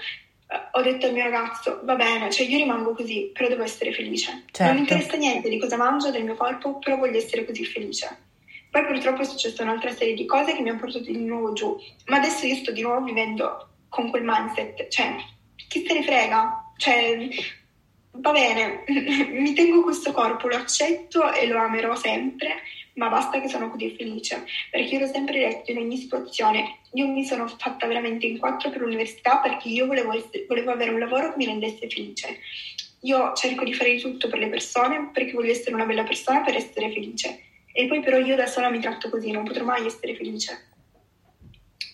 eh, 0.47 0.60
ho 0.71 0.82
detto 0.82 1.08
al 1.08 1.13
mio 1.13 1.23
ragazzo, 1.23 1.82
va 1.84 1.95
bene, 1.95 2.32
cioè 2.32 2.45
io 2.45 2.58
rimango 2.58 2.93
così, 2.93 3.32
però 3.34 3.49
devo 3.49 3.63
essere 3.63 3.91
felice. 3.91 4.43
Certo. 4.52 4.63
Non 4.63 4.75
mi 4.75 4.80
interessa 4.88 5.17
niente 5.17 5.49
di 5.49 5.60
cosa 5.60 5.75
mangio, 5.75 6.10
del 6.10 6.23
mio 6.23 6.36
corpo, 6.36 6.80
però 6.80 6.95
voglio 6.95 7.17
essere 7.17 7.45
così 7.45 7.65
felice. 7.65 8.28
Poi 8.71 8.86
purtroppo 8.86 9.21
è 9.21 9.25
successa 9.25 9.63
un'altra 9.63 9.91
serie 9.91 10.13
di 10.13 10.25
cose 10.25 10.53
che 10.53 10.62
mi 10.62 10.69
hanno 10.69 10.79
portato 10.79 11.05
di 11.05 11.17
nuovo 11.17 11.53
giù, 11.53 11.75
ma 12.05 12.17
adesso 12.17 12.45
io 12.45 12.55
sto 12.55 12.71
di 12.71 12.82
nuovo 12.82 13.03
vivendo 13.03 13.69
con 13.89 14.10
quel 14.10 14.23
mindset, 14.23 14.88
cioè 14.89 15.15
chi 15.67 15.86
se 15.86 15.93
ne 15.93 16.03
frega, 16.03 16.73
cioè 16.77 17.27
va 18.12 18.32
bene, 18.32 18.84
mi 19.32 19.53
tengo 19.53 19.82
questo 19.82 20.12
corpo, 20.12 20.47
lo 20.47 20.55
accetto 20.55 21.32
e 21.34 21.47
lo 21.47 21.60
amerò 21.60 21.95
sempre, 21.95 22.62
ma 22.93 23.10
basta 23.10 23.39
che 23.41 23.47
sono 23.47 23.69
così 23.69 23.95
felice, 23.95 24.45
perché 24.69 24.95
io 24.95 24.99
l'ho 24.99 25.12
sempre 25.12 25.39
detto 25.39 25.71
in 25.71 25.77
ogni 25.77 25.97
situazione, 25.97 26.79
io 26.93 27.08
mi 27.08 27.25
sono 27.25 27.47
fatta 27.47 27.88
veramente 27.88 28.25
in 28.25 28.38
quattro 28.38 28.69
per 28.69 28.82
l'università 28.82 29.38
perché 29.38 29.69
io 29.69 29.86
volevo, 29.86 30.13
essere- 30.13 30.45
volevo 30.47 30.71
avere 30.71 30.91
un 30.91 30.99
lavoro 30.99 31.32
che 31.32 31.38
mi 31.38 31.45
rendesse 31.45 31.89
felice. 31.89 32.39
Io 33.03 33.32
cerco 33.34 33.63
di 33.63 33.73
fare 33.73 33.93
di 33.93 33.99
tutto 33.99 34.27
per 34.27 34.39
le 34.39 34.49
persone 34.49 35.10
perché 35.13 35.32
voglio 35.32 35.51
essere 35.51 35.73
una 35.73 35.86
bella 35.86 36.03
persona 36.03 36.41
per 36.41 36.55
essere 36.55 36.91
felice. 36.91 37.43
E 37.79 37.87
poi 37.87 38.01
però 38.01 38.17
io 38.17 38.35
da 38.35 38.45
sola 38.45 38.69
mi 38.69 38.81
tratto 38.81 39.09
così, 39.09 39.31
non 39.31 39.45
potrò 39.45 39.63
mai 39.63 39.85
essere 39.85 40.13
felice. 40.13 40.65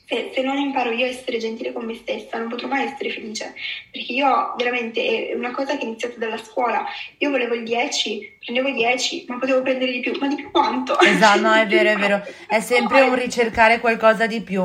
Se, 0.08 0.32
se 0.34 0.42
non 0.42 0.58
imparo 0.58 0.90
io 0.90 1.06
a 1.06 1.10
essere 1.10 1.38
gentile 1.38 1.72
con 1.74 1.86
me 1.86 1.94
stessa, 1.94 2.40
non 2.40 2.50
potrò 2.50 2.68
mai 2.68 2.86
essere 2.86 3.12
felice. 3.12 3.54
Perché 3.92 4.12
io 4.14 4.56
veramente 4.58 5.30
è 5.30 5.36
una 5.36 5.52
cosa 5.52 5.78
che 5.78 5.84
è 5.84 5.86
iniziata 5.86 6.18
dalla 6.18 6.38
scuola. 6.38 6.84
Io 7.20 7.30
volevo 7.30 7.54
il 7.54 7.64
10, 7.64 8.38
prendevo 8.44 8.70
il 8.70 8.74
10, 8.74 9.26
ma 9.28 9.38
potevo 9.38 9.62
prendere 9.62 9.92
di 9.92 10.00
più. 10.00 10.18
Ma 10.20 10.28
di 10.28 10.34
più 10.34 10.50
quanto? 10.50 11.00
Esatto, 11.00 11.42
no, 11.42 11.54
è 11.54 11.68
vero, 11.68 11.90
è 11.92 11.98
vero. 12.02 12.24
È 12.48 12.60
sempre 12.62 13.02
un 13.02 13.14
ricercare 13.14 13.80
qualcosa 13.80 14.26
di 14.26 14.42
più. 14.42 14.64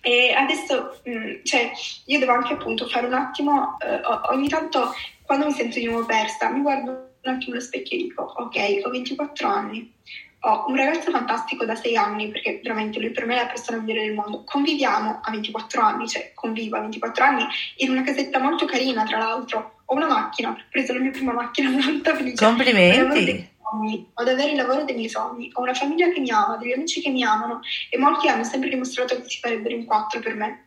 E 0.00 0.32
adesso, 0.32 1.00
mh, 1.04 1.44
cioè, 1.44 1.70
io 2.06 2.18
devo 2.18 2.32
anche 2.32 2.54
appunto 2.54 2.88
fare 2.88 3.06
un 3.06 3.14
attimo, 3.14 3.78
eh, 3.78 4.00
ogni 4.32 4.48
tanto 4.48 4.92
quando 5.22 5.46
mi 5.46 5.52
sento 5.52 5.78
di 5.78 5.84
nuovo 5.84 6.06
persa, 6.06 6.50
mi 6.50 6.60
guardo 6.60 7.09
un 7.22 7.34
attimo 7.34 7.52
allo 7.54 7.64
specchio 7.64 7.98
e 7.98 8.02
dico, 8.02 8.22
ok, 8.22 8.80
ho 8.84 8.90
24 8.90 9.48
anni, 9.48 9.92
ho 10.40 10.64
un 10.68 10.76
ragazzo 10.76 11.10
fantastico 11.10 11.64
da 11.64 11.74
6 11.74 11.96
anni, 11.96 12.28
perché 12.28 12.60
veramente 12.62 12.98
lui 12.98 13.10
per 13.10 13.26
me 13.26 13.34
è 13.34 13.42
la 13.42 13.46
persona 13.46 13.78
migliore 13.78 14.06
del 14.06 14.14
mondo, 14.14 14.42
conviviamo 14.44 15.20
a 15.22 15.30
24 15.30 15.82
anni, 15.82 16.08
cioè 16.08 16.32
convivo 16.34 16.76
a 16.76 16.80
24 16.80 17.24
anni 17.24 17.46
in 17.76 17.90
una 17.90 18.02
casetta 18.02 18.38
molto 18.38 18.64
carina, 18.64 19.04
tra 19.04 19.18
l'altro, 19.18 19.80
ho 19.84 19.94
una 19.94 20.06
macchina, 20.06 20.50
ho 20.50 20.56
preso 20.70 20.94
la 20.94 21.00
mia 21.00 21.10
prima 21.10 21.32
macchina, 21.32 21.68
molto 21.76 22.14
felice. 22.14 22.44
Complimenti. 22.44 23.48
Ho 23.72 24.10
ad 24.14 24.26
avere 24.26 24.50
il 24.50 24.56
lavoro 24.56 24.82
dei 24.82 24.96
miei 24.96 25.08
sogni, 25.08 25.50
ho 25.52 25.62
una 25.62 25.74
famiglia 25.74 26.10
che 26.10 26.18
mi 26.18 26.30
ama, 26.30 26.56
degli 26.56 26.72
amici 26.72 27.00
che 27.00 27.10
mi 27.10 27.22
amano 27.22 27.60
e 27.88 27.98
molti 27.98 28.26
hanno 28.26 28.42
sempre 28.42 28.68
dimostrato 28.68 29.14
che 29.14 29.28
si 29.28 29.38
farebbero 29.38 29.74
in 29.74 29.84
quattro 29.84 30.18
per 30.18 30.34
me. 30.34 30.66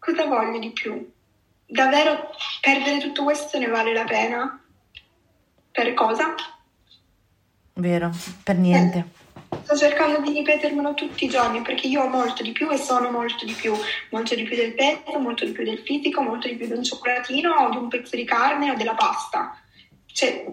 Cosa 0.00 0.24
voglio 0.24 0.58
di 0.58 0.70
più? 0.70 1.08
Davvero 1.64 2.30
perdere 2.60 2.98
tutto 2.98 3.22
questo 3.22 3.56
ne 3.58 3.68
vale 3.68 3.92
la 3.92 4.02
pena? 4.02 4.60
Per 5.72 5.94
cosa? 5.94 6.34
Vero, 7.74 8.10
per 8.42 8.56
niente. 8.56 9.18
Sto 9.62 9.76
cercando 9.76 10.20
di 10.20 10.32
ripetermelo 10.32 10.94
tutti 10.94 11.24
i 11.24 11.28
giorni 11.28 11.62
perché 11.62 11.86
io 11.86 12.02
ho 12.02 12.08
molto 12.08 12.42
di 12.42 12.52
più 12.52 12.70
e 12.70 12.76
sono 12.76 13.10
molto 13.10 13.44
di 13.44 13.52
più, 13.52 13.72
molto 14.10 14.34
di 14.34 14.42
più 14.42 14.56
del 14.56 14.74
peso, 14.74 15.18
molto 15.18 15.44
di 15.44 15.52
più 15.52 15.64
del 15.64 15.78
fisico, 15.78 16.22
molto 16.22 16.48
di 16.48 16.56
più 16.56 16.66
di 16.66 16.72
un 16.72 16.82
cioccolatino 16.82 17.52
o 17.52 17.70
di 17.70 17.76
un 17.76 17.88
pezzo 17.88 18.16
di 18.16 18.24
carne 18.24 18.70
o 18.70 18.74
della 18.74 18.94
pasta. 18.94 19.56
Cioè, 20.06 20.44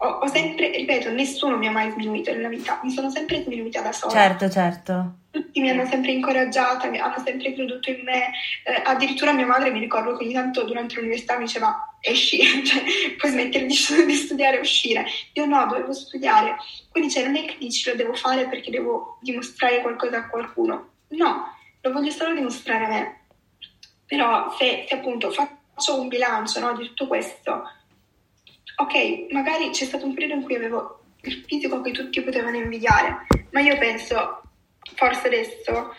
ho, 0.00 0.06
ho 0.06 0.26
sempre, 0.28 0.70
ripeto, 0.70 1.10
nessuno 1.10 1.56
mi 1.56 1.66
ha 1.66 1.70
mai 1.70 1.90
sminuito 1.90 2.32
nella 2.32 2.48
vita, 2.48 2.80
mi 2.82 2.90
sono 2.90 3.10
sempre 3.10 3.42
sminuita 3.42 3.80
da 3.80 3.92
sola. 3.92 4.12
Certo, 4.12 4.48
certo. 4.50 5.14
Tutti 5.30 5.60
mi 5.60 5.70
hanno 5.70 5.86
sempre 5.86 6.12
incoraggiata, 6.12 6.88
mi- 6.88 6.98
hanno 6.98 7.22
sempre 7.24 7.52
creduto 7.54 7.90
in 7.90 8.02
me. 8.04 8.30
Eh, 8.64 8.82
addirittura 8.84 9.32
mia 9.32 9.46
madre 9.46 9.70
mi 9.70 9.80
ricordo 9.80 10.16
che 10.16 10.24
ogni 10.24 10.32
tanto 10.32 10.64
durante 10.64 10.96
l'università 10.96 11.36
mi 11.36 11.44
diceva 11.44 11.87
esci, 12.00 12.38
cioè, 12.64 12.82
puoi 13.16 13.30
smettere 13.30 13.66
di 13.66 13.74
studiare 13.74 14.58
e 14.58 14.60
uscire. 14.60 15.06
Io 15.34 15.44
no, 15.46 15.66
dovevo 15.66 15.92
studiare. 15.92 16.56
Quindi 16.90 17.10
cioè, 17.10 17.24
non 17.24 17.36
è 17.36 17.44
che 17.44 17.56
dici 17.58 17.88
lo 17.88 17.96
devo 17.96 18.14
fare 18.14 18.48
perché 18.48 18.70
devo 18.70 19.18
dimostrare 19.20 19.80
qualcosa 19.80 20.18
a 20.18 20.28
qualcuno. 20.28 20.90
No, 21.08 21.56
lo 21.80 21.92
voglio 21.92 22.10
solo 22.10 22.34
dimostrare 22.34 22.84
a 22.84 22.88
me. 22.88 23.20
Però 24.06 24.54
se, 24.58 24.86
se 24.88 24.94
appunto 24.94 25.30
faccio 25.30 26.00
un 26.00 26.08
bilancio 26.08 26.60
no, 26.60 26.74
di 26.74 26.86
tutto 26.86 27.06
questo, 27.06 27.62
ok, 28.76 29.32
magari 29.32 29.70
c'è 29.70 29.84
stato 29.84 30.06
un 30.06 30.14
periodo 30.14 30.34
in 30.34 30.42
cui 30.42 30.54
avevo 30.54 31.00
il 31.22 31.44
fisico 31.46 31.80
che 31.80 31.90
tutti 31.90 32.22
potevano 32.22 32.56
invidiare, 32.56 33.26
ma 33.50 33.60
io 33.60 33.76
penso, 33.76 34.42
forse 34.94 35.26
adesso, 35.26 35.94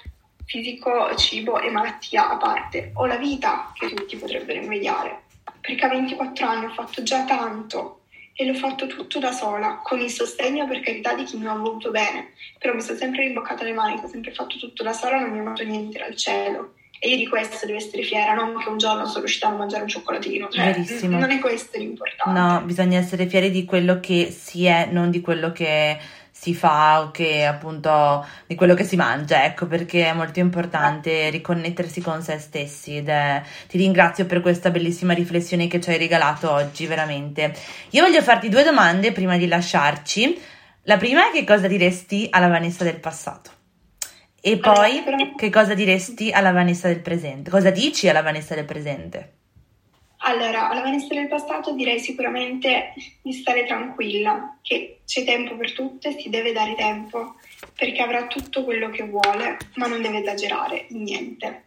fisico, 0.45 1.13
cibo 1.15 1.59
e 1.59 1.69
malattia 1.69 2.29
a 2.29 2.37
parte, 2.37 2.91
ho 2.95 3.05
la 3.05 3.17
vita 3.17 3.71
che 3.77 3.93
tutti 3.93 4.17
potrebbero 4.17 4.59
invidiare, 4.59 5.23
perché 5.69 5.85
a 5.85 5.89
24 5.89 6.47
anni 6.47 6.65
ho 6.65 6.69
fatto 6.69 7.03
già 7.03 7.25
tanto 7.25 8.01
e 8.33 8.45
l'ho 8.45 8.55
fatto 8.55 8.87
tutto 8.87 9.19
da 9.19 9.31
sola, 9.31 9.81
con 9.83 9.99
il 9.99 10.09
sostegno 10.09 10.67
per 10.67 10.79
carità 10.79 11.13
di 11.13 11.23
chi 11.23 11.37
mi 11.37 11.45
ha 11.45 11.53
voluto 11.53 11.91
bene, 11.91 12.31
però 12.57 12.73
mi 12.73 12.81
sono 12.81 12.97
sempre 12.97 13.23
rimboccata 13.23 13.63
le 13.63 13.73
maniche, 13.73 14.05
ho 14.05 14.07
sempre 14.07 14.31
fatto 14.31 14.57
tutto 14.57 14.81
da 14.81 14.93
sola, 14.93 15.19
non 15.19 15.29
mi 15.29 15.39
è 15.39 15.41
venuto 15.41 15.63
niente 15.63 15.99
dal 15.99 16.15
cielo. 16.15 16.73
E 17.01 17.09
io 17.09 17.17
di 17.17 17.27
questo 17.27 17.65
devo 17.65 17.77
essere 17.77 18.03
fiera, 18.03 18.33
non 18.33 18.57
che 18.57 18.67
un 18.67 18.77
giorno 18.77 19.05
sono 19.05 19.19
riuscita 19.19 19.47
a 19.47 19.51
mangiare 19.51 19.83
un 19.83 19.89
cioccolatino. 19.89 20.49
Cioè, 20.49 20.65
Verissimo. 20.65 21.17
Non 21.17 21.31
è 21.31 21.39
questo 21.39 21.77
l'importante. 21.77 22.39
No, 22.39 22.61
bisogna 22.65 22.97
essere 22.97 23.27
fieri 23.27 23.51
di 23.51 23.63
quello 23.63 23.99
che 23.99 24.31
si 24.31 24.65
è, 24.65 24.87
non 24.91 25.09
di 25.09 25.21
quello 25.21 25.51
che 25.51 25.97
si 26.39 26.55
fa 26.55 27.01
o 27.01 27.11
che 27.11 27.45
appunto 27.45 28.25
di 28.47 28.55
quello 28.55 28.73
che 28.73 28.85
si 28.85 28.95
mangia, 28.95 29.43
ecco, 29.43 29.67
perché 29.67 30.05
è 30.05 30.13
molto 30.13 30.39
importante 30.39 31.29
riconnettersi 31.29 31.99
con 31.99 32.21
se 32.21 32.39
stessi 32.39 32.95
ed 32.95 33.09
è... 33.09 33.43
ti 33.67 33.77
ringrazio 33.77 34.25
per 34.25 34.39
questa 34.39 34.69
bellissima 34.69 35.11
riflessione 35.13 35.67
che 35.67 35.81
ci 35.81 35.89
hai 35.89 35.97
regalato 35.97 36.49
oggi, 36.49 36.85
veramente. 36.85 37.53
Io 37.89 38.03
voglio 38.03 38.21
farti 38.21 38.47
due 38.47 38.63
domande 38.63 39.11
prima 39.11 39.35
di 39.35 39.47
lasciarci. 39.47 40.41
La 40.83 40.95
prima 40.95 41.27
è 41.27 41.33
che 41.33 41.43
cosa 41.43 41.67
diresti 41.67 42.29
alla 42.31 42.47
Vanessa 42.47 42.85
del 42.85 43.01
passato? 43.01 43.51
E 44.39 44.59
poi 44.59 45.03
che 45.35 45.49
cosa 45.49 45.73
diresti 45.73 46.31
alla 46.31 46.53
Vanessa 46.53 46.87
del 46.87 47.01
presente? 47.01 47.49
Cosa 47.49 47.69
dici 47.69 48.07
alla 48.07 48.21
Vanessa 48.21 48.55
del 48.55 48.63
presente? 48.63 49.38
Allora, 50.21 50.69
alla 50.69 50.81
Vanessa 50.81 51.13
del 51.13 51.27
passato 51.27 51.73
direi 51.73 51.99
sicuramente 51.99 52.93
di 53.21 53.31
stare 53.31 53.65
tranquilla, 53.65 54.57
che 54.61 54.99
c'è 55.05 55.23
tempo 55.23 55.55
per 55.55 55.73
tutto 55.73 56.09
e 56.09 56.17
si 56.19 56.29
deve 56.29 56.51
dare 56.51 56.75
tempo, 56.75 57.35
perché 57.77 58.01
avrà 58.01 58.27
tutto 58.27 58.63
quello 58.65 58.89
che 58.89 59.03
vuole, 59.03 59.57
ma 59.75 59.87
non 59.87 60.01
deve 60.01 60.19
esagerare 60.19 60.87
in 60.89 61.03
niente. 61.03 61.63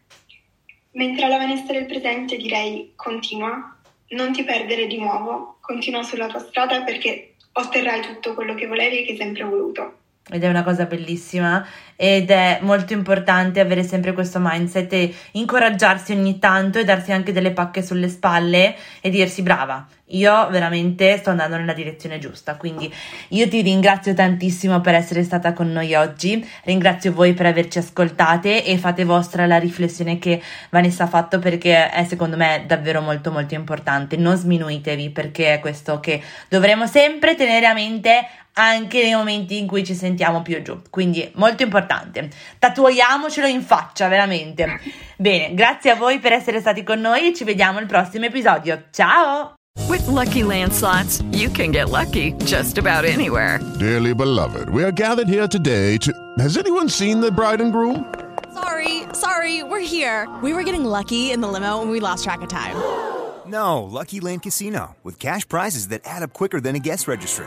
Mentre 0.93 1.25
alla 1.25 1.39
Vanessa 1.39 1.73
del 1.73 1.87
presente 1.87 2.37
direi 2.37 2.93
continua, 2.95 3.79
non 4.09 4.33
ti 4.33 4.45
perdere 4.45 4.87
di 4.87 4.99
nuovo, 4.99 5.57
continua 5.61 6.03
sulla 6.03 6.27
tua 6.27 6.41
strada 6.41 6.83
perché 6.83 7.37
otterrai 7.53 8.03
tutto 8.03 8.35
quello 8.35 8.55
che 8.55 8.67
volevi 8.67 8.99
e 8.99 9.05
che 9.05 9.13
hai 9.13 9.17
sempre 9.17 9.45
voluto. 9.45 10.01
Ed 10.31 10.45
è 10.45 10.49
una 10.49 10.63
cosa 10.63 10.85
bellissima 10.85 11.67
ed 11.97 12.31
è 12.31 12.59
molto 12.63 12.93
importante 12.93 13.61
avere 13.61 13.83
sempre 13.83 14.13
questo 14.13 14.39
mindset 14.41 14.93
e 14.93 15.15
incoraggiarsi 15.33 16.13
ogni 16.13 16.39
tanto 16.39 16.79
e 16.79 16.85
darsi 16.85 17.13
anche 17.13 17.33
delle 17.33 17.53
pacche 17.53 17.83
sulle 17.83 18.09
spalle 18.09 18.75
e 19.01 19.11
dirsi 19.11 19.43
brava, 19.43 19.87
io 20.13 20.49
veramente 20.51 21.19
sto 21.19 21.31
andando 21.31 21.57
nella 21.57 21.73
direzione 21.73 22.19
giusta. 22.19 22.57
Quindi 22.57 22.93
io 23.29 23.49
ti 23.49 23.63
ringrazio 23.63 24.15
tantissimo 24.15 24.81
per 24.81 24.95
essere 24.95 25.23
stata 25.23 25.53
con 25.53 25.71
noi 25.71 25.95
oggi, 25.95 26.45
ringrazio 26.65 27.13
voi 27.13 27.35
per 27.35 27.47
averci 27.47 27.79
ascoltate 27.79 28.65
e 28.65 28.79
fate 28.79 29.05
vostra 29.05 29.47
la 29.47 29.59
riflessione 29.59 30.19
che 30.19 30.43
Vanessa 30.71 31.05
ha 31.05 31.09
fatto 31.09 31.39
perché 31.39 31.91
è 31.91 32.05
secondo 32.05 32.37
me 32.37 32.65
davvero 32.67 33.01
molto 33.01 33.31
molto 33.31 33.55
importante. 33.55 34.17
Non 34.17 34.37
sminuitevi 34.37 35.11
perché 35.11 35.55
è 35.55 35.61
questo 35.61 36.01
che 36.01 36.23
dovremo 36.49 36.87
sempre 36.87 37.35
tenere 37.35 37.67
a 37.67 37.75
mente 37.75 38.27
anche 38.55 39.03
nei 39.03 39.15
momenti 39.15 39.59
in 39.59 39.67
cui 39.67 39.85
ci 39.85 39.95
sentiamo 39.95 40.43
più 40.43 40.61
giù. 40.63 40.81
Quindi 40.91 41.31
molto 41.35 41.63
importante. 41.63 42.31
Tatuiamocelo 42.59 43.47
in 43.47 43.63
faccia, 43.63 44.09
veramente. 44.09 44.81
Bene, 45.17 45.55
grazie 45.55 45.91
a 45.91 45.95
voi 45.95 46.19
per 46.19 46.33
essere 46.33 46.61
stati 46.61 46.83
con 46.83 47.01
noi 47.01 47.29
e 47.29 47.35
ci 47.35 47.45
vediamo 47.45 47.79
al 47.79 47.87
prossimo 47.87 48.27
episodio. 48.27 48.85
Ciao! 48.91 49.55
With 49.89 50.07
Lucky 50.07 50.43
Land 50.43 50.73
slots, 50.73 51.23
you 51.33 51.49
can 51.49 51.71
get 51.71 51.89
lucky 51.89 52.33
just 52.45 52.77
about 52.77 53.05
anywhere. 53.05 53.59
Dearly 53.79 54.15
beloved, 54.15 54.69
we 54.69 54.85
are 54.85 54.93
gathered 54.93 55.29
here 55.29 55.49
today 55.49 55.97
to. 55.99 56.13
Has 56.39 56.57
anyone 56.59 56.89
seen 56.89 57.21
the 57.21 57.31
bride 57.31 57.61
and 57.61 57.73
groom? 57.73 58.13
Sorry, 58.53 59.05
sorry, 59.15 59.63
we're 59.63 59.81
here. 59.81 60.29
We 60.43 60.53
were 60.53 60.63
getting 60.63 60.85
lucky 60.85 61.31
in 61.31 61.41
the 61.41 61.49
limo 61.49 61.81
and 61.81 61.91
we 61.91 62.01
lost 62.01 62.25
track 62.25 62.43
of 62.43 62.49
time. 62.49 62.77
No, 63.47 63.83
Lucky 63.83 64.21
Land 64.21 64.43
Casino, 64.43 64.95
with 65.03 65.19
cash 65.19 65.49
prizes 65.49 65.89
that 65.89 66.03
add 66.05 66.23
up 66.23 66.33
quicker 66.33 66.61
than 66.61 66.77
a 66.77 66.79
guest 66.79 67.09
registry. 67.09 67.47